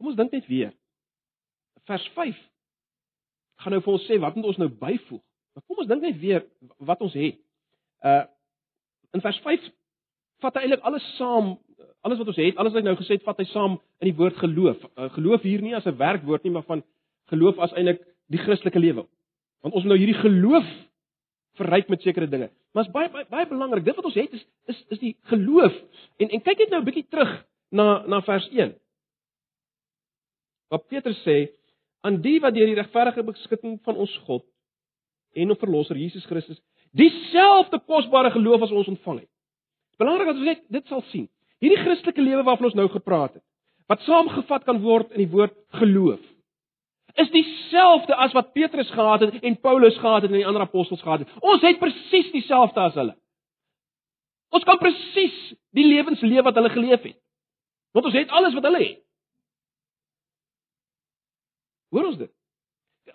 Kom 0.00 0.10
ons 0.10 0.18
dink 0.18 0.34
net 0.34 0.50
weer. 0.50 0.74
Vers 1.86 2.08
5 2.18 2.42
gaan 3.62 3.76
nou 3.76 3.80
vir 3.86 3.94
ons 3.94 4.10
sê 4.10 4.18
wat 4.26 4.34
moet 4.34 4.50
ons 4.50 4.58
nou 4.58 4.68
byvoeg? 4.82 5.22
Maar 5.54 5.66
kom 5.70 5.84
ons 5.84 5.92
dink 5.94 6.02
net 6.08 6.18
weer 6.18 6.42
wat 6.90 7.06
ons 7.06 7.14
het. 7.14 7.38
Uh 8.04 8.24
in 9.10 9.20
vers 9.20 9.38
5 9.42 9.64
vat 10.40 10.54
hy 10.54 10.60
eintlik 10.62 10.84
alles 10.86 11.06
saam, 11.16 11.56
alles 12.06 12.20
wat 12.20 12.28
ons 12.30 12.38
het, 12.38 12.56
alles 12.56 12.72
wat 12.72 12.80
hy 12.80 12.86
nou 12.86 12.96
gesê 13.00 13.16
het, 13.16 13.24
vat 13.26 13.40
hy 13.42 13.46
saam 13.50 13.72
in 14.00 14.06
die 14.06 14.16
woord 14.16 14.38
geloof. 14.38 14.84
Uh, 14.94 15.08
geloof 15.16 15.42
hier 15.42 15.64
nie 15.64 15.74
as 15.74 15.86
'n 15.86 15.98
werkwoord 15.98 16.44
nie, 16.44 16.52
maar 16.52 16.66
van 16.68 16.84
geloof 17.32 17.58
as 17.58 17.72
eintlik 17.72 18.00
die 18.30 18.38
Christelike 18.38 18.78
lewe. 18.78 19.06
Want 19.62 19.74
ons 19.74 19.84
moet 19.84 19.92
nou 19.92 19.98
hierdie 19.98 20.22
geloof 20.22 20.68
verryk 21.58 21.88
met 21.88 22.02
sekere 22.02 22.28
dinge. 22.28 22.50
Maar 22.72 22.84
is 22.84 22.92
baie 22.92 23.10
baie, 23.10 23.26
baie 23.28 23.46
belangrik. 23.46 23.84
Dit 23.84 23.96
wat 23.96 24.04
ons 24.04 24.14
het 24.14 24.32
is 24.32 24.46
is 24.66 24.84
is 24.88 24.98
die 24.98 25.16
geloof. 25.32 25.74
En 26.18 26.28
en 26.28 26.42
kyk 26.42 26.58
net 26.58 26.70
nou 26.70 26.80
'n 26.80 26.84
bietjie 26.84 27.08
terug 27.10 27.44
na 27.70 28.06
na 28.06 28.22
vers 28.22 28.48
1. 28.50 28.74
Wat 30.70 30.86
Petrus 30.86 31.20
sê, 31.26 31.50
aan 32.00 32.20
die 32.20 32.40
wat 32.40 32.54
deur 32.54 32.66
die 32.66 32.78
regverdige 32.78 33.22
beskikking 33.22 33.80
van 33.84 33.96
ons 33.96 34.16
God 34.26 34.44
en 35.32 35.50
ons 35.50 35.58
verlosser 35.58 35.96
Jesus 35.96 36.24
Christus 36.26 36.60
dieselfde 36.96 37.78
kosbare 37.86 38.30
geloof 38.34 38.62
as 38.66 38.72
ons 38.74 38.88
ontvang 38.88 39.22
het. 39.22 39.30
Belangrik 40.00 40.30
dat 40.30 40.36
ons 40.40 40.48
net 40.48 40.64
dit 40.68 40.86
sal 40.90 41.04
sien. 41.12 41.28
Hierdie 41.60 41.82
Christelike 41.82 42.22
lewe 42.24 42.42
waarvan 42.46 42.70
ons 42.70 42.78
nou 42.78 42.88
gepraat 42.88 43.36
het, 43.36 43.44
wat 43.90 44.02
saamgevat 44.06 44.64
kan 44.64 44.80
word 44.80 45.10
in 45.12 45.24
die 45.24 45.32
woord 45.32 45.54
geloof, 45.76 46.20
is 47.20 47.30
dieselfde 47.34 48.16
as 48.16 48.32
wat 48.32 48.52
Petrus 48.56 48.90
gehad 48.94 49.20
het 49.26 49.42
en 49.44 49.60
Paulus 49.60 49.98
gehad 49.98 50.22
het 50.22 50.30
en 50.30 50.38
die 50.38 50.46
ander 50.46 50.62
apostels 50.62 51.02
gehad 51.02 51.24
het. 51.24 51.32
Ons 51.42 51.62
het 51.66 51.78
presies 51.78 52.30
dieselfde 52.32 52.80
as 52.80 52.96
hulle. 52.96 53.16
Ons 54.54 54.64
kan 54.66 54.78
presies 54.78 55.36
die 55.76 55.86
lewens 55.86 56.22
leef 56.24 56.46
wat 56.46 56.56
hulle 56.58 56.70
geleef 56.70 57.02
het. 57.02 57.18
Want 57.92 58.06
ons 58.06 58.14
het 58.14 58.30
alles 58.30 58.54
wat 58.54 58.66
hulle 58.68 58.82
het. 58.82 59.00
Hoor 61.90 62.12
ons 62.12 62.18
dit? 62.18 62.30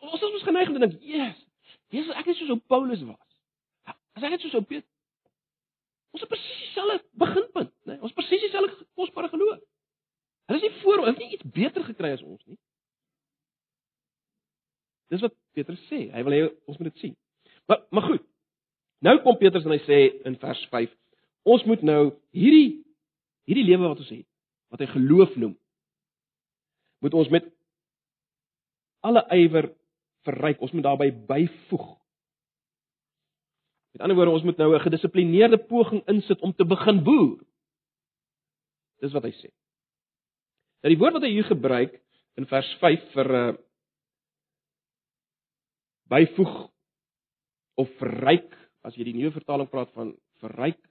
Ons 0.03 0.21
is 0.21 0.31
ons 0.31 0.47
geneig 0.47 0.67
om 0.67 0.75
te 0.75 0.83
dink, 0.83 1.01
"Jesus, 1.01 1.45
Jesus, 1.89 2.15
ek 2.15 2.27
is 2.27 2.37
soos 2.37 2.49
ou 2.49 2.59
Paulus 2.67 3.01
was." 3.03 3.24
As 4.15 4.23
ek 4.23 4.35
net 4.35 4.43
soos 4.43 4.57
ou 4.57 4.65
Petrus 4.65 4.91
Ons 6.15 6.23
het 6.23 6.31
presies 6.31 6.59
dieselfde 6.63 7.01
beginpunt, 7.19 7.71
né? 7.83 7.97
Nee, 7.97 8.01
ons 8.07 8.13
presies 8.15 8.39
dieselfde 8.45 8.85
kosbare 8.95 9.27
geloof. 9.33 9.59
Hulle 10.47 10.61
is 10.61 10.63
nie 10.63 10.77
voor, 10.79 11.01
hulle 11.01 11.11
het 11.11 11.19
nie 11.19 11.33
iets 11.35 11.49
beter 11.57 11.83
gekry 11.83 12.13
as 12.15 12.23
ons 12.23 12.45
nie. 12.47 12.55
Dis 15.11 15.25
wat 15.25 15.35
Petrus 15.57 15.81
sê. 15.89 16.05
Hy 16.13 16.23
wil 16.23 16.35
hê 16.37 16.45
ons 16.69 16.79
moet 16.79 16.87
dit 16.87 17.03
sien. 17.03 17.17
Maar 17.67 17.83
maar 17.91 18.07
goed. 18.07 18.23
Nou 19.03 19.17
kom 19.25 19.35
Petrus 19.41 19.67
en 19.67 19.75
hy 19.75 19.81
sê 19.83 19.99
in 20.29 20.39
vers 20.39 20.61
5, 20.71 20.93
ons 21.51 21.65
moet 21.67 21.83
nou 21.83 21.99
hierdie 22.31 22.79
hierdie 23.49 23.67
lewe 23.67 23.89
wat 23.89 23.99
ons 23.99 24.13
het, 24.15 24.25
wat 24.71 24.81
hy 24.81 24.87
geloof 24.95 25.35
noem, 25.37 25.51
moet 27.03 27.13
ons 27.19 27.27
met 27.33 27.51
alle 29.05 29.21
ywer 29.35 29.67
verryk. 30.25 30.63
Ons 30.63 30.71
moet 30.73 30.87
daarbey 30.87 31.11
byvoeg. 31.27 31.91
Met 33.95 34.03
ander 34.03 34.17
woorde, 34.17 34.31
ons 34.35 34.43
moet 34.43 34.57
nou 34.57 34.73
'n 34.75 34.83
gedissiplineerde 34.83 35.57
poging 35.57 36.01
insit 36.11 36.41
om 36.41 36.53
te 36.53 36.65
begin 36.65 37.03
boer. 37.03 37.39
Dis 38.99 39.11
wat 39.11 39.23
hy 39.23 39.31
sê. 39.31 39.49
Nou 40.83 40.91
die 40.91 40.99
woord 40.99 41.13
wat 41.13 41.23
hy 41.23 41.29
hier 41.31 41.47
gebruik 41.47 42.01
in 42.35 42.45
vers 42.45 42.73
5 42.81 43.05
vir 43.13 43.27
'n 43.31 43.35
uh, 43.35 43.47
eh, 43.47 43.57
byvoeg 46.11 46.69
of 47.75 47.89
verryk 47.97 48.51
as 48.83 48.95
jy 48.95 49.03
die 49.03 49.15
nuwe 49.15 49.31
vertaling 49.31 49.69
praat 49.69 49.91
van 49.93 50.11
verryk 50.43 50.81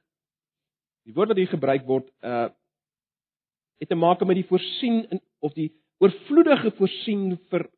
die 1.04 1.12
woord 1.12 1.28
wat 1.28 1.36
hier 1.36 1.52
gebruik 1.52 1.84
word 1.86 2.08
uh 2.22 2.48
het 3.78 3.88
te 3.88 3.94
maak 3.94 4.24
met 4.24 4.36
die 4.36 4.48
voorsien 4.48 5.04
in 5.10 5.20
of 5.40 5.52
die 5.52 5.70
oorvloedige 5.98 6.70
voorsien 6.78 7.36
vir 7.50 7.68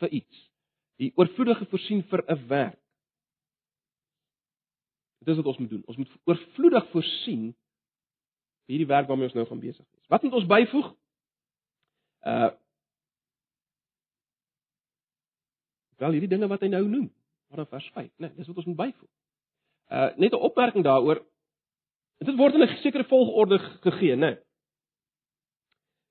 vir 0.00 0.08
iets 0.08 0.48
die 0.96 1.12
oorvloedige 1.16 1.66
voorsien 1.66 2.02
vir 2.02 2.24
'n 2.28 2.48
werk 2.48 2.83
dit 5.24 5.32
is 5.32 5.40
wat 5.40 5.52
ons 5.52 5.62
moet 5.62 5.70
doen 5.70 5.86
ons 5.86 6.00
moet 6.00 6.16
oorvloedig 6.30 6.90
voorsien 6.92 7.46
vir 8.64 8.76
hierdie 8.76 8.92
werk 8.92 9.08
waarmee 9.08 9.30
ons 9.30 9.38
nou 9.38 9.46
gaan 9.48 9.64
besig 9.64 9.84
is 9.84 10.12
wat 10.12 10.22
moet 10.26 10.38
ons 10.40 10.52
byvoeg 10.56 10.92
uh 12.34 12.52
Wel 16.02 16.16
hierdie 16.16 16.32
dinge 16.32 16.48
wat 16.50 16.64
hy 16.64 16.70
nou 16.72 16.82
noem, 16.88 17.06
vanaf 17.52 17.70
vers 17.70 17.86
5, 17.94 18.08
né? 18.18 18.28
Nee, 18.28 18.36
dis 18.40 18.48
wat 18.50 18.58
ons 18.62 18.66
moet 18.70 18.80
byvoeg. 18.80 19.10
Uh 19.94 20.10
net 20.18 20.32
'n 20.32 20.46
opmerking 20.48 20.84
daaroor. 20.84 21.22
Dit 22.18 22.36
word 22.36 22.54
in 22.54 22.62
'n 22.62 22.76
sekere 22.82 23.04
volgorde 23.04 23.58
gegee, 23.58 24.16
né? 24.16 24.30
Nee. 24.30 24.38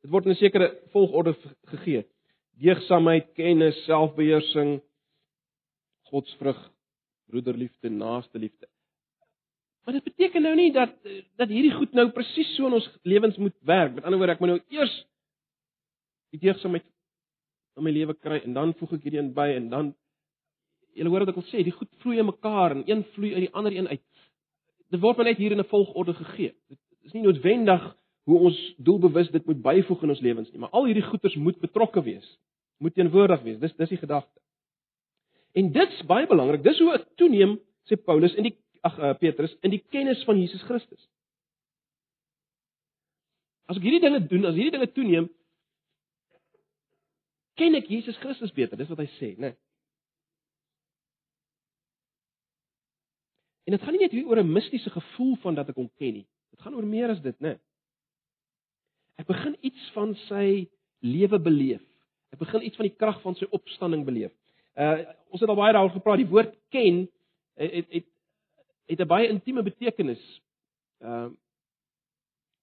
Dit 0.02 0.12
word 0.12 0.26
in 0.26 0.32
'n 0.32 0.36
sekere 0.36 0.70
volgorde 0.92 1.34
gegee. 1.74 2.08
Deegsaamheid, 2.62 3.34
kennis, 3.34 3.84
selfbeheersing, 3.86 4.82
godsvrug, 6.10 6.72
broederliefde, 7.28 7.90
naaste 7.90 8.40
liefde. 8.40 8.68
Maar 9.84 9.94
dit 9.94 10.04
beteken 10.04 10.42
nou 10.42 10.54
nie 10.56 10.72
dat 10.72 10.94
dat 11.36 11.50
hierdie 11.52 11.74
goed 11.76 11.92
nou 11.92 12.08
presies 12.16 12.56
so 12.56 12.68
in 12.68 12.78
ons 12.80 12.88
lewens 13.04 13.38
moet 13.38 13.56
werk. 13.68 13.96
Met 13.96 14.04
ander 14.04 14.20
woorde, 14.20 14.38
ek 14.38 14.44
moet 14.44 14.54
nou 14.54 14.62
eers 14.72 14.94
die 16.34 16.40
deegsaamheid 16.40 16.86
in 17.78 17.86
my 17.86 17.92
lewe 17.92 18.16
kry 18.16 18.40
en 18.46 18.56
dan 18.56 18.74
voeg 18.80 18.96
ek 18.98 19.08
hierdie 19.08 19.22
in 19.22 19.34
by 19.36 19.50
en 19.58 19.68
dan 19.70 19.92
julle 20.94 21.10
hoor 21.10 21.26
wat 21.26 21.34
ek 21.34 21.42
wil 21.42 21.50
sê, 21.50 21.64
die 21.66 21.74
goed 21.74 21.90
vloei 22.04 22.20
in 22.22 22.30
mekaar 22.30 22.78
en 22.78 22.86
een 22.88 23.04
vloei 23.16 23.34
uit 23.34 23.44
die 23.48 23.54
ander 23.58 23.76
een 23.76 23.90
uit. 23.90 24.06
Dit 24.94 25.02
word 25.02 25.18
maar 25.18 25.30
net 25.32 25.42
hier 25.42 25.52
in 25.52 25.60
'n 25.60 25.72
volgorde 25.72 26.14
gegee. 26.14 26.54
Dit 26.70 26.80
is 27.02 27.14
nie 27.14 27.24
noodwendig 27.24 27.84
hoe 28.24 28.40
ons 28.40 28.58
doelbewus 28.78 29.32
dit 29.32 29.46
moet 29.46 29.62
byvoeg 29.62 30.04
in 30.04 30.10
ons 30.10 30.22
lewens 30.22 30.52
nie, 30.52 30.60
maar 30.60 30.70
al 30.70 30.86
hierdie 30.86 31.04
goeders 31.04 31.36
moet 31.36 31.60
betrokke 31.60 32.04
wees, 32.04 32.40
moet 32.80 32.94
teenwoordig 32.94 33.42
wees. 33.42 33.60
Dis 33.60 33.76
dis 33.76 33.90
die 33.90 33.98
gedagte. 33.98 34.40
En 35.54 35.72
dit's 35.72 36.06
baie 36.06 36.28
belangrik. 36.28 36.64
Dis 36.64 36.80
hoe 36.80 36.94
ek 36.94 37.08
toeneem, 37.16 37.60
sê 37.90 37.98
Paulus 37.98 38.34
in 38.36 38.44
die 38.44 38.58
ag 38.84 39.00
uh, 39.00 39.14
Petrus, 39.20 39.54
in 39.64 39.72
die 39.72 39.84
kennis 39.94 40.24
van 40.28 40.40
Jesus 40.40 40.64
Christus. 40.68 41.02
As 43.72 43.80
ek 43.80 43.86
hierdie 43.86 44.04
dinge 44.04 44.20
doen, 44.28 44.46
as 44.50 44.58
hierdie 44.58 44.74
dinge 44.76 44.90
toeneem, 44.92 45.30
ken 47.60 47.78
ek 47.80 47.92
Jesus 47.92 48.18
Christus 48.20 48.52
beter. 48.56 48.80
Dis 48.80 48.92
wat 48.92 49.04
hy 49.04 49.10
sê, 49.16 49.34
né? 49.38 49.54
Nee. 49.54 49.60
En 53.64 53.78
dit 53.78 53.84
gaan 53.86 53.96
nie 53.96 54.04
net 54.04 54.12
hier 54.12 54.28
oor 54.28 54.42
'n 54.42 54.52
mistiese 54.52 54.92
gevoel 54.92 55.38
van 55.40 55.56
dat 55.56 55.70
ek 55.70 55.78
hom 55.80 55.90
ken 55.96 56.14
nie. 56.20 56.28
Dit 56.52 56.60
gaan 56.62 56.76
oor 56.76 56.84
meer 56.86 57.10
as 57.10 57.22
dit, 57.22 57.40
né? 57.40 57.56
Nee. 57.56 57.60
Ek 59.22 59.28
begin 59.28 59.56
iets 59.62 59.92
van 59.96 60.16
sy 60.28 60.68
lewe 61.00 61.40
beleef. 61.40 61.84
Ek 62.34 62.40
begin 62.42 62.66
iets 62.66 62.76
van 62.76 62.88
die 62.88 62.98
krag 62.98 63.22
van 63.22 63.36
sy 63.36 63.46
opstanding 63.52 64.06
beleef. 64.06 64.34
Uh 64.76 65.06
ons 65.34 65.42
het 65.42 65.50
al 65.50 65.58
baie 65.58 65.74
daaroor 65.74 65.94
gepraat. 65.94 66.22
Die 66.22 66.30
woord 66.30 66.54
ken 66.70 67.08
het 67.56 67.88
het 67.90 68.08
het 68.86 69.00
'n 69.00 69.08
baie 69.08 69.28
intieme 69.28 69.64
betekenis. 69.64 70.42
Uh 71.00 71.30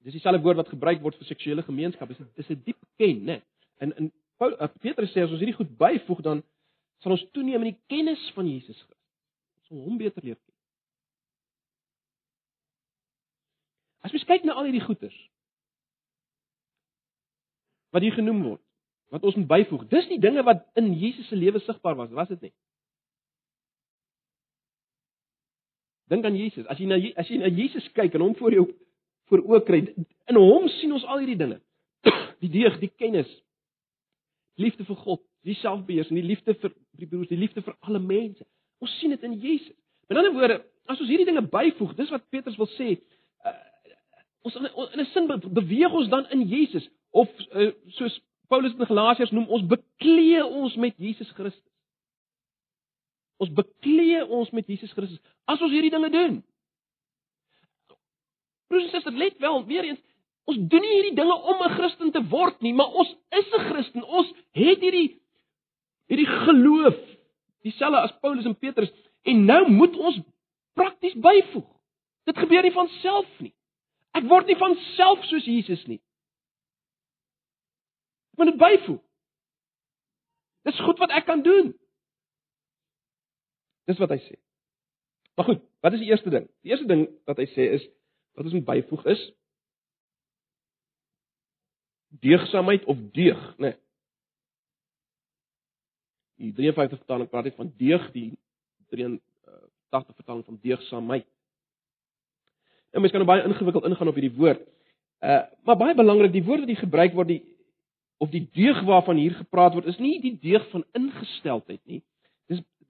dis 0.01 0.13
dieselfde 0.13 0.41
woord 0.41 0.57
wat 0.57 0.69
gebruik 0.69 1.01
word 1.03 1.17
vir 1.17 1.27
seksuele 1.27 1.63
gemeenskap. 1.63 2.09
Dit 2.09 2.19
is 2.35 2.49
'n 2.49 2.63
diep 2.65 2.79
ken, 2.97 3.25
né? 3.25 3.43
In 3.79 3.97
in 3.97 4.13
Paul 4.37 4.53
uh, 4.61 4.69
Petrus 4.81 5.13
sê 5.13 5.21
as 5.21 5.31
ons 5.31 5.39
hierdie 5.39 5.57
goed 5.57 5.77
byvoeg 5.77 6.23
dan 6.23 6.43
sal 6.99 7.13
ons 7.13 7.27
toeneem 7.33 7.63
in 7.65 7.73
die 7.75 7.81
kennis 7.87 8.31
van 8.35 8.49
Jesus 8.49 8.77
Christus. 8.77 8.97
Ons 9.71 9.85
hom 9.85 9.99
beter 9.99 10.25
leer 10.25 10.37
ken. 10.37 10.55
As 14.01 14.13
mens 14.13 14.25
kyk 14.25 14.45
na 14.45 14.57
al 14.57 14.65
hierdie 14.65 14.85
goeters 14.85 15.17
wat 17.91 18.03
hier 18.07 18.15
genoem 18.15 18.43
word, 18.47 18.63
wat 19.11 19.25
ons 19.27 19.35
moet 19.35 19.49
byvoeg, 19.51 19.89
dis 19.91 20.07
die 20.07 20.21
dinge 20.23 20.45
wat 20.47 20.63
in 20.79 20.93
Jesus 20.95 21.27
se 21.29 21.37
lewe 21.37 21.59
sigbaar 21.59 21.97
was, 21.99 22.13
was 22.15 22.29
dit 22.31 22.41
nie? 22.47 22.53
Dink 26.11 26.25
aan 26.27 26.37
Jesus. 26.37 26.67
As 26.67 26.79
jy 26.81 26.89
na 26.91 26.99
as 27.21 27.29
jy 27.31 27.39
na 27.39 27.51
Jesus 27.55 27.87
kyk 27.95 28.17
en 28.19 28.27
hom 28.27 28.37
voor 28.39 28.57
jou 28.57 28.67
voor 29.31 29.45
oë 29.47 29.61
kry, 29.67 29.81
in 30.31 30.39
hom 30.39 30.67
sien 30.81 30.93
ons 30.93 31.07
al 31.07 31.23
hierdie 31.23 31.39
dinge. 31.39 31.61
Die 32.43 32.51
deeg, 32.51 32.81
die 32.81 32.89
kennis, 32.99 33.29
liefde 34.59 34.87
vir 34.89 34.97
God, 35.05 35.21
die 35.47 35.55
selfbeheersing, 35.61 36.17
die 36.19 36.27
liefde 36.27 36.55
vir 36.59 36.73
die 36.99 37.07
broers, 37.07 37.29
die 37.29 37.39
liefde 37.39 37.63
vir 37.63 37.77
alle 37.85 38.01
mense. 38.03 38.47
Ons 38.81 38.95
sien 38.99 39.13
dit 39.13 39.27
in 39.29 39.37
Jesus. 39.39 39.77
Met 40.09 40.19
ander 40.19 40.33
woorde, 40.35 40.57
as 40.91 40.99
ons 40.99 41.11
hierdie 41.13 41.29
dinge 41.29 41.45
byvoeg, 41.53 41.93
dis 41.99 42.11
wat 42.11 42.25
Petrus 42.33 42.57
wil 42.59 42.69
sê, 42.73 42.95
uh, 43.47 43.55
ons 44.49 44.57
in, 44.57 44.67
in 44.67 45.05
'n 45.05 45.09
sin 45.13 45.29
beweeg 45.29 45.93
ons 46.01 46.09
dan 46.09 46.27
in 46.35 46.47
Jesus 46.49 46.89
of 47.13 47.29
uh, 47.53 47.71
soos 47.99 48.17
Paulus 48.49 48.75
in 48.75 48.89
Galasiërs 48.89 49.31
noem, 49.31 49.47
ons 49.47 49.69
beklee 49.69 50.43
ons 50.45 50.75
met 50.77 50.97
Jesus 50.99 51.31
Christus. 51.37 51.70
Ons 53.41 53.53
beklee 53.57 54.21
ons 54.27 54.51
met 54.53 54.67
Jesus 54.69 54.93
Christus 54.93 55.21
as 55.49 55.61
ons 55.65 55.73
hierdie 55.73 55.93
dinge 55.93 56.11
doen. 56.13 56.41
Broers 58.71 58.87
en 58.87 58.93
susters, 58.93 59.17
let 59.19 59.39
wel, 59.43 59.65
weer 59.67 59.89
eens, 59.89 60.01
ons 60.51 60.59
doen 60.71 60.85
nie 60.85 60.93
hierdie 60.93 61.17
dinge 61.17 61.35
om 61.35 61.63
'n 61.65 61.75
Christen 61.79 62.13
te 62.13 62.23
word 62.29 62.61
nie, 62.61 62.75
maar 62.75 62.93
ons 62.93 63.15
is 63.31 63.49
'n 63.53 63.65
Christen. 63.71 64.05
Ons 64.05 64.33
het 64.53 64.81
hierdie 64.81 65.21
hierdie 66.11 66.27
geloof, 66.27 66.99
dieselfde 67.63 68.01
as 68.01 68.19
Paulus 68.21 68.45
en 68.45 68.59
Petrus, 68.59 68.91
en 69.23 69.45
nou 69.45 69.71
moet 69.71 69.97
ons 69.97 70.21
prakties 70.75 71.15
byvoeg. 71.15 71.67
Dit 72.25 72.39
gebeur 72.39 72.63
nie 72.63 72.73
van 72.73 72.89
self 72.89 73.29
nie. 73.39 73.55
Ek 74.13 74.25
word 74.25 74.47
nie 74.47 74.57
van 74.57 74.75
self 74.97 75.23
soos 75.25 75.45
Jesus 75.45 75.87
nie. 75.87 76.01
Ek 78.33 78.39
moet 78.39 78.51
dit 78.53 78.59
byvoeg. 78.59 79.01
Dis 80.67 80.81
goed 80.81 80.99
wat 80.99 81.11
ek 81.11 81.27
kan 81.27 81.43
doen. 81.43 81.73
Dis 83.91 83.99
wat 83.99 84.15
hy 84.15 84.21
sê. 84.23 84.39
Maar 85.39 85.49
goed, 85.51 85.63
wat 85.83 85.97
is 85.97 86.03
die 86.03 86.11
eerste 86.13 86.31
ding? 86.31 86.47
Die 86.63 86.75
eerste 86.75 86.87
ding 86.87 87.07
wat 87.29 87.39
hy 87.43 87.49
sê 87.57 87.71
is 87.79 87.87
wat 88.39 88.47
ons 88.47 88.55
moet 88.55 88.69
byvoeg 88.69 89.07
is 89.11 89.23
deegsaamheid 92.11 92.85
of 92.91 92.99
deeg, 93.15 93.39
né? 93.59 93.71
Nee. 93.71 93.77
Die 96.41 96.53
53 96.57 96.99
vertaling 96.99 97.29
praat 97.29 97.51
net 97.51 97.59
van 97.59 97.69
deeg, 97.77 98.07
die 98.15 98.31
83 98.91 100.17
vertaling 100.17 100.45
van 100.47 100.59
deegsaamheid. 100.63 101.27
Nou 102.91 103.03
mens 103.05 103.13
kan 103.15 103.23
nou 103.23 103.29
baie 103.29 103.45
ingewikkeld 103.47 103.87
ingaan 103.91 104.11
op 104.11 104.19
hierdie 104.19 104.37
woord. 104.39 104.63
Uh 105.21 105.43
maar 105.69 105.79
baie 105.79 105.95
belangrik, 105.95 106.33
die 106.33 106.45
woord 106.45 106.65
wat 106.65 106.73
hier 106.73 106.81
gebruik 106.81 107.15
word 107.15 107.31
die 107.31 107.43
of 108.21 108.33
die 108.33 108.43
deeg 108.53 108.83
waarvan 108.85 109.17
hier 109.17 109.37
gepraat 109.37 109.77
word, 109.77 109.87
is 109.89 110.01
nie 110.01 110.19
die 110.21 110.35
deeg 110.41 110.65
van 110.73 110.85
ingesteldheid 110.97 111.81
nie. 111.89 112.03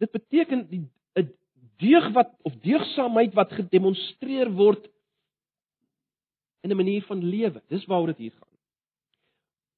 Dit 0.00 0.10
beteken 0.10 0.66
die 0.70 0.86
'n 1.18 1.28
deeg 1.80 2.12
wat 2.12 2.32
of 2.42 2.56
deegsaamheid 2.64 3.34
wat 3.34 3.52
gedemonstreer 3.52 4.50
word 4.52 4.88
in 6.64 6.70
'n 6.70 6.76
manier 6.76 7.02
van 7.02 7.24
lewe. 7.24 7.62
Dis 7.68 7.84
waaroor 7.84 8.06
dit 8.06 8.16
hier 8.16 8.32
gaan. 8.32 8.48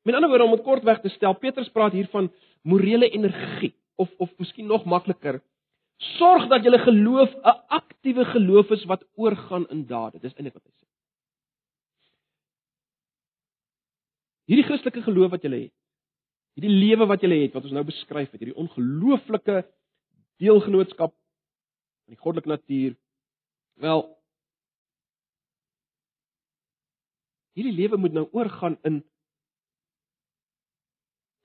Met 0.02 0.14
ander 0.14 0.28
woorde 0.28 0.44
om 0.44 0.56
dit 0.56 0.64
kortweg 0.64 1.00
te 1.00 1.08
stel, 1.08 1.34
Petrus 1.34 1.68
praat 1.68 1.92
hier 1.92 2.08
van 2.10 2.32
morele 2.62 3.08
energie 3.10 3.74
of 3.94 4.10
of 4.18 4.30
miskien 4.38 4.66
nog 4.66 4.84
makliker, 4.84 5.42
sorg 5.96 6.48
dat 6.48 6.64
julle 6.64 6.78
geloof 6.78 7.34
'n 7.34 7.60
aktiewe 7.68 8.24
geloof 8.24 8.70
is 8.70 8.84
wat 8.84 9.04
oorgaan 9.14 9.68
in 9.68 9.86
dade. 9.86 10.18
Dis 10.18 10.34
eintlik 10.34 10.54
wat 10.54 10.64
hy 10.64 10.70
sê. 10.70 10.86
Hierdie 14.44 14.64
Christelike 14.64 15.02
geloof 15.02 15.30
wat 15.30 15.42
julle 15.42 15.60
het, 15.60 15.74
hierdie 16.54 16.78
lewe 16.86 17.06
wat 17.06 17.20
julle 17.20 17.42
het 17.42 17.52
wat 17.52 17.62
ons 17.62 17.72
nou 17.72 17.84
beskryf 17.84 18.30
het, 18.30 18.40
hierdie 18.40 18.58
ongelooflike 18.58 19.64
deelgenootskap 20.42 21.12
aan 21.12 22.16
die 22.16 22.20
goddelike 22.20 22.50
natuur. 22.50 22.96
Wel 23.82 24.02
hierdie 27.56 27.74
lewe 27.76 27.98
moet 28.00 28.14
nou 28.16 28.28
oorgaan 28.32 28.78
in 28.88 29.02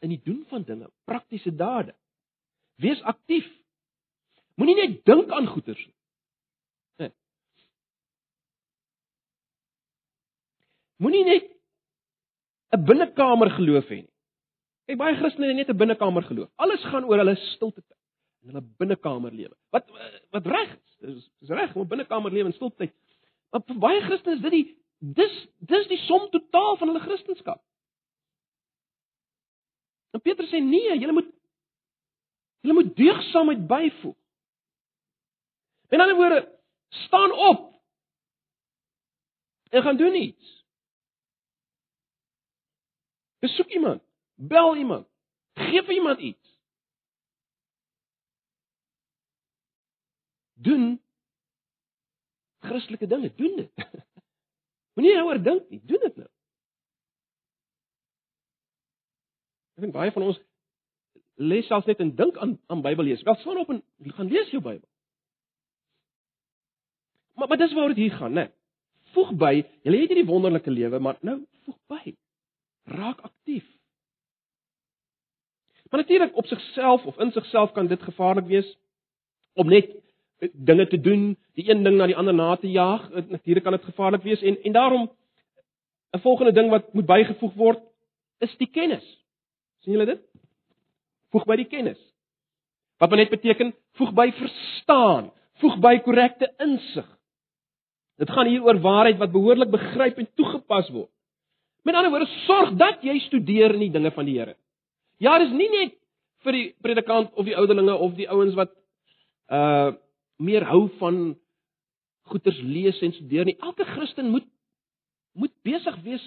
in 0.05 0.13
die 0.13 0.21
doen 0.21 0.43
van 0.49 0.63
dinge, 0.63 0.91
praktiese 1.09 1.51
dade. 1.57 1.95
Wees 2.77 3.01
aktief. 3.01 3.47
Moenie 4.55 4.75
net 4.77 4.99
dink 5.09 5.31
aan 5.33 5.47
goeders 5.49 5.79
nie. 5.81 5.95
Nee. 7.01 7.11
Moenie 11.01 11.23
net 11.25 11.49
'n 12.77 12.85
binnekamer 12.85 13.49
geloof 13.57 13.89
hê 13.89 14.01
nie. 14.03 14.13
Kyk 14.85 14.97
baie 14.97 15.17
Christene 15.17 15.47
het 15.47 15.55
net 15.55 15.69
'n 15.69 15.77
binnekamer 15.77 16.23
geloof. 16.23 16.49
Alles 16.55 16.83
gaan 16.91 17.05
oor 17.05 17.17
hulle 17.17 17.35
stilte 17.35 17.81
en 18.47 18.55
hulle 18.55 18.65
binnekamer 18.77 19.31
lewe. 19.31 19.55
Wat 19.75 19.87
wat 20.31 20.45
reg 20.45 20.73
is. 20.73 20.97
Dis 20.99 21.29
dis 21.39 21.49
reg 21.49 21.75
om 21.75 21.87
binnekamer 21.87 22.31
lewe 22.31 22.51
in 22.51 22.55
stilte. 22.55 22.91
Maar 23.51 23.63
vir 23.67 23.79
baie 23.83 24.01
Christene 24.01 24.35
is 24.35 24.43
dit 24.45 24.55
die 24.55 24.67
dis 25.17 25.39
dis 25.71 25.87
die 25.91 25.99
som 26.05 26.29
totaal 26.31 26.77
van 26.77 26.91
hulle 26.91 27.03
Christendom. 27.03 27.59
En 30.15 30.23
Petrus 30.23 30.49
sê 30.49 30.61
nee, 30.63 30.95
julle 30.97 31.13
moet 31.13 31.33
julle 32.65 32.79
moet 32.79 32.95
deugsaamheid 32.95 33.67
byvoeg. 33.67 34.15
In 35.89 36.01
ander 36.03 36.15
woorde, 36.15 36.41
staan 37.05 37.31
op. 37.31 37.67
En 39.69 39.81
gaan 39.81 39.97
doen 39.97 40.15
iets. 40.15 40.65
Besoek 43.39 43.67
iemand, 43.67 44.01
bel 44.35 44.75
iemand, 44.75 45.07
gee 45.53 45.83
vir 45.83 45.93
iemand 45.93 46.19
iets. 46.19 46.46
Doen 50.61 50.97
Christelike 52.65 53.07
dinge, 53.07 53.31
doen 53.35 53.55
dit. 53.55 53.71
Moenie 54.97 55.13
nou 55.13 55.27
oor 55.29 55.39
dink 55.43 55.69
nie, 55.69 55.81
doen 55.85 56.01
dit 56.01 56.15
nou. 56.17 56.29
Ek 59.77 59.85
dink 59.85 59.93
baie 59.93 60.13
van 60.15 60.25
ons 60.31 60.39
lees 61.37 61.67
selfs 61.69 61.85
net 61.85 62.01
en 62.01 62.15
dink 62.17 62.37
aan 62.41 62.55
aan 62.73 62.81
Bybel 62.81 63.11
lees. 63.11 63.21
Wel 63.25 63.37
staan 63.43 63.61
op 63.61 63.69
en 63.69 63.83
gaan 64.17 64.31
lees 64.31 64.49
jou 64.49 64.61
Bybel. 64.63 64.87
Maar 67.37 67.47
maar 67.47 67.61
dis 67.61 67.73
waaroor 67.73 67.93
dit 67.93 68.07
hier 68.07 68.17
gaan, 68.17 68.33
né? 68.33 68.47
Voeg 69.13 69.35
by. 69.37 69.53
Jy 69.85 69.93
het 69.93 70.09
hierdie 70.09 70.25
wonderlike 70.25 70.71
lewe, 70.73 70.99
maar 70.99 71.19
nou 71.21 71.43
voeg 71.67 71.77
by. 71.93 72.15
Raak 72.97 73.21
aktief. 73.21 73.65
Maar 75.89 76.01
natuurlik 76.01 76.35
op 76.35 76.45
sigself 76.45 77.05
of 77.05 77.19
in 77.19 77.31
sigself 77.31 77.71
kan 77.71 77.87
dit 77.87 78.01
gevaarlik 78.03 78.45
wees 78.49 78.77
om 79.53 79.69
net 79.69 79.93
dinge 80.53 80.87
te 80.87 80.99
doen, 81.01 81.37
die 81.55 81.69
een 81.69 81.83
ding 81.83 81.97
na 81.97 82.05
die 82.05 82.15
ander 82.15 82.33
na 82.33 82.55
te 82.55 82.69
jaag. 82.69 83.09
Natuurlik 83.09 83.63
kan 83.63 83.73
dit 83.73 83.83
gevaarlik 83.83 84.23
wees 84.23 84.41
en 84.41 84.57
en 84.63 84.71
daarom 84.71 85.09
'n 86.15 86.19
volgende 86.19 86.51
ding 86.51 86.69
wat 86.69 86.93
moet 86.93 87.05
bygevoeg 87.05 87.53
word 87.53 87.79
is 88.39 88.57
die 88.57 88.69
kennis 88.71 89.17
sien 89.87 89.95
julle 89.95 90.09
dit? 90.09 90.23
Voeg 91.31 91.45
by 91.47 91.55
die 91.61 91.69
kennis. 91.71 91.99
Wat 92.99 93.11
maar 93.11 93.21
net 93.21 93.31
beteken 93.31 93.71
voeg 93.99 94.11
by 94.17 94.27
verstaan, 94.35 95.29
voeg 95.61 95.77
by 95.83 95.93
korrekte 96.05 96.49
insig. 96.63 97.07
Dit 98.19 98.31
gaan 98.33 98.49
hier 98.49 98.65
oor 98.65 98.79
waarheid 98.81 99.19
wat 99.21 99.31
behoorlik 99.31 99.71
begryp 99.71 100.19
en 100.19 100.27
toegepas 100.35 100.89
word. 100.91 101.11
Met 101.85 101.95
ander 101.95 102.11
woorde, 102.11 102.27
sorg 102.43 102.73
dat 102.75 103.05
jy 103.05 103.15
studeer 103.27 103.77
in 103.77 103.85
die 103.85 103.93
dinge 103.93 104.11
van 104.11 104.27
die 104.27 104.35
Here. 104.35 104.57
Ja, 105.23 105.37
dis 105.39 105.53
nie 105.55 105.69
net 105.71 105.95
vir 106.43 106.57
die 106.57 106.65
predikant 106.83 107.31
of 107.37 107.47
die 107.47 107.55
ouderlinge 107.55 107.95
of 107.95 108.17
die 108.17 108.27
ouens 108.29 108.57
wat 108.57 108.73
uh 109.47 109.95
meer 110.37 110.65
hou 110.65 110.87
van 110.97 111.37
goeters 112.27 112.59
lees 112.61 113.01
en 113.01 113.13
studeer 113.13 113.45
nie. 113.45 113.57
Elke 113.59 113.85
Christen 113.85 114.29
moet 114.29 114.47
moet 115.37 115.53
besig 115.61 115.95
wees 116.01 116.23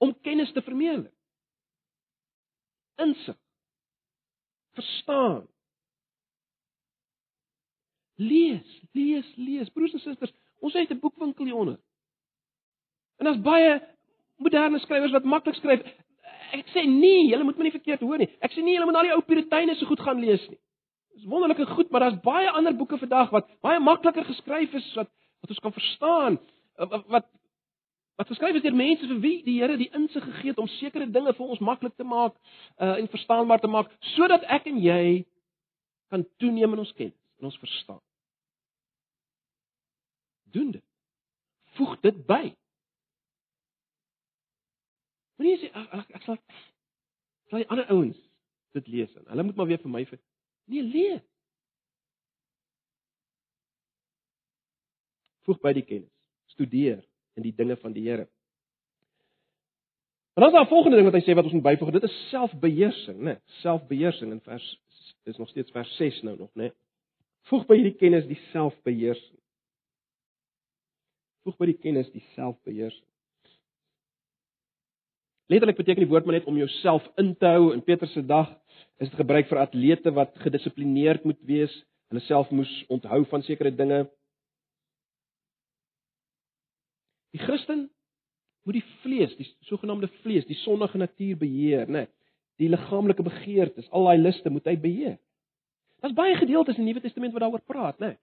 om 0.00 0.14
kennis 0.24 0.52
te 0.52 0.62
vermeerder 0.64 1.12
insig. 3.02 3.36
Verstaan. 4.72 5.46
Lees, 8.14 8.82
lees, 8.92 9.32
lees. 9.36 9.70
Broers 9.70 9.92
en 9.92 10.00
susters, 10.00 10.32
ons 10.60 10.72
het 10.72 10.90
'n 10.90 10.98
boekwinkel 10.98 11.44
hieronder. 11.44 11.80
En 13.16 13.24
daar's 13.24 13.40
baie 13.40 13.82
moderne 14.36 14.78
skrywers 14.78 15.12
wat 15.12 15.24
maklik 15.24 15.54
skryf. 15.54 15.80
Ek 16.52 16.66
sê 16.66 16.86
nee, 16.86 17.28
julle 17.28 17.44
moet 17.44 17.56
my 17.56 17.62
nie 17.62 17.78
verkeerd 17.78 18.00
hoor 18.00 18.18
nie. 18.18 18.30
Ek 18.40 18.52
sê 18.52 18.62
nee, 18.62 18.74
julle 18.74 18.84
moet 18.84 18.94
al 18.94 19.02
die 19.02 19.14
ou 19.14 19.22
Puriteine 19.22 19.74
so 19.74 19.86
goed 19.86 20.00
gaan 20.00 20.20
lees 20.20 20.48
nie. 20.48 20.58
Dis 21.12 21.28
wonderlike 21.28 21.66
goed, 21.66 21.90
maar 21.90 22.00
daar's 22.00 22.20
baie 22.24 22.50
ander 22.50 22.76
boeke 22.76 22.98
vandag 22.98 23.30
wat 23.30 23.48
baie 23.60 23.80
makliker 23.80 24.24
geskryf 24.24 24.72
is 24.72 24.88
wat 24.98 25.10
wat 25.42 25.50
ons 25.50 25.58
kan 25.58 25.72
verstaan 25.72 26.38
wat, 26.76 27.06
wat 27.06 27.26
wat 28.16 28.30
geskryf 28.30 28.54
is 28.54 28.62
deur 28.62 28.76
mense 28.76 29.08
vir 29.08 29.20
wie 29.20 29.36
die 29.44 29.58
Here 29.60 29.76
die 29.76 29.90
insig 29.96 30.24
gegee 30.24 30.52
het 30.52 30.60
om 30.62 30.70
sekere 30.78 31.08
dinge 31.10 31.34
vir 31.36 31.52
ons 31.54 31.60
maklik 31.64 31.96
te 31.96 32.06
maak 32.06 32.36
uh, 32.78 32.96
en 32.96 33.10
verstaanbaar 33.12 33.60
te 33.60 33.70
maak 33.72 33.92
sodat 34.14 34.44
ek 34.56 34.68
en 34.70 34.80
jy 34.84 35.04
kan 36.12 36.24
toeneem 36.38 36.76
in 36.76 36.84
ons 36.84 36.92
kennis 36.96 37.18
en 37.40 37.48
ons 37.48 37.58
verstaan. 37.58 38.00
Doen 40.52 40.74
dit. 40.76 40.84
Voeg 41.78 41.94
dit 42.04 42.18
by. 42.28 42.42
Moenie 45.40 45.56
sê 45.62 45.72
ek, 45.72 46.12
ek 46.20 46.28
sal 46.28 46.38
sal 47.50 47.64
die 47.64 47.70
ander 47.72 47.88
ouens 47.92 48.20
dit 48.76 48.86
lees 48.92 49.12
en 49.16 49.26
hulle 49.32 49.44
moet 49.48 49.58
maar 49.58 49.68
weer 49.68 49.80
vir 49.80 49.92
my 49.92 50.04
vir 50.08 50.20
Nee, 50.70 50.82
lees. 50.82 51.22
Voeg 55.46 55.58
by 55.62 55.72
die 55.74 55.84
kennis. 55.86 56.12
Studeer 56.54 57.02
in 57.38 57.46
die 57.46 57.54
dinge 57.56 57.76
van 57.80 57.94
die 57.96 58.04
Here. 58.06 58.28
Maar 60.32 60.44
dan 60.44 60.52
is 60.52 60.58
daar 60.58 60.64
'n 60.64 60.74
volgende 60.74 60.96
ding 60.96 61.10
wat 61.10 61.20
hy 61.20 61.30
sê 61.30 61.34
wat 61.34 61.44
ons 61.44 61.52
moet 61.52 61.62
byvoeg. 61.62 61.90
Dit 61.90 62.02
is 62.02 62.28
selfbeheersing, 62.28 63.18
né? 63.20 63.40
Selfbeheersing 63.44 64.30
in 64.32 64.40
vers 64.40 64.80
dis 65.22 65.36
nog 65.36 65.48
steeds 65.48 65.70
vers 65.70 65.96
6 65.96 66.22
nou 66.22 66.38
nog, 66.38 66.50
né? 66.54 66.72
Voeg 67.40 67.66
by 67.66 67.74
hierdie 67.74 67.98
kennis 67.98 68.26
die 68.26 68.40
selfbeheersing. 68.50 69.38
Voeg 71.42 71.56
by 71.56 71.66
die 71.66 71.78
kennis 71.78 72.10
die 72.10 72.24
selfbeheersing. 72.34 73.06
Letterlik 75.46 75.76
beteken 75.76 76.04
die 76.04 76.10
woord 76.10 76.24
maar 76.24 76.34
net 76.34 76.44
om 76.44 76.56
jouself 76.56 77.10
in 77.16 77.36
te 77.36 77.46
hou. 77.46 77.72
In 77.72 77.82
Petrus 77.82 78.12
se 78.12 78.26
dag 78.26 78.61
is 79.02 79.10
dit 79.10 79.18
gebruik 79.18 79.48
vir 79.50 79.58
atlete 79.58 80.12
wat 80.14 80.36
gedissiplineerd 80.44 81.24
moet 81.26 81.40
wees. 81.48 81.72
Hulle 82.12 82.22
self 82.28 82.50
moes 82.54 82.70
onthou 82.92 83.24
van 83.30 83.42
sekere 83.42 83.72
dinge. 83.74 84.04
Die 87.32 87.40
Christen 87.42 87.88
moet 88.62 88.78
die 88.78 88.84
vlees, 89.02 89.34
die 89.38 89.48
sogenaamde 89.66 90.10
vlees, 90.22 90.46
die 90.46 90.58
sondige 90.60 91.00
natuur 91.00 91.38
beheer, 91.40 91.88
né? 91.90 92.06
Die 92.60 92.68
liggaamlike 92.70 93.24
begeertes, 93.26 93.88
al 93.90 94.06
daai 94.06 94.20
liste 94.20 94.52
moet 94.52 94.68
hy 94.68 94.76
beheer. 94.78 95.16
Daar's 96.04 96.14
baie 96.14 96.36
gedeeltes 96.38 96.78
in 96.78 96.84
die 96.84 96.92
Nuwe 96.92 97.02
Testament 97.02 97.34
wat 97.34 97.42
daaroor 97.46 97.64
praat, 97.66 97.98
né? 98.02 98.14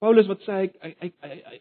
Paulus 0.00 0.28
wat 0.28 0.44
sê 0.44 0.58
hy 0.58 0.68
hy 0.82 0.92
hy 1.00 1.10
hy 1.24 1.38
hy 1.46 1.58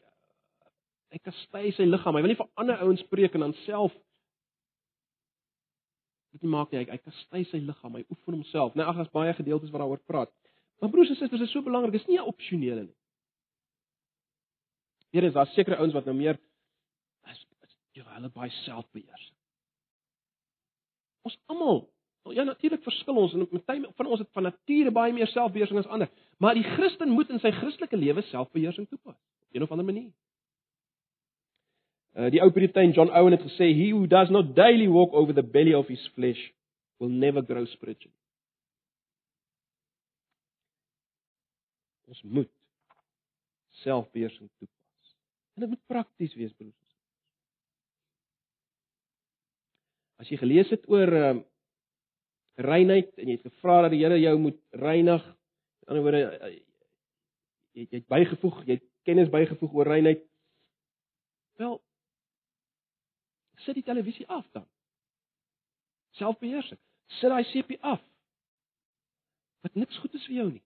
hy 1.13 1.19
kastei 1.23 1.71
sy 1.77 1.87
liggaam. 1.87 2.17
Hy 2.17 2.25
wil 2.25 2.33
nie 2.33 2.39
vir 2.41 2.51
ander 2.59 2.83
ouens 2.83 3.05
preek 3.13 3.35
en 3.37 3.47
dan 3.47 3.55
self 3.65 3.95
dit 6.31 6.41
nie 6.41 6.51
maak 6.51 6.71
nie. 6.71 6.79
Hy 6.79 6.91
hy 6.91 6.97
kastei 6.97 7.43
sy 7.45 7.57
liggaam. 7.57 7.95
Hy 7.95 8.05
oefen 8.09 8.33
homself, 8.33 8.75
né? 8.75 8.83
Ag, 8.83 8.95
daar's 8.95 9.11
baie 9.11 9.33
gedeeltes 9.33 9.71
wat 9.71 9.81
daaroor 9.81 10.03
praat. 10.05 10.31
Maar 10.79 10.89
broers 10.89 11.09
en 11.09 11.15
susters, 11.15 11.39
dit 11.39 11.47
is 11.47 11.53
so 11.53 11.61
belangrik. 11.61 11.91
Dit 11.91 12.01
is 12.01 12.07
nie 12.07 12.19
'n 12.19 12.29
opsionele 12.29 12.83
nie. 12.83 12.95
Hier 15.11 15.23
is 15.23 15.33
daar 15.33 15.47
sekere 15.47 15.77
ouens 15.77 15.93
wat 15.93 16.05
nou 16.05 16.15
meer 16.15 16.39
jy 17.99 18.15
hulle 18.15 18.31
baie 18.33 18.51
selfbeheersing. 18.63 19.35
Ons 21.27 21.37
almal, 21.51 21.83
ja 22.35 22.45
natuurlik 22.45 22.83
verskil 22.85 23.17
ons 23.17 23.35
en 23.35 23.45
met 23.49 23.65
tyd 23.67 23.87
van 23.97 24.09
ons 24.09 24.21
het 24.21 24.29
van 24.37 24.45
nature 24.49 24.93
baie 24.95 25.13
meer 25.15 25.29
selfbeheersing 25.31 25.81
as 25.81 25.89
ander, 25.91 26.09
maar 26.37 26.57
die 26.57 26.65
Christen 26.75 27.13
moet 27.15 27.31
in 27.33 27.41
sy 27.43 27.51
Christelike 27.57 27.97
lewe 27.99 28.23
selfbeheersing 28.29 28.87
toepas 28.89 29.17
op 29.17 29.55
'n 29.55 29.65
of 29.65 29.71
ander 29.71 29.85
manier. 29.85 30.11
Uh 32.19 32.27
die 32.33 32.41
ou 32.43 32.49
Puritein 32.51 32.91
John 32.91 33.13
Owen 33.15 33.37
het 33.37 33.45
gesê 33.45 33.69
he 33.71 33.91
who 33.93 34.07
does 34.07 34.29
not 34.29 34.51
daily 34.55 34.89
walk 34.91 35.13
over 35.15 35.33
the 35.33 35.43
belly 35.43 35.73
of 35.73 35.87
his 35.87 36.03
flesh 36.15 36.41
will 36.99 37.09
never 37.09 37.41
grow 37.41 37.63
spiritually. 37.65 38.15
Ons 42.09 42.21
moet 42.23 42.51
selfbeheersing 43.85 44.49
toepas. 44.57 45.15
En 45.55 45.63
dit 45.63 45.69
moet 45.69 45.85
prakties 45.87 46.35
wees, 46.35 46.53
broers. 46.57 46.75
As 50.19 50.27
jy 50.27 50.39
gelees 50.41 50.71
het 50.73 50.83
oor 50.91 51.13
uh, 51.15 51.35
reinheid 52.59 53.13
en 53.15 53.29
jy 53.29 53.37
het 53.37 53.45
gevra 53.47 53.83
dat 53.85 53.93
die 53.95 54.01
Here 54.03 54.17
jou 54.19 54.33
moet 54.41 54.57
reinig, 54.75 55.23
in 55.85 55.93
ander 55.93 56.03
woorde 56.03 56.23
uh, 56.25 56.49
jy 57.77 57.85
jy 57.85 58.01
het 58.01 58.09
bygevoeg, 58.11 58.65
jy 58.67 58.75
het 58.81 58.87
kennis 59.07 59.31
bygevoeg 59.31 59.77
oor 59.77 59.87
reinheid. 59.87 60.25
Wel 61.61 61.79
sit 63.65 63.77
die 63.79 63.83
televisie 63.83 64.27
af 64.27 64.45
dan. 64.51 64.67
Selfbeheersing. 66.17 66.79
Sit 67.19 67.29
daai 67.29 67.43
CP 67.51 67.77
af. 67.81 68.01
Wat 69.61 69.75
niks 69.75 69.97
goed 69.97 70.13
is 70.13 70.25
vir 70.25 70.35
jou 70.35 70.47
nie. 70.51 70.63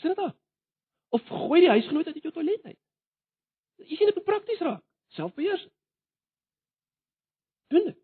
Sit 0.00 0.14
dit 0.14 0.24
af. 0.24 0.34
Of 1.08 1.26
gooi 1.28 1.60
die 1.60 1.72
huisgenoot 1.72 2.06
uit 2.06 2.22
jou 2.22 2.32
toilet 2.32 2.64
uit. 2.64 2.78
Jy 3.88 3.96
sien 3.96 4.12
dit 4.12 4.24
prakties 4.24 4.62
raak. 4.64 4.84
Selfbeheersing. 5.16 5.72
Doen 7.72 7.90
dit. 7.90 7.98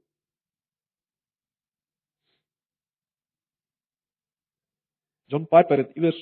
John 5.29 5.45
Piper 5.45 5.85
het 5.85 5.97
iewers 5.97 6.21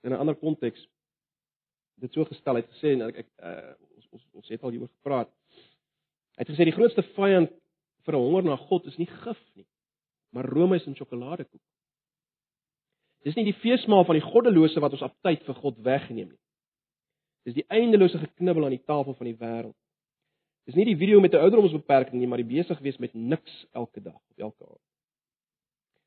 in 0.00 0.12
'n 0.12 0.20
ander 0.20 0.36
konteks 0.36 0.88
dit 1.96 2.12
so 2.12 2.24
gestel 2.24 2.60
het 2.60 2.68
gesê 2.74 2.92
en 2.94 3.06
ek 3.08 3.22
ek 3.24 3.28
uh, 3.40 3.72
ons 3.96 4.08
ons 4.18 4.24
ons 4.40 4.48
het 4.52 4.62
al 4.62 4.74
hieroor 4.74 4.92
gepraat. 4.92 5.30
Het 6.36 6.48
gesê 6.48 6.66
die 6.68 6.76
grootste 6.76 7.02
vyand 7.16 7.50
vir 8.04 8.14
'n 8.14 8.22
honger 8.22 8.44
na 8.44 8.56
God 8.56 8.86
is 8.86 8.98
nie 8.98 9.06
gif 9.06 9.40
nie, 9.54 9.66
maar 10.32 10.44
roomys 10.44 10.86
en 10.86 10.94
sjokoladekoek. 10.94 11.62
Dis 13.24 13.34
nie 13.34 13.44
die 13.44 13.60
feesmaal 13.60 14.04
van 14.04 14.14
die 14.14 14.26
goddelose 14.26 14.80
wat 14.80 14.92
ons 14.92 15.02
aptyd 15.02 15.42
vir 15.42 15.54
God 15.54 15.78
wegneem 15.78 16.28
nie. 16.28 16.42
Dis 17.44 17.54
die 17.54 17.66
eindelose 17.68 18.18
geknibbel 18.18 18.64
aan 18.64 18.76
die 18.76 18.84
tafel 18.86 19.14
van 19.14 19.26
die 19.26 19.38
wêreld. 19.38 19.74
Dis 20.66 20.74
nie 20.74 20.84
die 20.84 20.98
video 20.98 21.20
met 21.20 21.32
'n 21.32 21.42
ouderdomsbeperking 21.42 22.20
nie, 22.20 22.26
maar 22.26 22.42
die 22.42 22.54
besig 22.56 22.78
wees 22.80 22.98
met 22.98 23.14
niks 23.14 23.66
elke 23.72 24.00
dag 24.00 24.14
of 24.14 24.38
elke 24.38 24.66
aand. 24.66 24.84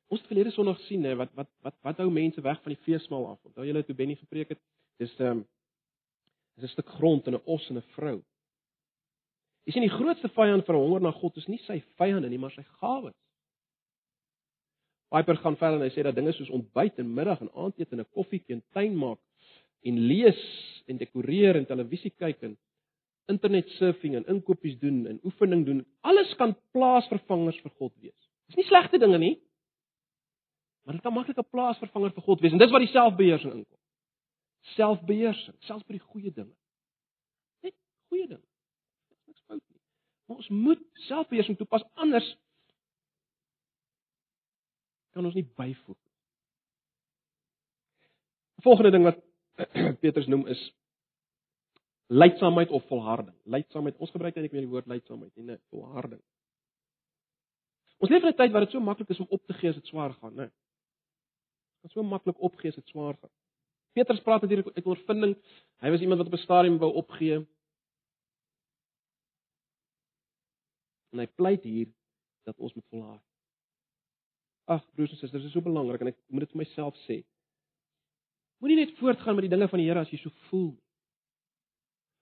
Ons 0.08 0.20
het 0.20 0.28
verlede 0.28 0.50
Sondag 0.50 0.80
sien 0.80 1.04
hè 1.04 1.14
wat 1.16 1.30
wat 1.34 1.48
wat 1.62 1.74
wat 1.82 1.96
hou 1.96 2.10
mense 2.10 2.40
weg 2.40 2.62
van 2.62 2.72
die 2.72 2.82
feesmaal 2.82 3.26
af. 3.26 3.44
Onthou 3.44 3.66
julle 3.66 3.84
toe 3.84 3.94
Benny 3.94 4.14
gepreek 4.14 4.48
het, 4.48 4.60
dis 4.98 5.18
'n 5.18 5.22
um, 5.22 5.46
is 6.56 6.64
'n 6.64 6.68
stuk 6.68 6.88
grond 6.88 7.26
en 7.26 7.34
'n 7.34 7.42
os 7.44 7.70
en 7.70 7.76
'n 7.76 7.82
vrou. 7.96 8.22
Jy 9.66 9.72
sien 9.72 9.84
die 9.84 9.92
grootste 9.92 10.28
vyand 10.28 10.66
vir 10.66 10.74
'n 10.74 10.80
honger 10.80 11.00
na 11.00 11.12
God 11.12 11.36
is 11.36 11.48
nie 11.48 11.58
sy 11.66 11.82
vyande 11.98 12.28
nie, 12.28 12.38
maar 12.38 12.52
sy 12.52 12.62
gawes. 12.80 13.14
Piper 15.10 15.36
gaan 15.36 15.56
verder 15.56 15.80
en 15.80 15.88
hy 15.88 15.94
sê 15.94 16.02
dat 16.02 16.14
dinge 16.14 16.32
soos 16.32 16.50
ontbyt 16.50 16.98
en 16.98 17.14
middag 17.14 17.40
en 17.40 17.50
aandete 17.54 17.92
en 17.92 18.00
'n 18.00 18.12
koffietjie 18.14 18.54
en 18.54 18.62
tuin 18.72 18.96
maak 18.96 19.18
en 19.82 19.98
lees 19.98 20.40
en 20.86 20.96
dekoreer 20.96 21.56
en 21.56 21.66
televisie 21.66 22.10
kyk 22.10 22.42
en 22.42 22.56
internet 23.30 23.68
surfing 23.68 24.16
en 24.16 24.26
inkopies 24.26 24.78
doen 24.78 25.06
en 25.06 25.20
oefening 25.24 25.64
doen, 25.66 25.86
alles 26.00 26.34
kan 26.34 26.56
plaasvervangers 26.74 27.60
vir 27.62 27.70
God 27.78 27.94
wees. 28.02 28.28
Dis 28.50 28.56
nie 28.56 28.66
slegte 28.66 28.98
dinge 28.98 29.18
nie. 29.18 29.36
Maar 30.84 30.94
dit 30.94 31.02
kan 31.02 31.14
maklik 31.14 31.38
'n 31.38 31.50
plaasvervanger 31.50 32.12
vir 32.12 32.22
God 32.22 32.40
wees 32.40 32.52
en 32.52 32.58
dis 32.58 32.70
waar 32.70 32.80
die 32.80 32.94
selfbeheersing 32.94 33.52
inkom. 33.52 33.78
Selfbeheersing, 34.76 35.56
selfs 35.60 35.86
by 35.86 35.92
die 35.92 36.06
goeie 36.12 36.32
dinge. 36.32 36.56
Net 37.62 37.74
goeie 38.08 38.26
dinge. 38.26 38.46
Niks 39.26 39.42
fout 39.46 39.62
nie. 39.70 39.80
Maar 40.19 40.19
ons 40.38 40.48
moet 40.48 40.82
selfbeheersing 41.08 41.58
toepas 41.58 41.84
anders 41.94 42.26
kan 45.10 45.26
ons 45.26 45.34
nie 45.34 45.46
byvoeg. 45.58 45.98
Volgende 48.62 48.92
ding 48.94 49.06
wat 49.08 49.18
Petrus 50.02 50.28
noem 50.30 50.46
is 50.52 50.60
leidsaamheid 52.10 52.70
of 52.70 52.86
volharding. 52.90 53.34
Leidsaamheid, 53.44 53.98
ons 53.98 54.12
gebruik 54.14 54.36
eintlik 54.36 54.54
meer 54.54 54.66
die 54.66 54.72
woord 54.72 54.90
leidsaamheid 54.90 55.36
en 55.36 55.58
volharding. 55.70 56.22
Ons 58.00 58.10
leef 58.10 58.22
in 58.22 58.32
'n 58.32 58.36
tyd 58.36 58.52
waar 58.52 58.64
dit 58.64 58.74
so 58.74 58.80
maklik 58.80 59.10
is 59.10 59.20
om 59.20 59.28
op 59.28 59.42
te 59.46 59.54
gee 59.54 59.70
as 59.70 59.76
dit 59.76 59.86
swaar 59.86 60.14
gaan, 60.14 60.34
né? 60.34 60.50
kan 61.80 61.90
so 61.90 62.02
maklik 62.02 62.40
opgee 62.40 62.68
as 62.68 62.76
dit 62.76 62.88
swaar 62.92 63.16
gaan. 63.16 63.32
Petrus 63.96 64.20
praat 64.22 64.42
natuurlik 64.42 64.68
uit 64.76 64.84
ondervinding. 64.84 65.34
Hy 65.82 65.90
was 65.90 66.00
iemand 66.00 66.20
wat 66.20 66.28
op 66.28 66.38
'n 66.38 66.44
stadium 66.44 66.78
wou 66.78 66.92
opgee. 66.94 67.46
En 71.12 71.22
hy 71.22 71.26
pleit 71.26 71.64
hier 71.66 71.88
dat 72.48 72.58
ons 72.58 72.74
moet 72.74 72.86
volhard. 72.90 73.24
Ag 74.70 74.84
broers 74.94 75.10
en 75.10 75.18
susters, 75.18 75.42
dit 75.42 75.50
is 75.50 75.56
so 75.56 75.64
belangrik 75.64 76.00
en 76.00 76.12
ek 76.12 76.18
moet 76.30 76.46
dit 76.46 76.54
vir 76.54 76.62
myself 76.62 76.96
sê. 77.06 77.22
Moenie 78.60 78.78
net 78.82 78.94
voortgaan 79.00 79.34
met 79.34 79.48
die 79.48 79.52
dinge 79.54 79.68
van 79.68 79.80
die 79.80 79.88
Here 79.88 80.04
as 80.04 80.12
jy 80.12 80.20
so 80.20 80.30
voel. 80.50 80.70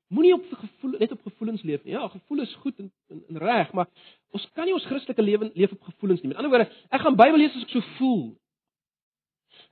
Moenie 0.08 0.32
op 0.32 0.44
gevoel 0.48 0.94
net 1.02 1.12
op 1.12 1.22
gevoelens 1.22 1.62
leef 1.68 1.82
nie. 1.84 1.92
Ja, 1.92 2.06
gevoel 2.08 2.40
is 2.40 2.54
goed 2.62 2.78
en, 2.80 2.92
en, 3.12 3.24
en 3.28 3.40
reg, 3.42 3.72
maar 3.76 3.88
ons 4.32 4.46
kan 4.56 4.64
nie 4.64 4.76
ons 4.76 4.86
Christelike 4.88 5.22
lewe 5.22 5.50
leef 5.54 5.74
op 5.76 5.90
gevoelens 5.90 6.22
nie. 6.22 6.30
Met 6.32 6.40
ander 6.40 6.52
woorde, 6.54 6.70
ek 6.88 7.02
gaan 7.04 7.18
Bybel 7.18 7.42
lees 7.42 7.56
as 7.58 7.66
ek 7.66 7.74
so 7.74 7.84
voel. 7.98 8.30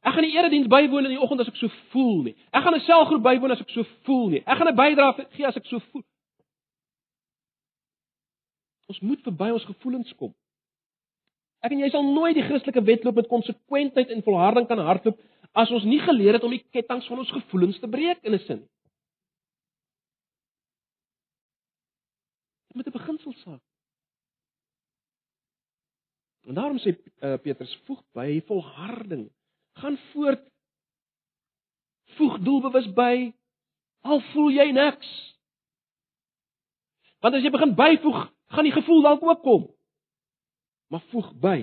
Ek 0.04 0.12
gaan 0.12 0.26
die 0.26 0.34
erediens 0.36 0.68
bywoon 0.70 1.08
in 1.08 1.14
die 1.16 1.22
oggend 1.22 1.40
as 1.42 1.48
ek 1.50 1.56
so 1.60 1.72
voel 1.94 2.26
nie. 2.28 2.34
Ek 2.52 2.66
gaan 2.66 2.76
'n 2.76 2.84
selgroep 2.84 3.22
bywoon 3.22 3.54
as 3.54 3.62
ek 3.64 3.72
so 3.72 3.86
voel 4.04 4.28
nie. 4.34 4.42
Ek 4.44 4.58
gaan 4.58 4.68
'n 4.68 4.76
bydrae 4.76 5.26
gee 5.32 5.46
as 5.46 5.56
ek 5.56 5.66
so 5.66 5.78
voel. 5.90 6.04
Ons 8.86 9.00
moet 9.02 9.22
verby 9.26 9.50
ons 9.50 9.68
gevoelens 9.68 10.12
kom. 10.20 10.34
Ek 11.64 11.72
en 11.74 11.82
jy 11.82 11.88
sal 11.90 12.04
nooit 12.06 12.36
die 12.36 12.44
Christelike 12.46 12.84
wedloop 12.86 13.18
met 13.18 13.30
konsekwentheid 13.30 14.12
en 14.14 14.22
volharding 14.22 14.68
kan 14.70 14.78
hardloop 14.78 15.18
as 15.56 15.72
ons 15.74 15.86
nie 15.88 16.00
geleer 16.02 16.36
het 16.36 16.44
om 16.44 16.52
die 16.52 16.62
ketTINGS 16.74 17.08
van 17.10 17.22
ons 17.22 17.32
gevoelens 17.32 17.78
te 17.80 17.88
breek 17.90 18.20
in 18.22 18.34
'n 18.34 18.42
sin 18.44 18.60
nie. 18.60 18.70
Met 22.76 22.86
'n 22.86 22.98
beginsel 22.98 23.32
saak. 23.32 23.62
En 26.46 26.54
daarom 26.54 26.78
sê 26.78 26.92
uh, 26.94 27.38
Petrus 27.42 27.74
voeg 27.86 28.02
by 28.12 28.40
volharding 28.46 29.30
gaan 29.80 29.98
voort. 30.12 30.44
Voeg 32.16 32.38
doelbewus 32.38 32.92
by. 32.92 33.32
Al 34.00 34.20
voel 34.20 34.50
jy 34.50 34.70
niks. 34.70 35.08
Want 37.20 37.34
as 37.34 37.42
jy 37.42 37.50
begin 37.50 37.74
byvoeg, 37.74 38.20
gaan 38.54 38.64
die 38.64 38.74
gevoel 38.74 39.02
dalk 39.02 39.22
ook 39.22 39.42
kom. 39.42 39.64
Maar 40.88 41.02
voeg 41.10 41.32
by. 41.42 41.58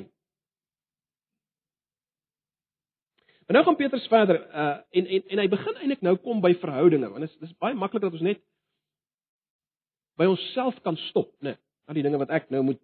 En 3.47 3.55
nou 3.55 3.63
gaan 3.65 3.75
Petrus 3.75 4.07
verder 4.07 4.39
uh 4.49 4.77
en 4.89 5.05
en 5.05 5.27
en 5.27 5.39
hy 5.39 5.47
begin 5.47 5.75
eintlik 5.75 6.01
nou 6.01 6.15
kom 6.17 6.41
by 6.41 6.53
verhoudinge 6.59 7.09
want 7.09 7.25
dit 7.25 7.29
is 7.29 7.37
dis 7.47 7.57
baie 7.57 7.75
maklik 7.75 8.01
dat 8.01 8.15
ons 8.15 8.23
net 8.23 8.41
by 10.17 10.25
onsself 10.29 10.79
kan 10.81 10.97
stop, 11.09 11.31
né? 11.41 11.53
Nee, 11.53 11.57
al 11.89 11.97
die 11.97 12.03
dinge 12.05 12.19
wat 12.21 12.31
ek 12.31 12.49
nou 12.53 12.61
moet 12.63 12.79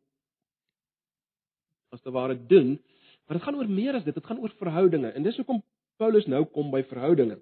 as 1.93 2.01
te 2.01 2.11
ware 2.13 2.35
doen, 2.49 2.75
maar 3.25 3.37
dit 3.37 3.45
gaan 3.45 3.57
oor 3.57 3.69
meer 3.69 3.97
as 3.97 4.03
dit, 4.05 4.13
dit 4.13 4.25
gaan 4.25 4.39
oor 4.41 4.53
verhoudinge. 4.61 5.11
En 5.17 5.23
dis 5.25 5.37
hoekom 5.41 5.61
Paulus 5.97 6.27
nou 6.29 6.43
kom 6.53 6.69
by 6.73 6.83
verhoudinge. 6.89 7.39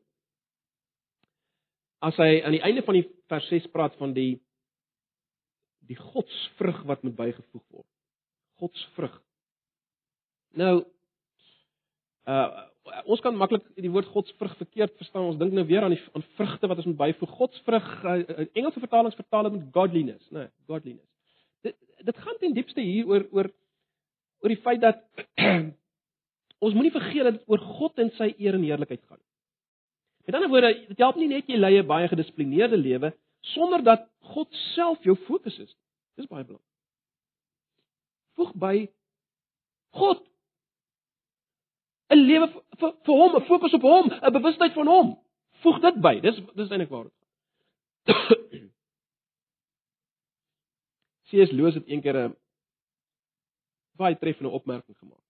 As 2.04 2.16
hy 2.22 2.42
aan 2.46 2.56
die 2.56 2.64
einde 2.64 2.84
van 2.86 3.00
die 3.00 3.08
vers 3.32 3.48
6 3.52 3.68
praat 3.74 3.96
van 4.00 4.14
die 4.16 4.38
die 5.88 6.00
godsvrug 6.00 6.84
wat 6.90 7.04
moet 7.04 7.16
bygevoeg 7.16 7.64
word. 7.74 7.90
Godsvrug. 8.62 9.22
Nou 10.58 10.76
uh 12.28 12.66
ons 13.04 13.20
kan 13.20 13.36
maklik 13.36 13.66
die 13.76 13.90
woord 13.92 14.08
godsvrug 14.14 14.54
verkeerd 14.56 14.94
verstaan. 14.96 15.26
Ons 15.28 15.40
dink 15.40 15.52
nou 15.52 15.66
weer 15.68 15.84
aan 15.84 15.92
die 15.92 16.00
aan 16.16 16.24
vrugte 16.38 16.70
wat 16.72 16.80
ons 16.80 16.88
moet 16.88 17.00
byvoeg. 17.02 17.34
Godsvrug, 17.36 17.88
uh, 18.04 18.46
Engelse 18.54 18.80
vertalings 18.80 19.18
vertaal 19.20 19.50
dit 19.50 19.58
met 19.58 19.66
godliness, 19.76 20.30
né? 20.32 20.46
Nee, 20.46 20.54
godliness. 20.72 21.10
Dit 21.68 21.76
dit 22.08 22.22
gaan 22.24 22.40
ten 22.40 22.56
diepste 22.56 22.82
hier 22.82 23.10
oor 23.12 23.28
oor 23.32 23.52
oor 24.40 24.54
die 24.54 24.62
feit 24.64 24.82
dat 24.82 25.04
ons 26.64 26.74
moenie 26.78 26.94
vergeet 26.96 27.28
dat 27.28 27.40
dit 27.40 27.52
oor 27.52 27.64
God 27.80 28.00
en 28.00 28.12
sy 28.16 28.32
eer 28.38 28.56
en 28.56 28.64
heerlikheid 28.64 29.04
gaan. 29.04 29.22
Met 30.28 30.36
ander 30.36 30.52
woorde, 30.52 30.74
dit 30.88 31.04
help 31.04 31.20
nie 31.20 31.30
net 31.32 31.48
jy 31.48 31.60
lei 31.60 31.78
'n 31.80 31.88
baie 31.88 32.08
gedissiplineerde 32.08 32.78
lewe 32.78 33.14
sonder 33.40 33.84
dat 33.84 34.10
God 34.20 34.54
self 34.54 35.04
jou 35.04 35.16
fokus 35.26 35.60
is. 35.60 35.78
Dis 36.16 36.28
baie 36.28 36.44
belangrik. 36.44 36.66
Voeg 38.38 38.54
by 38.54 38.92
God 39.98 40.24
'n 42.14 42.20
lewe 42.24 42.48
vir 42.80 42.92
vir 43.06 43.16
hom, 43.16 43.36
'n 43.36 43.46
fokus 43.48 43.74
op 43.74 43.82
hom, 43.82 44.12
'n 44.12 44.34
bewustheid 44.34 44.74
van 44.74 44.88
hom. 44.88 45.18
Voeg 45.62 45.80
dit 45.82 46.02
by. 46.02 46.20
Dis 46.20 46.42
dis 46.56 46.70
eintlik 46.70 46.90
waar 46.90 47.04
dit 47.04 47.14
gaan. 47.18 47.26
C.S. 51.28 51.52
Lewis 51.52 51.74
het 51.76 51.88
eendag 51.88 52.16
'n 52.16 52.36
baie 53.98 54.18
treffende 54.18 54.50
opmerking 54.50 54.98
gemaak. 54.98 55.26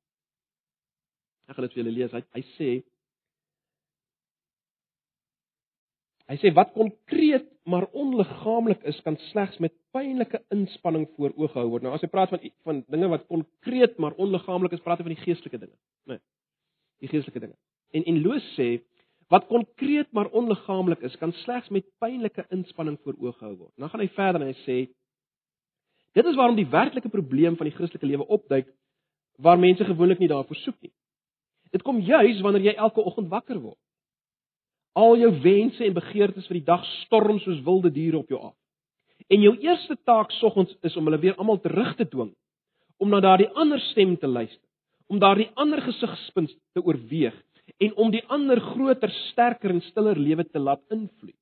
Ek 1.48 1.56
gaan 1.56 1.66
dit 1.66 1.74
vir 1.74 1.84
julle 1.84 1.96
lees. 1.98 2.12
Hy, 2.12 2.24
hy 2.36 2.44
sê 2.58 2.70
Hy 6.28 6.36
sê 6.36 6.52
wat 6.52 6.74
konkreet 6.76 7.48
maar 7.68 7.86
onliggaamlik 7.92 8.84
is 8.88 9.00
kan 9.04 9.18
slegs 9.30 9.58
met 9.58 9.74
pynlike 9.92 10.40
inspanning 10.56 11.08
voor 11.16 11.34
oë 11.36 11.50
gehou 11.52 11.70
word. 11.74 11.84
Nou 11.84 11.92
as 11.96 12.04
hy 12.06 12.08
praat 12.12 12.32
van 12.32 12.44
van 12.64 12.84
dinge 12.88 13.10
wat 13.12 13.26
konkreet 13.28 13.98
maar 14.00 14.16
onliggaamlik 14.16 14.78
is, 14.78 14.84
praat 14.86 15.02
hy 15.02 15.08
van 15.10 15.16
die 15.16 15.24
geestelike 15.26 15.60
dinge, 15.60 15.76
né? 16.08 16.16
Nee, 16.16 16.22
die 17.04 17.12
geestelike 17.12 17.42
dinge. 17.44 17.58
En 17.92 18.06
en 18.08 18.22
Loos 18.24 18.46
sê 18.56 18.70
wat 19.28 19.50
konkreet 19.52 20.08
maar 20.16 20.32
onliggaamlik 20.32 21.04
is, 21.04 21.18
kan 21.20 21.34
slegs 21.44 21.68
met 21.70 21.84
pynlike 22.00 22.46
inspanning 22.56 22.96
voor 23.04 23.18
oë 23.20 23.34
gehou 23.42 23.56
word. 23.58 23.74
Dan 23.76 23.92
gaan 23.92 24.04
hy 24.06 24.10
verder 24.16 24.46
en 24.46 24.54
hy 24.54 24.60
sê 24.64 24.78
dit 26.16 26.32
is 26.32 26.40
waarom 26.40 26.56
die 26.56 26.70
werklike 26.72 27.12
probleem 27.12 27.58
van 27.60 27.68
die 27.68 27.76
Christelike 27.76 28.08
lewe 28.08 28.30
opduik 28.32 28.72
waar 29.44 29.60
mense 29.60 29.86
gewoonlik 29.86 30.24
nie 30.24 30.32
daarvoor 30.32 30.62
soek 30.64 30.80
nie. 30.82 30.94
Dit 31.76 31.84
kom 31.84 32.00
juis 32.00 32.40
wanneer 32.42 32.72
jy 32.72 32.78
elke 32.80 33.04
oggend 33.04 33.28
wakker 33.30 33.60
word. 33.60 33.78
Al 34.98 35.18
jou 35.22 35.32
wense 35.44 35.84
en 35.86 35.94
begeertes 35.94 36.48
vir 36.50 36.60
die 36.60 36.68
dag 36.68 36.86
storm 37.04 37.38
soos 37.44 37.62
wilde 37.66 37.92
diere 37.94 38.18
op 38.18 38.32
jou 38.34 38.40
af. 38.50 38.56
En 39.30 39.44
jou 39.44 39.54
eerste 39.62 39.98
taak 40.08 40.32
soggens 40.40 40.74
is 40.88 40.96
om 40.98 41.06
hulle 41.06 41.20
weer 41.22 41.36
almal 41.38 41.60
terug 41.62 41.96
te 42.00 42.08
dwing 42.08 42.34
om 42.98 43.12
na 43.14 43.20
daardie 43.22 43.50
ander 43.54 43.82
stem 43.92 44.16
te 44.18 44.28
luister, 44.28 44.64
om 45.06 45.20
daardie 45.22 45.52
ander 45.54 45.82
gesigspunt 45.86 46.54
te 46.74 46.82
oorweeg 46.82 47.36
en 47.84 47.94
om 48.00 48.10
die 48.12 48.24
ander 48.34 48.62
groter, 48.64 49.12
sterker 49.30 49.74
en 49.76 49.84
stiller 49.90 50.18
lewe 50.18 50.46
te 50.48 50.60
laat 50.60 50.82
invloei. 50.94 51.36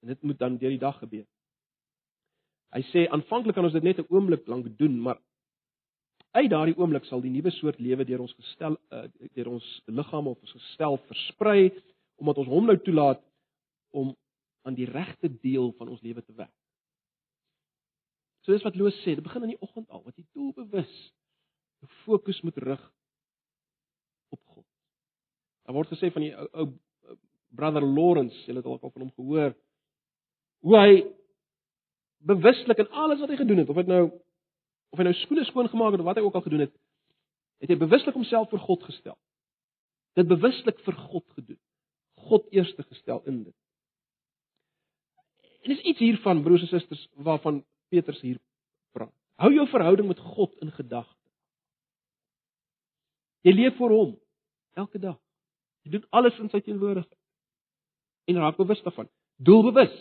En 0.00 0.10
dit 0.10 0.22
moet 0.22 0.38
dan 0.40 0.56
deur 0.58 0.72
die 0.72 0.80
dag 0.80 0.96
gebeur. 0.98 1.26
Hy 2.74 2.82
sê 2.88 3.04
aanvanklik 3.12 3.54
kan 3.54 3.66
ons 3.68 3.76
dit 3.76 3.84
net 3.84 3.98
'n 3.98 4.08
oomblik 4.08 4.46
lank 4.48 4.66
doen, 4.78 4.96
maar 5.00 5.18
uit 6.36 6.50
daardie 6.50 6.76
oomblik 6.78 7.06
sal 7.08 7.22
die 7.24 7.32
nuwe 7.32 7.50
soort 7.56 7.80
lewe 7.82 8.04
deur 8.06 8.22
ons 8.22 8.34
gestel 8.38 8.76
uh, 8.94 9.06
deur 9.34 9.50
ons 9.56 9.66
liggame 9.90 10.30
of 10.30 10.40
ons 10.44 10.56
gestel 10.58 10.98
versprei 11.08 11.70
omdat 12.20 12.42
ons 12.42 12.50
hom 12.52 12.68
nou 12.68 12.76
toelaat 12.84 13.22
om 13.96 14.12
aan 14.68 14.76
die 14.76 14.86
regte 14.86 15.30
deel 15.40 15.72
van 15.78 15.88
ons 15.88 16.02
lewe 16.04 16.22
te 16.22 16.34
werk. 16.36 16.52
So 18.44 18.52
dis 18.52 18.64
wat 18.64 18.76
Loos 18.76 18.96
sê, 19.04 19.16
dit 19.16 19.24
begin 19.24 19.46
in 19.48 19.54
die 19.54 19.62
oggend 19.64 19.88
al, 19.88 20.02
wat 20.04 20.16
jy 20.16 20.24
doelbewus 20.36 20.92
jou 21.80 21.88
fokus 22.04 22.40
moet 22.44 22.60
rig 22.60 22.82
op 24.32 24.40
God. 24.52 24.66
Daar 25.64 25.76
word 25.76 25.92
gesê 25.92 26.12
van 26.12 26.26
die 26.26 26.32
ou 26.36 26.48
ou 26.64 26.68
brother 27.56 27.82
Lawrence, 27.82 28.36
jy 28.46 28.54
het 28.54 28.64
dalk 28.64 28.84
al 28.84 28.92
van 28.94 29.08
hom 29.08 29.14
gehoor, 29.16 29.56
hoe 30.62 30.76
hy 30.78 30.90
bewuslik 32.30 32.78
in 32.78 32.92
alles 33.02 33.18
wat 33.22 33.32
hy 33.32 33.40
gedoen 33.40 33.64
het, 33.64 33.72
of 33.72 33.80
dit 33.80 33.90
nou 33.90 34.04
of 34.90 34.98
hy 34.98 35.06
nou 35.06 35.16
skoene 35.22 35.46
skoon 35.48 35.70
gemaak 35.70 35.94
het 35.94 36.02
of 36.02 36.08
wat 36.08 36.18
hy 36.18 36.24
ook 36.26 36.38
al 36.38 36.46
gedoen 36.46 36.66
het, 36.66 36.74
het 37.62 37.70
hy 37.70 37.78
bewuslik 37.78 38.16
homself 38.16 38.50
vir 38.50 38.62
God 38.64 38.84
gestel. 38.88 39.18
Dit 40.18 40.28
bewuslik 40.30 40.80
vir 40.86 40.96
God 41.10 41.26
gedoen. 41.36 41.60
God 42.30 42.46
eerste 42.54 42.82
gestel 42.82 43.22
in 43.30 43.44
dit. 43.44 43.56
En 45.60 45.74
dis 45.74 45.84
iets 45.92 46.02
hiervan 46.02 46.42
broers 46.42 46.64
en 46.66 46.72
susters 46.72 47.02
waarvan 47.14 47.62
Petrus 47.92 48.20
hier 48.24 48.40
praat. 48.96 49.12
Hou 49.40 49.52
jou 49.54 49.66
verhouding 49.68 50.08
met 50.08 50.20
God 50.34 50.56
in 50.64 50.72
gedagte. 50.72 51.16
Jy 53.46 53.54
leef 53.56 53.76
vir 53.80 53.94
hom 53.94 54.14
elke 54.76 55.00
dag. 55.00 55.16
Jy 55.84 55.96
doen 55.96 56.06
alles 56.16 56.36
in 56.40 56.50
sy 56.52 56.60
teenwoordigheid. 56.64 57.16
En 58.28 58.40
raak 58.42 58.58
bewus 58.60 58.82
daarvan. 58.84 59.08
Doelbewus. 59.40 59.94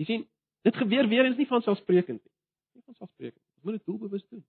Jy 0.00 0.06
sien, 0.08 0.26
dit 0.66 0.76
gebeur 0.82 1.08
weer 1.08 1.28
eens 1.28 1.38
nie 1.38 1.46
van 1.50 1.62
selfsprekend 1.62 2.18
nie. 2.18 2.34
Nie 2.74 2.82
van 2.86 2.98
selfsprekend. 2.98 3.42
Jy 3.60 3.68
moet 3.68 3.76
dit 3.76 3.88
doelbewus 3.90 4.22
doen. 4.32 4.44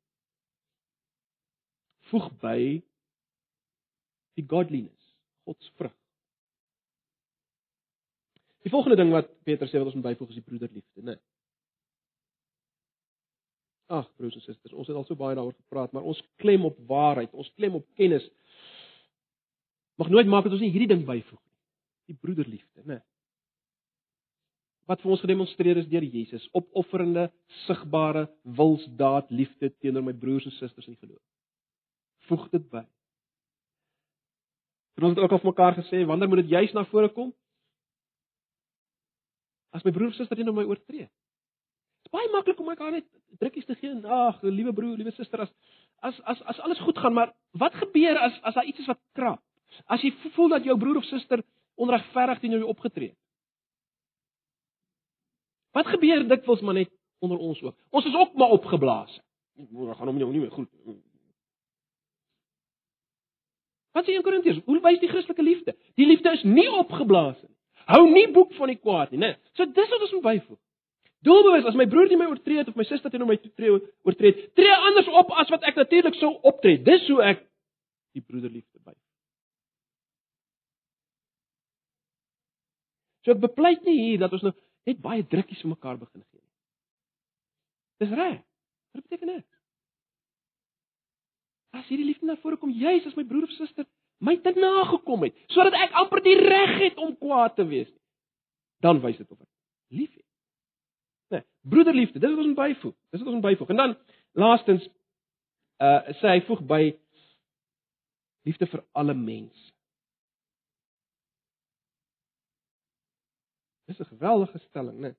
Voeg 2.11 2.29
by 2.39 2.59
die 4.39 4.45
godliness, 4.47 5.09
God 5.43 5.59
se 5.59 5.73
vrug. 5.75 5.95
Die 8.63 8.71
volgende 8.71 8.95
ding 8.95 9.11
wat 9.11 9.27
Petrus 9.43 9.73
sê 9.73 9.81
wat 9.81 9.89
ons 9.89 9.97
moet 9.99 10.07
byvoeg 10.11 10.31
is 10.31 10.39
die 10.39 10.45
broederliefde, 10.47 11.03
né? 11.03 11.17
Ag, 13.91 14.07
broers 14.15 14.37
en 14.39 14.45
susters, 14.45 14.71
ons 14.71 14.87
het 14.87 14.95
al 14.95 15.03
so 15.03 15.19
baie 15.19 15.35
daaroor 15.35 15.57
gepraat, 15.57 15.91
maar 15.91 16.07
ons 16.07 16.21
klem 16.39 16.63
op 16.69 16.77
waarheid, 16.87 17.33
ons 17.35 17.51
klem 17.57 17.75
op 17.81 17.87
kennis. 17.99 18.23
Mag 19.99 20.11
nooit 20.13 20.29
maak 20.31 20.47
dat 20.47 20.55
ons 20.55 20.63
nie 20.63 20.71
hierdie 20.71 20.93
ding 20.93 21.03
byvoeg 21.03 21.41
nie. 21.41 21.57
Die 22.13 22.19
broederliefde, 22.21 22.85
né? 22.87 23.01
Wat 24.91 24.99
vir 25.03 25.13
ons 25.13 25.21
gedemonstreer 25.23 25.79
is 25.79 25.87
deur 25.87 26.03
Jesus, 26.03 26.43
opofferende, 26.57 27.29
sigbare 27.63 28.25
wilsdaad 28.57 29.29
liefde 29.31 29.69
teenoor 29.79 30.03
my 30.03 30.13
broers 30.17 30.47
en 30.49 30.55
susters 30.57 30.89
in 30.91 30.97
geloof. 30.99 31.21
Voeg 32.27 32.49
dit 32.51 32.65
by. 32.73 32.83
En 34.99 35.07
ons 35.07 35.15
het 35.15 35.23
ook 35.23 35.37
al 35.37 35.41
vir 35.43 35.51
mekaar 35.53 35.77
gesê, 35.79 36.03
wanneer 36.09 36.31
moet 36.31 36.43
dit 36.43 36.51
juis 36.57 36.75
na 36.75 36.83
vore 36.91 37.11
kom? 37.15 37.31
As 39.71 39.85
my 39.87 39.95
broer 39.95 40.11
of 40.11 40.17
suster 40.19 40.35
teenoor 40.35 40.57
my 40.57 40.67
oortree. 40.67 41.07
Dit 41.07 42.09
is 42.09 42.15
baie 42.17 42.27
maklik 42.33 42.59
om 42.59 42.67
mekaar 42.67 42.91
net 42.97 43.07
drukkies 43.39 43.69
te 43.69 43.77
gee 43.79 43.93
en 43.93 44.03
ag, 44.03 44.43
liewe 44.43 44.75
broer, 44.75 44.99
liewe 44.99 45.15
suster, 45.15 45.45
as 45.47 45.55
as 46.03 46.19
as 46.33 46.43
as 46.51 46.59
alles 46.65 46.81
goed 46.83 46.99
gaan, 46.99 47.15
maar 47.15 47.31
wat 47.61 47.77
gebeur 47.79 48.19
as 48.19 48.35
as 48.43 48.59
daar 48.59 48.67
iets 48.67 48.83
is 48.83 48.91
wat 48.91 48.99
krap? 49.15 49.39
As 49.87 50.03
jy 50.03 50.11
voel 50.35 50.57
dat 50.57 50.67
jou 50.67 50.75
broer 50.77 50.99
of 50.99 51.07
suster 51.07 51.45
onregverdig 51.79 52.41
teenoor 52.41 52.65
jou 52.65 52.73
opgetree 52.73 53.13
het? 53.13 53.20
Wat 55.71 55.87
gebeur 55.87 56.27
dikwels 56.27 56.61
maar 56.61 56.77
net 56.77 56.91
onder 57.19 57.37
ons 57.37 57.61
ook? 57.61 57.75
Ons 57.89 58.05
is 58.05 58.15
ook 58.15 58.33
maar 58.33 58.49
opgeblaas. 58.57 59.19
Ons 59.55 59.97
gaan 59.97 60.07
hom 60.07 60.17
nie 60.17 60.39
meer 60.39 60.51
goed. 60.51 60.69
Wat 63.91 64.07
sê 64.07 64.15
in 64.15 64.23
Korintiërs? 64.23 64.61
Hoe 64.65 64.79
wys 64.83 64.99
die 65.01 65.09
Christelike 65.11 65.43
liefde? 65.43 65.75
Die 65.99 66.07
liefde 66.07 66.31
is 66.31 66.43
nie 66.47 66.67
opgeblaas 66.71 67.39
nie. 67.43 67.51
Hou 67.91 68.03
nie 68.07 68.27
boek 68.31 68.53
van 68.55 68.71
die 68.71 68.79
kwaad 68.79 69.11
nie, 69.11 69.19
né? 69.19 69.31
So 69.57 69.67
dis 69.67 69.89
wat 69.91 70.05
ons 70.05 70.13
moet 70.15 70.27
byvoeg. 70.27 70.59
Doelbewus 71.25 71.67
as 71.69 71.77
my 71.77 71.85
broer 71.89 72.09
nie 72.09 72.17
my 72.17 72.29
oortree 72.31 72.61
het 72.61 72.69
of 72.71 72.77
my 72.79 72.85
suster 72.87 73.11
teenoor 73.13 73.29
my 73.29 73.37
tree 73.37 73.73
oortree, 74.07 74.31
tree 74.57 74.77
anders 74.89 75.09
op 75.21 75.33
as 75.37 75.51
wat 75.53 75.65
ek 75.69 75.77
natuurlik 75.77 76.17
sou 76.17 76.31
optree. 76.49 76.79
Dis 76.81 77.05
hoe 77.11 77.19
ek 77.33 77.43
die 78.17 78.23
broederliefde 78.25 78.81
by. 78.81 78.95
So 83.21 83.35
ek 83.35 83.43
bepleit 83.43 83.85
nie 83.85 83.99
hier 83.99 84.23
dat 84.23 84.33
ons 84.33 84.47
nou 84.47 84.55
net 84.89 85.01
baie 85.01 85.23
drukkies 85.23 85.61
vir 85.63 85.73
mekaar 85.73 85.99
begin 86.01 86.23
gee. 86.23 86.43
Dis 88.01 88.13
reg. 88.17 88.41
Wat 88.91 89.05
beteken 89.07 89.33
dit? 89.35 89.47
As 91.71 91.87
hierdie 91.87 92.07
liefde 92.09 92.27
na 92.27 92.35
vore 92.41 92.57
kom, 92.59 92.71
juis 92.75 93.05
as 93.07 93.15
my 93.15 93.23
broer 93.27 93.47
of 93.47 93.53
suster 93.55 93.87
my 94.21 94.35
te 94.37 94.53
nagekom 94.53 95.25
het, 95.25 95.37
sodat 95.49 95.73
ek 95.81 95.95
amper 95.97 96.21
die 96.21 96.37
reg 96.37 96.75
het 96.81 96.99
om 97.01 97.15
kwaad 97.17 97.55
te 97.57 97.65
wees, 97.65 97.89
dan 98.85 99.01
wys 99.01 99.17
dit 99.17 99.29
of 99.29 99.39
ek 99.39 99.49
lief 99.97 100.11
het. 100.13 100.27
Nee, 101.31 101.45
broederliefde, 101.73 102.19
dit 102.19 102.29
is 102.29 102.35
wat 102.37 102.49
ons 102.49 102.57
byvoeg. 102.57 102.95
Dis 103.15 103.23
wat 103.23 103.33
ons 103.33 103.45
byvoeg. 103.45 103.71
En 103.73 103.81
dan 103.81 103.95
laastens 104.37 104.87
uh 105.81 106.13
sê 106.19 106.35
hy 106.35 106.41
voeg 106.45 106.61
by 106.69 106.81
liefde 108.45 108.67
vir 108.69 108.83
alle 108.97 109.15
mense. 109.17 109.70
Dis 113.91 114.07
'n 114.07 114.13
geweldige 114.15 114.59
stelling, 114.59 114.99
né? 114.99 115.15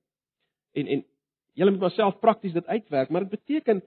En 0.73 0.87
en 0.87 1.05
jy 1.53 1.69
moet 1.69 1.79
maar 1.79 1.91
self 1.91 2.19
prakties 2.19 2.53
dit 2.53 2.65
uitwerk, 2.65 3.09
maar 3.09 3.21
dit 3.21 3.29
beteken 3.29 3.83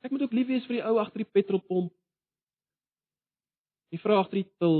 ek 0.00 0.10
moet 0.10 0.22
ook 0.22 0.32
lief 0.32 0.46
wees 0.46 0.66
vir 0.66 0.78
die 0.78 0.84
ou 0.84 0.98
agter 0.98 1.22
die 1.22 1.32
petrolpomp. 1.32 1.92
Die 3.90 4.00
vrou 4.00 4.18
agter 4.18 4.42
die 4.42 4.50
til 4.58 4.78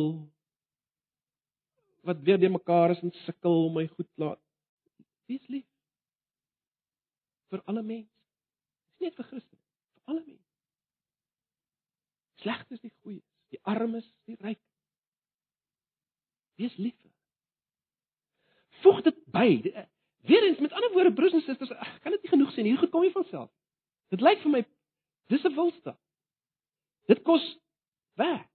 wat 2.03 2.23
weer 2.23 2.39
de 2.39 2.49
mekaar 2.49 2.91
is 2.91 3.03
en 3.03 3.13
sukkel 3.13 3.67
om 3.67 3.75
my 3.75 3.87
goed 3.87 4.09
laat. 4.15 4.41
Wees 5.27 5.47
lief 5.49 5.69
vir 7.51 7.63
alle 7.67 7.83
mense. 7.83 8.11
Dis 8.91 9.07
nie 9.07 9.15
vir 9.19 9.29
Christus, 9.29 9.63
vir 9.95 10.03
alle 10.15 10.25
mense. 10.25 10.49
Slegtes 12.43 12.81
die 12.81 12.93
goeies, 13.03 13.27
die 13.55 13.61
armes, 13.63 14.09
die 14.27 14.39
ryk. 14.41 14.63
Wees 16.59 16.77
lief. 16.79 17.12
Voeg 18.83 19.03
dit 19.07 19.19
by. 19.35 19.49
Weerens 20.29 20.59
met 20.63 20.73
ander 20.73 20.93
woorde 20.93 21.13
broers 21.13 21.33
en 21.33 21.43
susters, 21.47 21.73
kan 22.03 22.15
dit 22.15 22.23
nie 22.23 22.33
genoeg 22.35 22.53
sê 22.55 22.63
nie. 22.63 22.75
Hier 22.75 22.85
gekom 22.85 23.05
jy 23.07 23.13
van 23.15 23.27
self. 23.31 23.51
Dit 24.15 24.23
lyk 24.23 24.43
vir 24.45 24.51
my 24.51 24.63
dis 25.33 25.45
'n 25.45 25.55
wilsta. 25.57 25.97
Dit 27.11 27.23
kos 27.23 27.45
werk. 28.15 28.49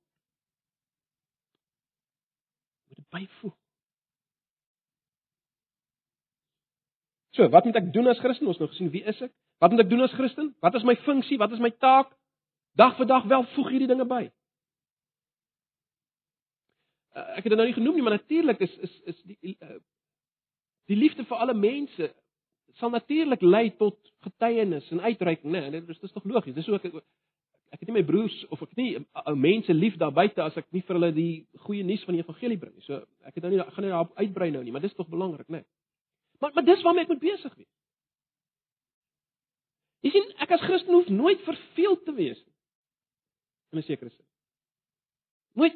Moet 2.88 2.98
dit 2.98 3.10
byvoeg. 3.10 3.56
So, 7.38 7.50
wat 7.50 7.66
moet 7.66 7.76
ek 7.76 7.94
doen 7.94 8.08
as 8.08 8.20
Christen? 8.20 8.48
Ons 8.48 8.58
nou 8.58 8.70
gesien 8.70 8.90
wie 8.90 9.04
is 9.04 9.22
ek? 9.22 9.34
Wat 9.62 9.72
moet 9.72 9.84
ek 9.84 9.90
doen 9.90 10.02
as 10.02 10.14
Christen? 10.14 10.56
Wat 10.60 10.74
is 10.76 10.84
my 10.84 10.96
funksie? 10.96 11.38
Wat 11.38 11.52
is 11.52 11.60
my 11.60 11.70
taak? 11.70 12.14
Dag 12.78 12.96
vir 12.98 13.06
dag 13.06 13.26
wel 13.30 13.44
voeg 13.54 13.70
hierdie 13.70 13.90
dinge 13.90 14.06
by. 14.06 14.24
Uh, 17.18 17.38
ek 17.38 17.46
het 17.46 17.54
dit 17.54 17.58
nou 17.58 17.68
nie 17.68 17.78
genoem 17.78 17.98
nie, 17.98 18.04
maar 18.06 18.18
natuurlik 18.18 18.60
is 18.62 18.74
is 18.86 19.00
is 19.14 19.22
die 19.26 19.56
uh, 19.62 19.80
die 20.88 20.98
liefde 20.98 21.26
vir 21.28 21.38
alle 21.44 21.54
mense 21.54 22.12
sal 22.80 22.92
natuurlik 22.94 23.42
lei 23.42 23.70
tot 23.78 23.98
getuienis 24.26 24.90
en 24.94 25.02
uitreiking, 25.02 25.52
né? 25.52 25.64
Nee, 25.70 25.82
dit 25.82 26.04
is 26.04 26.14
tog 26.14 26.26
logies. 26.30 26.56
Dis 26.56 26.68
ook 26.70 26.86
ek, 26.86 27.80
het 27.80 27.88
nie 27.90 27.98
my 27.98 28.04
broers 28.06 28.36
of 28.54 28.62
ek 28.64 28.76
nie 28.80 28.92
ou 29.24 29.36
mense 29.36 29.74
lief 29.74 29.98
daar 30.00 30.14
buite 30.16 30.44
as 30.44 30.58
ek 30.60 30.70
nie 30.76 30.84
vir 30.86 31.00
hulle 31.00 31.12
die 31.16 31.32
goeie 31.66 31.84
nuus 31.84 32.06
van 32.08 32.16
die 32.16 32.24
evangelie 32.24 32.60
bring 32.62 32.76
nie. 32.76 32.86
So 32.86 33.02
ek 33.28 33.40
het 33.40 33.44
nou 33.44 33.56
nie 33.56 33.64
gaan 33.64 33.84
nie 33.86 33.94
daarop 33.94 34.14
uitbrei 34.20 34.52
nou 34.54 34.64
nie, 34.64 34.76
maar 34.76 34.86
dis 34.86 34.96
tog 34.96 35.10
belangrik, 35.12 35.50
né? 35.50 35.64
Nee. 35.64 35.68
Maar 36.40 36.54
maar 36.54 36.66
dis 36.66 36.86
waarmee 36.86 37.08
ek 37.08 37.16
moet 37.16 37.24
besig 37.24 37.56
wees. 37.58 37.74
Jy 40.06 40.14
sien, 40.14 40.30
ek 40.46 40.54
as 40.54 40.62
Christen 40.62 40.94
hoef 40.94 41.10
nooit 41.10 41.42
verveeld 41.44 42.06
te 42.06 42.14
wees 42.14 42.38
nie. 42.38 42.56
In 43.74 43.80
'n 43.80 43.84
sekere 43.84 44.10
sin. 44.10 44.26
Nooit 45.58 45.76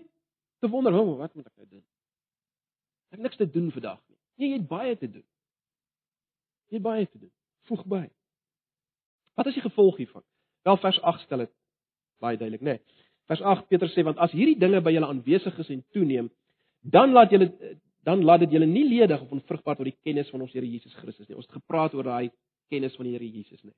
te 0.59 0.69
wonder, 0.69 0.93
"Hoe, 0.93 1.17
wat 1.17 1.33
moet 1.35 1.47
ek 1.47 1.57
nou 1.57 1.67
doen?" 1.67 1.85
Ek 3.09 3.17
het 3.17 3.19
niks 3.19 3.35
te 3.35 3.49
doen 3.49 3.71
vandag. 3.71 3.99
Nee, 4.39 4.49
jy 4.49 4.57
het 4.59 4.67
baie 4.67 4.97
te 4.97 5.09
doen. 5.11 5.25
Jy 6.71 6.79
het 6.79 6.85
baie 6.85 7.07
te 7.07 7.19
doen. 7.19 7.31
Voeg 7.69 7.85
by. 7.85 8.05
Wat 9.39 9.47
is 9.47 9.57
die 9.57 9.63
gevolg 9.63 9.97
hiervan? 9.97 10.23
Wel 10.67 10.77
vers 10.77 10.99
8 11.01 11.25
stel 11.25 11.45
dit 11.45 11.53
baie 12.21 12.37
duidelik, 12.37 12.61
né? 12.61 12.77
Nee. 12.77 13.07
Vers 13.31 13.41
8 13.41 13.67
Petrus 13.71 13.93
sê 13.95 14.03
want 14.03 14.19
as 14.21 14.33
hierdie 14.35 14.59
dinge 14.59 14.81
by 14.83 14.91
julle 14.93 15.07
aanwesig 15.07 15.57
is 15.63 15.69
en 15.71 15.83
toeneem, 15.95 16.29
dan 16.81 17.13
laat 17.15 17.31
julle 17.31 17.51
dan 18.03 18.23
laat 18.25 18.41
dit 18.41 18.55
julle 18.55 18.65
nie 18.65 18.87
ledig 18.89 19.21
of 19.21 19.31
onvrugbaar 19.31 19.77
tot 19.77 19.85
die 19.85 19.97
kennis 20.01 20.29
van 20.33 20.41
ons 20.41 20.53
Here 20.53 20.65
Jesus 20.65 20.93
Christus 20.97 21.27
nie. 21.29 21.37
Ons 21.37 21.45
het 21.45 21.59
gepraat 21.59 21.93
oor 21.93 22.07
daai 22.07 22.31
kennis 22.73 22.95
van 22.97 23.05
die 23.05 23.13
Here 23.13 23.27
Jesus, 23.29 23.61
né? 23.61 23.73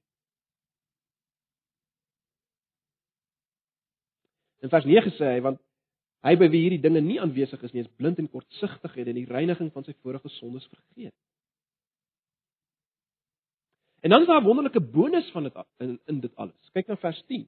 In 4.64 4.72
vers 4.72 4.88
9 4.88 5.12
sê 5.18 5.34
hy 5.36 5.44
want 5.44 5.60
hy 6.24 6.36
by 6.40 6.48
wie 6.50 6.62
hierdie 6.66 6.82
dinge 6.84 7.02
nie 7.04 7.20
aanwesig 7.20 7.64
is 7.64 7.74
nie, 7.74 7.84
is 7.84 7.96
blind 8.00 8.20
en 8.22 8.30
kortsigtig 8.32 8.96
en 8.98 9.16
die 9.16 9.26
reiniging 9.28 9.72
van 9.74 9.84
sy 9.84 9.96
vorige 10.02 10.30
sondes 10.38 10.68
vergeet. 10.72 11.16
En 14.04 14.12
dan 14.12 14.22
is 14.22 14.28
daar 14.28 14.42
'n 14.42 14.46
wonderlike 14.46 14.82
bonus 14.82 15.32
van 15.32 15.44
dit 15.44 15.54
in, 15.80 16.00
in 16.06 16.20
dit 16.20 16.36
alles. 16.36 16.70
Kyk 16.74 16.88
na 16.88 16.96
vers 16.96 17.24
10. 17.28 17.48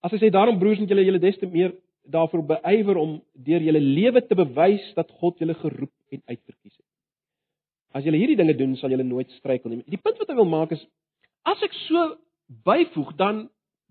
As 0.00 0.10
hy 0.10 0.18
sê 0.18 0.30
daarom 0.30 0.58
broers 0.58 0.78
moet 0.78 0.88
julle 0.88 1.04
julle 1.04 1.18
des 1.18 1.38
te 1.38 1.46
meer 1.46 1.74
daarvoor 2.08 2.44
beywer 2.46 2.96
om 2.96 3.22
deur 3.34 3.60
julle 3.60 3.80
lewe 3.80 4.26
te 4.26 4.34
bewys 4.34 4.94
dat 4.94 5.10
God 5.10 5.38
julle 5.38 5.54
geroep 5.54 5.92
en 6.10 6.22
uitverkies 6.24 6.76
het. 6.76 6.86
As 7.92 8.04
julle 8.04 8.16
hierdie 8.16 8.36
dinge 8.36 8.54
doen, 8.56 8.76
sal 8.76 8.90
julle 8.90 9.06
nooit 9.06 9.30
struikel 9.30 9.70
nie. 9.70 9.82
Die 9.86 10.00
punt 10.00 10.18
wat 10.18 10.28
hy 10.28 10.34
wil 10.34 10.48
maak 10.48 10.70
is 10.76 10.86
as 11.42 11.62
ek 11.62 11.72
so 11.72 12.16
byvoeg, 12.64 13.14
dan 13.16 13.48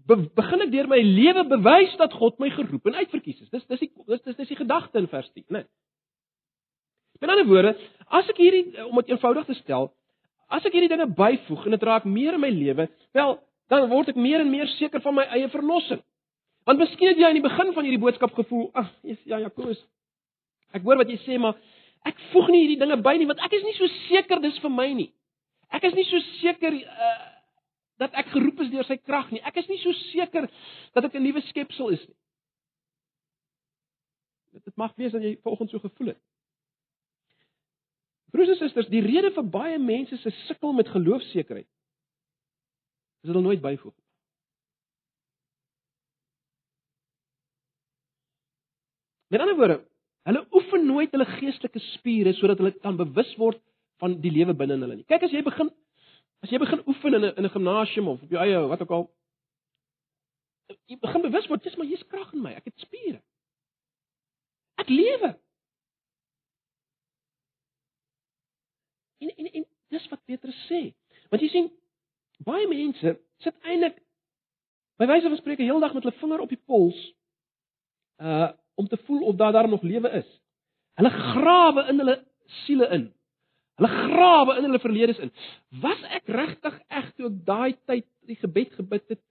be 0.10 0.18
begin 0.38 0.66
ek 0.66 0.72
deur 0.74 0.90
my 0.90 1.00
lewe 1.06 1.44
bewys 1.52 1.94
dat 2.02 2.16
God 2.18 2.40
my 2.42 2.50
geroep 2.54 2.90
en 2.90 2.98
uitverkies 2.98 3.44
het. 3.44 3.52
Dis 3.54 3.68
dis 3.70 3.86
die 3.86 3.92
dis 4.10 4.24
dis, 4.26 4.38
dis 4.42 4.52
die 4.54 4.60
gedagte 4.60 5.02
in 5.02 5.10
vers 5.12 5.30
10, 5.36 5.46
né? 5.54 5.64
Met 7.20 7.34
ander 7.34 7.48
woorde, 7.50 7.76
as 8.16 8.30
ek 8.32 8.40
hierdie 8.40 8.86
om 8.88 9.02
dit 9.02 9.12
eenvoudig 9.12 9.46
te 9.50 9.58
stel, 9.60 9.90
as 10.50 10.66
ek 10.66 10.74
hierdie 10.74 10.92
dinge 10.92 11.10
byvoeg 11.18 11.68
en 11.68 11.76
dit 11.76 11.88
raak 11.90 12.08
meer 12.08 12.38
in 12.38 12.42
my 12.42 12.52
lewe, 12.54 12.88
wel, 13.18 13.36
dan 13.70 13.90
word 13.92 14.14
ek 14.14 14.20
meer 14.20 14.42
en 14.42 14.50
meer 14.50 14.70
seker 14.78 15.04
van 15.04 15.18
my 15.20 15.28
eie 15.36 15.50
verlossing. 15.54 16.02
Want 16.66 16.82
miskien 16.82 17.12
het 17.12 17.20
jy 17.20 17.28
aan 17.28 17.38
die 17.38 17.46
begin 17.46 17.74
van 17.76 17.86
hierdie 17.86 18.02
boodskap 18.02 18.34
gevoel, 18.38 18.70
ag, 18.78 18.90
ja, 19.04 19.42
Jakobus. 19.44 19.82
Ek 20.74 20.86
hoor 20.86 21.02
wat 21.02 21.12
jy 21.12 21.20
sê, 21.26 21.38
maar 21.42 21.58
ek 22.08 22.18
voeg 22.32 22.50
nie 22.54 22.64
hierdie 22.64 22.80
dinge 22.80 22.98
by 23.04 23.18
nie 23.20 23.28
want 23.28 23.42
ek 23.44 23.58
is 23.58 23.66
nie 23.68 23.76
so 23.76 23.90
seker 24.08 24.40
dis 24.42 24.58
vir 24.64 24.72
my 24.72 24.88
nie. 24.96 25.10
Ek 25.76 25.84
is 25.86 25.98
nie 25.98 26.08
so 26.08 26.24
seker 26.40 26.80
uh 26.80 27.18
dat 28.00 28.16
ek 28.18 28.32
geroep 28.34 28.62
is 28.64 28.72
deur 28.72 28.88
sy 28.88 28.98
krag 28.98 29.30
nie. 29.34 29.42
Ek 29.44 29.60
is 29.60 29.68
nie 29.68 29.80
so 29.84 29.92
seker 30.10 30.48
dat 30.96 31.06
ek 31.06 31.16
'n 31.16 31.24
nuwe 31.24 31.42
skepsel 31.50 31.92
is 31.96 32.08
nie. 32.08 32.18
Dit 34.66 34.76
mag 34.76 34.96
wees 34.96 35.12
dat 35.12 35.22
jy 35.22 35.38
vanoggend 35.44 35.70
so 35.70 35.80
gevoel 35.80 36.08
het. 36.14 36.22
Broers 38.32 38.50
en 38.50 38.60
susters, 38.60 38.90
die 38.90 39.02
rede 39.02 39.32
vir 39.32 39.44
baie 39.44 39.78
mense 39.80 40.18
se 40.18 40.32
sukkel 40.48 40.74
met 40.74 40.88
geloofsekerheid 40.88 41.68
is 43.20 43.30
hulle 43.30 43.42
nooit 43.42 43.62
byvoeg. 43.62 43.96
Met 49.30 49.42
ander 49.44 49.58
woorde, 49.58 49.80
hulle 50.30 50.46
oefen 50.56 50.86
nooit 50.86 51.12
hulle 51.12 51.26
geestelike 51.26 51.82
spiere 51.94 52.34
sodat 52.38 52.62
hulle 52.62 52.72
kan 52.80 52.98
bewus 52.98 53.36
word 53.42 53.60
van 54.00 54.16
die 54.22 54.32
lewe 54.32 54.56
binne 54.58 54.78
in 54.78 54.86
hulle 54.86 55.00
nie. 55.02 55.08
Kyk 55.10 55.28
as 55.28 55.36
jy 55.36 55.44
begin 55.44 55.70
as 56.44 56.52
jy 56.52 56.60
begin 56.62 56.84
oefen 56.88 57.14
in 57.14 57.26
'n 57.26 57.36
in 57.38 57.46
'n 57.46 57.56
gimnasium 57.56 58.08
of 58.08 58.22
op 58.22 58.30
jou 58.30 58.42
eie 58.42 58.68
wat 58.68 58.82
ook 58.82 58.92
al 58.92 59.10
jy 60.86 60.98
begin 61.02 61.22
bewus 61.22 61.48
word, 61.50 61.64
dis 61.64 61.76
maar 61.76 61.90
hier's 61.90 62.06
krag 62.08 62.34
in 62.34 62.44
my. 62.44 62.54
Ek 62.58 62.70
het 62.70 62.86
spiere. 62.86 63.22
Ek 64.82 64.90
lewe. 64.90 65.34
En 69.20 69.34
en 69.36 69.52
en 69.52 69.66
dis 69.90 70.08
wat 70.12 70.26
Petrus 70.26 70.60
sê. 70.70 70.82
Want 71.30 71.44
jy 71.44 71.50
sien 71.54 71.72
baie 72.46 72.68
mense 72.72 73.18
sit 73.44 73.68
eintlik 73.68 73.98
by 75.00 75.08
wyse 75.10 75.28
van 75.28 75.40
spreke 75.40 75.66
heeldag 75.68 75.94
met 75.96 76.06
hulle 76.06 76.20
vinger 76.22 76.44
op 76.44 76.52
die 76.52 76.64
pols 76.70 77.00
uh 78.24 78.52
om 78.80 78.88
te 78.88 78.96
voel 79.04 79.26
of 79.28 79.36
daar 79.36 79.52
daar 79.52 79.68
nog 79.68 79.82
lewe 79.84 80.08
is. 80.22 80.28
Hulle 80.96 81.10
grawe 81.12 81.82
in 81.92 81.98
hulle 82.00 82.14
siele 82.64 82.88
in. 82.96 83.10
Hulle 83.80 84.12
grawe 84.12 84.58
in 84.60 84.68
hulle 84.68 84.80
verledes 84.84 85.20
in. 85.24 85.32
Was 85.82 86.02
ek 86.12 86.28
regtig 86.36 86.76
eg 86.92 87.12
toe 87.16 87.30
ek 87.30 87.38
daai 87.48 87.72
tyd 87.88 88.08
die 88.28 88.36
gebed 88.42 88.76
gebid 88.76 89.06
het? 89.16 89.22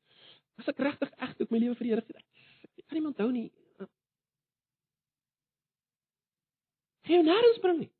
Was 0.56 0.70
ek 0.72 0.80
regtig 0.86 1.12
eg 1.20 1.34
toe 1.36 1.44
ek 1.44 1.52
my 1.52 1.60
lewe 1.60 1.76
vir 1.76 1.84
die 1.84 1.92
Here 1.92 2.04
gegee 2.06 2.22
het? 2.22 2.78
Ek 2.80 2.86
kan 2.88 2.96
nie 2.98 3.10
onthou 3.10 3.28
nie. 3.28 3.48
Geen 7.08 7.28
nêrens 7.28 7.60
bring 7.64 7.82
nie. 7.82 7.90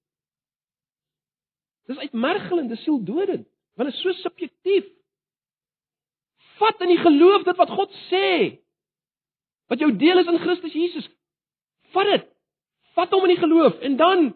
Dis 1.89 2.01
uitmergelend, 2.01 2.73
dis 2.73 2.83
sieldodend, 2.85 3.47
want 3.77 3.89
dit 3.89 3.97
is 3.97 4.03
so 4.05 4.13
subjektief. 4.21 4.89
Vat 6.59 6.81
in 6.85 6.93
die 6.93 7.01
geloof 7.01 7.47
dit 7.47 7.61
wat 7.61 7.77
God 7.77 7.95
sê. 8.09 8.59
Wat 9.69 9.81
jou 9.81 9.93
deel 10.01 10.21
is 10.21 10.29
in 10.33 10.41
Christus 10.43 10.75
Jesus. 10.75 11.07
Vat 11.95 12.09
dit. 12.09 12.29
Vat 12.97 13.13
hom 13.15 13.29
in 13.29 13.37
die 13.37 13.41
geloof 13.41 13.81
en 13.85 13.97
dan 14.01 14.31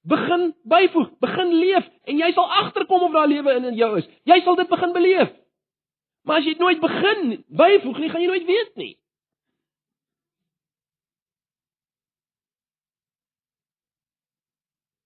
begin 0.00 0.54
byvoeg, 0.62 1.10
begin 1.20 1.52
leef 1.60 1.88
en 2.08 2.18
jy 2.18 2.30
sal 2.32 2.48
agterkom 2.62 3.02
of 3.08 3.12
daar 3.12 3.28
lewe 3.28 3.54
in 3.58 3.68
in 3.72 3.76
jou 3.78 3.90
is. 3.98 4.08
Jy 4.28 4.40
sal 4.44 4.56
dit 4.56 4.68
begin 4.68 4.92
beleef. 4.92 5.32
Maar 6.24 6.40
as 6.40 6.48
jy 6.48 6.54
nooit 6.58 6.80
begin 6.80 7.44
byvoeg 7.48 7.98
nie, 7.98 8.10
gaan 8.10 8.24
jy 8.24 8.30
nooit 8.30 8.48
weet 8.48 8.76
nie. 8.80 8.94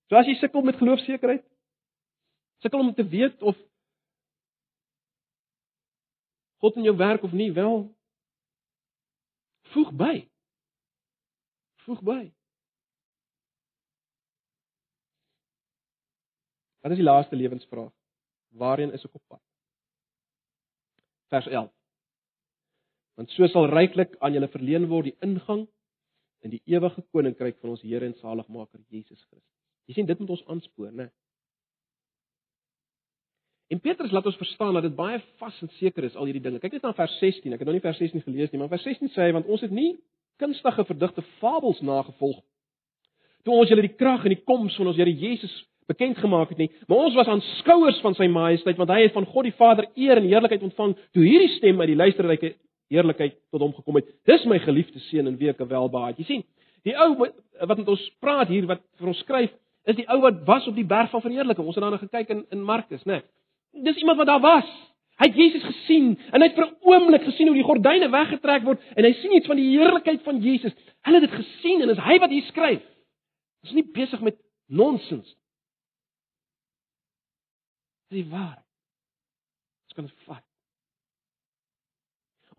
So 0.09 0.21
as 0.21 0.29
jy 0.29 0.37
sukkel 0.39 0.63
met 0.63 0.79
geloofsekerheid, 0.79 1.45
sukkel 2.63 2.85
om 2.85 2.95
te 2.95 3.07
weet 3.09 3.43
of 3.43 3.59
God 6.63 6.79
in 6.79 6.87
jou 6.87 6.97
werk 6.97 7.23
of 7.23 7.33
nie, 7.33 7.51
wel 7.53 7.83
voeg 9.75 9.91
by 9.93 10.15
voeg 11.85 12.01
by. 12.05 12.23
Wat 16.85 16.93
is 16.93 17.01
die 17.01 17.07
laaste 17.07 17.37
lewensvraag? 17.37 17.93
Waarheen 18.61 18.93
is 18.93 19.05
ek 19.07 19.17
op 19.17 19.23
pad? 19.33 19.41
Vers 21.33 21.49
11. 21.49 21.71
Want 23.17 23.33
so 23.33 23.49
sal 23.49 23.71
ryklik 23.73 24.19
aan 24.21 24.37
julle 24.37 24.51
verleen 24.53 24.87
word 24.91 25.09
die 25.09 25.17
ingang 25.25 25.65
in 26.45 26.53
die 26.53 26.61
ewige 26.69 27.03
koninkryk 27.15 27.57
van 27.63 27.73
ons 27.73 27.83
Here 27.83 28.05
en 28.05 28.17
Saligmaker 28.21 28.83
Jesus 28.93 29.23
Christus. 29.31 29.51
Jy 29.89 29.97
sien 29.97 30.09
dit 30.09 30.21
moet 30.21 30.35
ons 30.37 30.45
aanspoor, 30.53 30.93
né? 30.93 31.09
En 33.73 33.81
Petrus 33.81 34.13
laat 34.13 34.27
ons 34.29 34.37
verstaan 34.37 34.77
dat 34.77 34.85
dit 34.85 34.97
baie 34.97 35.23
vas 35.41 35.63
en 35.65 35.71
seker 35.81 36.05
is 36.05 36.17
al 36.21 36.29
hierdie 36.29 36.45
dinge. 36.45 36.61
Kyk 36.61 36.77
net 36.77 36.85
na 36.85 36.93
vers 36.95 37.15
16. 37.19 37.55
Ek 37.57 37.63
het 37.65 37.69
nog 37.69 37.79
nie 37.79 37.85
vers 37.85 37.99
16 37.99 38.27
gelees 38.27 38.53
nie, 38.53 38.61
maar 38.61 38.71
vers 38.73 38.85
16 38.85 39.11
sê 39.15 39.25
hy 39.25 39.37
want 39.37 39.49
ons 39.49 39.65
het 39.65 39.73
nie 39.73 39.95
kunstige 40.37 40.85
verdigte 40.85 41.25
fabels 41.41 41.81
nagevolg 41.81 42.43
toe 43.45 43.55
ons 43.61 43.71
julle 43.71 43.85
die 43.85 43.97
krag 43.97 44.25
en 44.25 44.33
die 44.33 44.43
koms 44.43 44.77
van 44.79 44.91
ons 44.91 44.99
Here 44.99 45.13
Jesus 45.13 45.53
bekend 45.87 46.19
gemaak 46.19 46.49
het 46.49 46.59
nie, 46.59 46.71
maar 46.89 47.05
ons 47.07 47.17
was 47.19 47.29
aanskouers 47.29 48.01
van 48.01 48.15
sy 48.15 48.27
majesteit 48.27 48.79
want 48.81 48.91
hy 48.91 49.03
het 49.03 49.13
van 49.13 49.27
God 49.27 49.49
die 49.49 49.57
Vader 49.59 49.89
eer 49.95 50.17
en 50.17 50.29
heerlikheid 50.29 50.63
ontvang 50.63 50.95
toe 51.13 51.25
hierdie 51.25 51.53
stem 51.57 51.81
uit 51.81 51.91
die 51.93 51.99
luisterryke 52.01 52.55
heerlikheid 52.93 53.37
tot 53.53 53.61
hom 53.61 53.75
gekom 53.75 54.01
het. 54.01 54.09
Dis 54.29 54.45
my 54.49 54.59
geliefde 54.63 55.01
seun 55.09 55.29
en 55.31 55.37
wie 55.41 55.51
ek 55.53 55.61
welbehaag. 55.61 56.19
Jy 56.21 56.25
sien, 56.29 56.47
die 56.85 56.97
ou 57.01 57.11
wat 57.19 57.79
met 57.79 57.89
ons 57.89 58.09
praat 58.21 58.51
hier 58.53 58.67
wat 58.71 58.83
vir 59.01 59.13
ons 59.13 59.23
skryf, 59.25 59.53
is 59.89 59.99
die 59.99 60.09
ou 60.13 60.21
wat 60.25 60.43
was 60.49 60.67
op 60.69 60.77
die 60.77 60.87
berg 60.89 61.13
van 61.13 61.23
verheerliking. 61.25 61.67
Ons 61.67 61.79
het 61.79 61.85
daarna 61.85 62.01
gekyk 62.01 62.33
in 62.33 62.45
in 62.53 62.65
Markus, 62.65 63.05
né? 63.05 63.21
Nee. 63.21 63.85
Dis 63.85 64.01
iemand 64.01 64.19
wat 64.19 64.31
daar 64.31 64.41
was. 64.41 64.69
Hy 65.19 65.29
het 65.29 65.37
Jesus 65.39 65.63
gesien 65.63 66.15
en 66.33 66.43
hy 66.43 66.49
het 66.49 66.57
vir 66.57 66.67
'n 66.67 66.77
oomblik 66.83 67.23
gesien 67.23 67.47
hoe 67.47 67.57
die 67.57 67.67
gordyne 67.67 68.09
weggetrek 68.11 68.65
word 68.65 68.81
en 68.97 69.05
hy 69.05 69.13
sien 69.13 69.37
iets 69.37 69.47
van 69.47 69.57
die 69.57 69.79
heerlikheid 69.79 70.23
van 70.23 70.41
Jesus. 70.41 70.75
Hulle 71.03 71.21
het 71.21 71.31
dit 71.31 71.39
gesien 71.41 71.83
en 71.83 71.91
is 71.91 71.99
hy 71.99 72.19
wat 72.19 72.31
hier 72.31 72.43
skryf. 72.43 72.83
Ons 73.63 73.71
is 73.71 73.75
nie 73.75 73.91
besig 73.93 74.21
met 74.21 74.37
nonsens. 74.69 75.37
Dis 78.13 78.29
waar. 78.29 78.65
Ons 79.85 79.95
kan 79.97 80.05
dit 80.09 80.27
vat. 80.27 80.45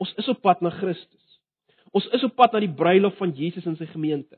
Ons 0.02 0.14
is 0.20 0.28
op 0.32 0.42
pad 0.44 0.62
na 0.62 0.70
Christus. 0.76 1.40
Ons 1.96 2.08
is 2.16 2.24
op 2.28 2.36
pad 2.36 2.52
na 2.54 2.60
die 2.64 2.74
bruilof 2.74 3.16
van 3.22 3.32
Jesus 3.36 3.66
in 3.70 3.78
sy 3.80 3.88
gemeente. 3.88 4.38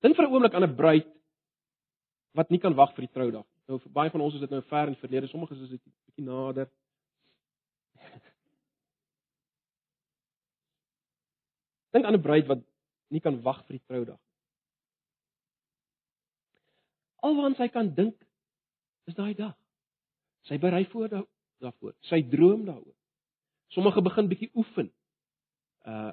Dink 0.00 0.16
vir 0.16 0.24
'n 0.26 0.32
oomblik 0.32 0.54
aan 0.54 0.64
'n 0.64 0.76
bruid 0.76 1.08
wat 2.32 2.50
nie 2.50 2.58
kan 2.60 2.74
wag 2.74 2.94
vir 2.94 3.06
die 3.06 3.12
troudag. 3.12 3.46
Nou 3.68 3.78
vir 3.78 3.92
baie 3.92 4.10
van 4.10 4.20
ons 4.20 4.34
is 4.34 4.40
dit 4.40 4.50
nou 4.50 4.62
ver 4.62 4.86
in 4.86 4.94
die 4.94 5.00
verlede, 5.00 5.28
sommige 5.28 5.54
is 5.54 5.68
dit 5.68 5.82
bietjie 6.06 6.24
nader. 6.24 6.70
Dink 11.92 12.04
aan 12.04 12.14
'n 12.14 12.22
bruid 12.22 12.46
wat 12.46 12.58
nie 13.08 13.20
kan 13.20 13.42
wag 13.42 13.64
vir 13.66 13.76
die 13.78 13.86
troudag. 13.86 14.18
Alwaar 17.22 17.54
sy 17.54 17.68
kan 17.68 17.94
dink 17.94 18.16
is 19.10 19.18
daai 19.18 19.34
dag. 19.34 19.56
Sy 20.48 20.58
berei 20.62 20.86
voor 20.92 21.10
daarvoor. 21.10 21.94
Sy 22.08 22.22
droom 22.32 22.64
daaroor. 22.68 22.96
Sommige 23.74 24.02
begin 24.02 24.30
bietjie 24.30 24.50
oefen. 24.54 24.92
Uh 25.86 26.12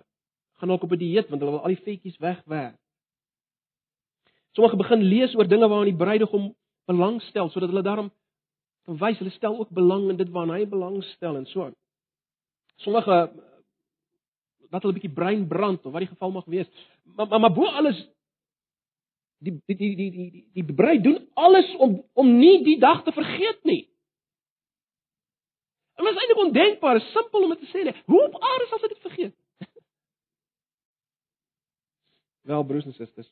gaan 0.58 0.72
ook 0.72 0.84
op 0.84 0.92
'n 0.92 0.98
dieet 0.98 1.30
want 1.30 1.42
hulle 1.42 1.54
wil 1.54 1.62
al 1.62 1.76
die 1.76 1.84
vetjies 1.86 2.18
wegwerk. 2.18 2.78
Sommige 4.52 4.78
begin 4.78 5.02
lees 5.02 5.36
oor 5.36 5.48
dinge 5.48 5.68
waaraan 5.68 5.92
die 5.92 5.96
bruidegom 5.96 6.56
belangstel 6.86 7.50
sodat 7.50 7.70
hulle 7.70 7.84
daarom 7.84 8.12
verwys 8.88 9.20
hulle 9.20 9.30
stel 9.30 9.60
ook 9.60 9.70
belang 9.70 10.10
in 10.10 10.18
dit 10.18 10.30
waarna 10.30 10.54
hy 10.58 10.66
belangstel 10.66 11.36
en 11.36 11.46
so. 11.46 11.72
Sommige 12.76 13.18
dat 14.70 14.82
hulle 14.82 14.94
'n 14.94 15.00
bietjie 15.00 15.14
brein 15.14 15.48
brand 15.48 15.86
of 15.86 15.92
wat 15.92 16.02
die 16.02 16.10
geval 16.10 16.32
mag 16.32 16.46
wees. 16.46 16.68
Maar 17.04 17.28
maar, 17.28 17.40
maar 17.40 17.54
bo 17.54 17.66
alles 17.66 18.10
die 19.38 19.54
die 19.66 19.76
die 19.76 19.96
die 19.96 20.12
die 20.12 20.32
die, 20.32 20.46
die 20.54 20.74
bruid 20.74 21.04
doen 21.04 21.20
alles 21.34 21.76
om 21.76 22.00
om 22.14 22.38
nie 22.38 22.64
die 22.64 22.80
dag 22.80 23.04
te 23.04 23.12
vergeet 23.12 23.64
nie. 23.64 23.84
En 25.98 26.06
dit 26.06 26.14
is 26.14 26.20
eintlik 26.22 26.44
ondenkbaar, 26.46 27.02
simpel 27.02 27.44
om 27.44 27.54
dit 27.56 27.60
te 27.60 27.70
sê. 27.72 27.84
Nee. 27.84 28.04
Hoe 28.06 28.22
op 28.28 28.36
aarde 28.42 28.66
sal 28.70 28.84
dit 28.88 29.00
vergeet? 29.02 29.36
Wel 32.50 32.64
broers 32.64 32.86
en 32.86 32.94
susters. 32.94 33.32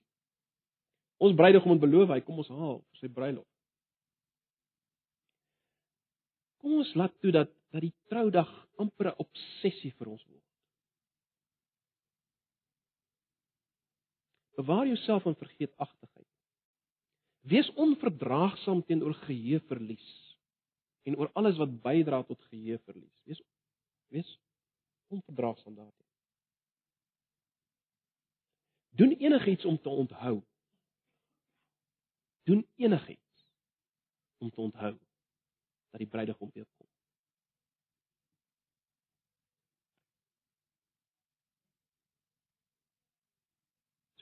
Ons 1.18 1.36
bruidegom 1.36 1.76
het 1.76 1.84
beloof 1.84 2.10
hy 2.14 2.22
kom 2.26 2.41
ons 2.41 2.49
haal 2.49 2.80
vir 2.80 3.03
sy 3.03 3.12
bruilof. 3.14 3.45
Kom 6.62 6.82
ons 6.82 6.95
laat 6.97 7.14
toe 7.22 7.34
dat 7.36 7.53
dat 7.76 7.84
die 7.84 7.93
troudag 8.10 8.49
amper 8.80 9.12
'n 9.12 9.20
obsessie 9.20 9.93
vir 9.99 10.08
ons 10.08 10.24
word. 10.26 10.43
Bewaar 14.56 14.88
jouself 14.88 15.22
van 15.22 15.36
vergeetachtigheid. 15.36 16.28
Wees 17.45 17.74
onverdraagsaam 17.74 18.86
teenoor 18.86 19.14
geheue 19.14 19.60
verlies 19.60 20.38
en 21.06 21.18
oor 21.18 21.30
alles 21.34 21.58
wat 21.58 21.82
bydra 21.82 22.24
tot 22.24 22.41
geheue 22.49 22.80
verlies. 22.80 23.14
Wees 23.24 23.41
wees 24.08 24.39
onverdraagsaam 25.08 25.76
daarteenoor. 25.76 26.06
Doen 28.89 29.12
enigiets 29.12 29.66
om 29.66 29.82
te 29.82 29.89
onthou. 29.89 30.41
Doen 32.43 32.68
enigiets 32.76 33.47
om 34.38 34.49
te 34.49 34.62
onthou 34.62 34.97
dat 35.89 35.99
die 35.99 36.08
bruidegom 36.10 36.49
weer 36.53 36.68
kom. 36.78 36.95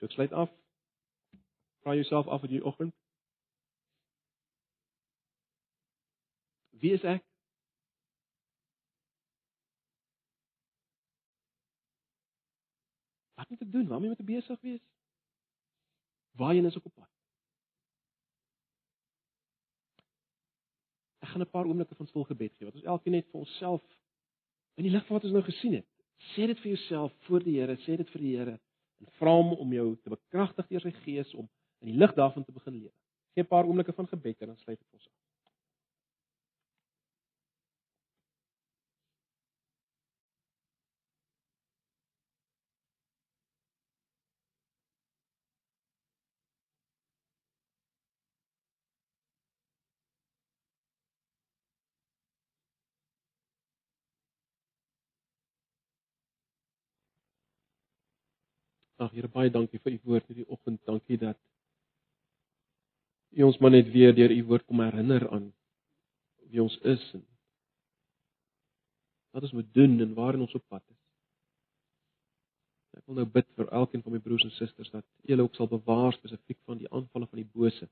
So 0.04 0.08
ek 0.08 0.12
sluit 0.12 0.32
af. 0.32 0.50
Vra 1.80 1.94
jouself 1.94 2.26
af 2.26 2.42
in 2.42 2.48
die 2.48 2.64
oggend. 2.64 2.94
Wie 6.70 6.92
is 6.92 7.02
ek? 7.02 7.24
Wat 13.34 13.48
moet 13.48 13.60
ek 13.60 13.72
doen? 13.72 13.88
Waarmee 13.88 14.08
moet 14.08 14.20
ek 14.20 14.26
besig 14.26 14.60
wees? 14.60 14.84
Waarheen 16.36 16.68
is 16.68 16.76
ek 16.76 16.84
op 16.84 16.94
pad? 17.00 17.08
Ek 21.24 21.32
gaan 21.32 21.40
'n 21.40 21.50
paar 21.50 21.64
oomblikke 21.64 21.94
van 21.94 22.12
stil 22.12 22.28
gebed 22.28 22.52
gee 22.56 22.68
wat 22.68 22.76
ons 22.76 22.92
elkeen 22.92 23.16
net 23.16 23.32
vir 23.32 23.40
onsself 23.40 23.82
in 24.76 24.84
die 24.84 24.92
lig 24.92 25.06
van 25.06 25.16
wat 25.16 25.24
ons 25.24 25.32
nou 25.32 25.44
gesien 25.48 25.80
het. 25.80 25.88
Sê 26.36 26.44
dit 26.52 26.60
vir 26.60 26.76
jouself 26.76 27.12
voor 27.24 27.40
die 27.40 27.56
Here, 27.60 27.76
sê 27.76 27.96
dit 27.96 28.10
vir 28.10 28.20
die 28.20 28.36
Here 28.36 28.60
en 29.00 29.10
vra 29.18 29.34
hom 29.38 29.52
om 29.52 29.72
jou 29.72 29.88
te 30.02 30.12
bekragtig 30.14 30.70
deur 30.70 30.86
sy 30.86 30.92
gees 31.04 31.34
om 31.34 31.48
in 31.80 31.92
die 31.92 31.98
lig 31.98 32.14
daarvan 32.18 32.44
te 32.44 32.52
begin 32.52 32.78
lewe. 32.78 32.94
Gee 33.34 33.44
'n 33.44 33.52
paar 33.52 33.66
oomblikke 33.66 33.92
van 33.92 34.08
gebed 34.08 34.40
en 34.40 34.52
dan 34.52 34.58
sluit 34.58 34.80
ek 34.80 34.92
ons 34.92 35.06
af. 35.06 35.23
Ag 59.04 59.12
Here, 59.12 59.28
baie 59.28 59.50
dankie 59.52 59.80
vir 59.84 59.98
u 59.98 59.98
woord 60.08 60.30
hierdie 60.30 60.48
oggend. 60.48 60.80
Dankie 60.88 61.18
dat 61.20 61.38
u 63.34 63.42
ons 63.42 63.58
maar 63.58 63.74
net 63.74 63.90
weer 63.92 64.14
deur 64.14 64.32
u 64.32 64.42
woord 64.48 64.64
kom 64.64 64.80
herinner 64.80 65.26
aan 65.28 65.50
wie 66.50 66.62
ons 66.62 66.76
is 66.86 67.02
en 67.18 67.24
wat 69.34 69.42
ons 69.42 69.56
moet 69.58 69.72
doen 69.74 69.98
en 70.00 70.14
waarheen 70.14 70.44
ons 70.46 70.54
op 70.54 70.62
pad 70.70 70.82
is. 70.86 71.00
Ek 72.94 73.02
wil 73.10 73.18
nou 73.18 73.26
bid 73.36 73.48
vir 73.58 73.72
elkeen 73.80 74.04
van 74.04 74.14
my 74.14 74.20
broers 74.22 74.44
en 74.46 74.54
susters 74.54 74.92
dat 74.94 75.04
hulle 75.26 75.42
ook 75.42 75.58
sal 75.58 75.68
bewaar 75.68 76.14
spesifiek 76.14 76.60
van 76.70 76.78
die 76.78 76.90
aanvalle 76.90 77.26
van 77.26 77.42
die 77.42 77.50
bose. 77.58 77.88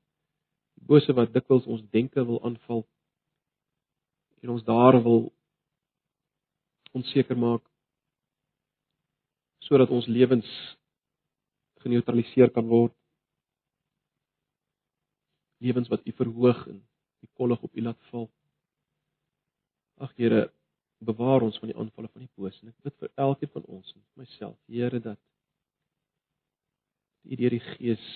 Die 0.79 0.87
bose 0.87 1.13
wat 1.17 1.33
dikwels 1.35 1.67
ons 1.67 1.83
denke 1.91 2.23
wil 2.25 2.39
aanval 2.47 2.85
en 4.41 4.55
ons 4.55 4.63
daar 4.65 5.01
wil 5.03 5.27
onseker 6.95 7.37
maak 7.37 7.67
sodat 9.67 9.91
ons 9.95 10.07
lewens 10.07 10.47
geneutraliseer 11.83 12.51
kan 12.55 12.67
word. 12.67 12.95
Lewens 15.63 15.91
wat 15.91 16.03
U 16.07 16.15
verhoog 16.17 16.65
en 16.71 16.81
die 17.23 17.31
kollig 17.39 17.61
op 17.63 17.75
U 17.75 17.85
laat 17.85 18.09
val. 18.11 18.27
Ag 20.03 20.11
Here, 20.19 20.47
bewaar 21.03 21.45
ons 21.45 21.59
van 21.61 21.71
die 21.71 21.77
aanvalle 21.77 22.11
van 22.11 22.25
die 22.25 22.33
bose. 22.35 22.59
En 22.63 22.73
ek 22.73 22.87
bid 22.87 22.99
vir 23.03 23.13
elkeen 23.27 23.53
van 23.55 23.67
ons 23.79 23.95
en 23.95 24.03
myself, 24.19 24.57
Here, 24.67 24.99
dat 24.99 25.19
U 27.23 27.39
deur 27.39 27.55
die 27.55 27.65
Gees 27.73 28.07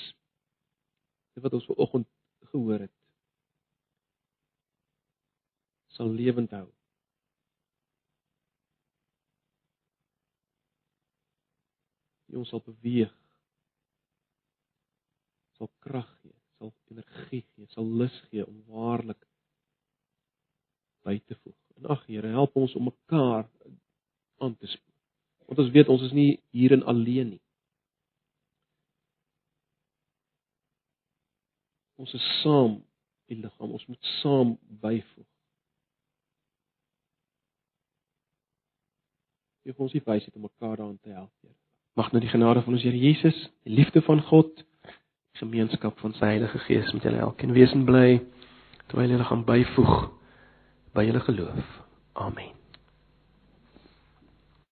dit 1.37 1.43
wat 1.45 1.53
ons 1.53 1.67
vanoggend 1.69 2.07
gehoor 2.49 2.87
het 2.87 2.95
sal 5.97 6.11
lewend 6.13 6.51
hou. 6.53 6.67
Jy 12.27 12.37
ons 12.41 12.51
sal 12.51 12.61
beweeg 12.65 13.13
sal 15.57 15.71
krag 15.83 16.09
gee, 16.21 16.35
sal 16.57 16.73
energie 16.93 17.43
gee, 17.43 17.67
sal 17.73 17.87
lus 17.99 18.15
gee 18.29 18.45
om 18.45 18.61
waarlik 18.71 19.21
by 21.07 21.17
te 21.25 21.37
voeg. 21.43 21.57
En 21.77 21.91
ag 21.93 22.05
Here, 22.09 22.33
help 22.33 22.55
ons 22.55 22.75
om 22.75 22.89
mekaar 22.89 23.47
aan 24.43 24.55
te 24.57 24.67
spoor. 24.67 24.95
Want 25.47 25.59
ons 25.63 25.71
weet 25.71 25.89
ons 25.93 26.03
is 26.09 26.15
nie 26.15 26.31
hierin 26.51 26.83
alleen 26.83 27.29
nie. 27.35 27.43
Ons 31.97 32.13
is 32.13 32.25
saam 32.41 32.81
die 33.31 33.39
liggaam. 33.39 33.73
Ons 33.73 33.87
moet 33.89 34.11
saam 34.19 34.57
byvoeg. 34.83 35.27
Gee 39.65 39.75
ons 39.83 39.95
die 39.95 40.03
wysheid 40.03 40.35
om 40.35 40.45
mekaar 40.45 40.77
daarin 40.79 40.99
te 41.01 41.15
help, 41.15 41.33
Here. 41.41 41.55
Mag 41.97 42.11
nou 42.13 42.21
die 42.21 42.29
genade 42.29 42.61
van 42.63 42.77
ons 42.77 42.85
Here 42.85 42.99
Jesus, 42.99 43.37
die 43.65 43.73
liefde 43.79 44.03
van 44.05 44.21
God, 44.29 44.51
gemeenskap 45.39 45.99
van 46.03 46.13
sy 46.17 46.33
Heilige 46.33 46.59
Gees 46.65 46.91
met 46.93 47.07
julle 47.07 47.23
elkeen 47.29 47.55
wees 47.55 47.73
en 47.77 47.85
bly 47.87 48.19
terwyl 48.87 49.15
julle 49.15 49.31
gaan 49.31 49.47
byvoeg 49.47 49.97
by 50.97 51.07
julle 51.07 51.25
geloof. 51.29 51.73
Amen. 52.13 52.56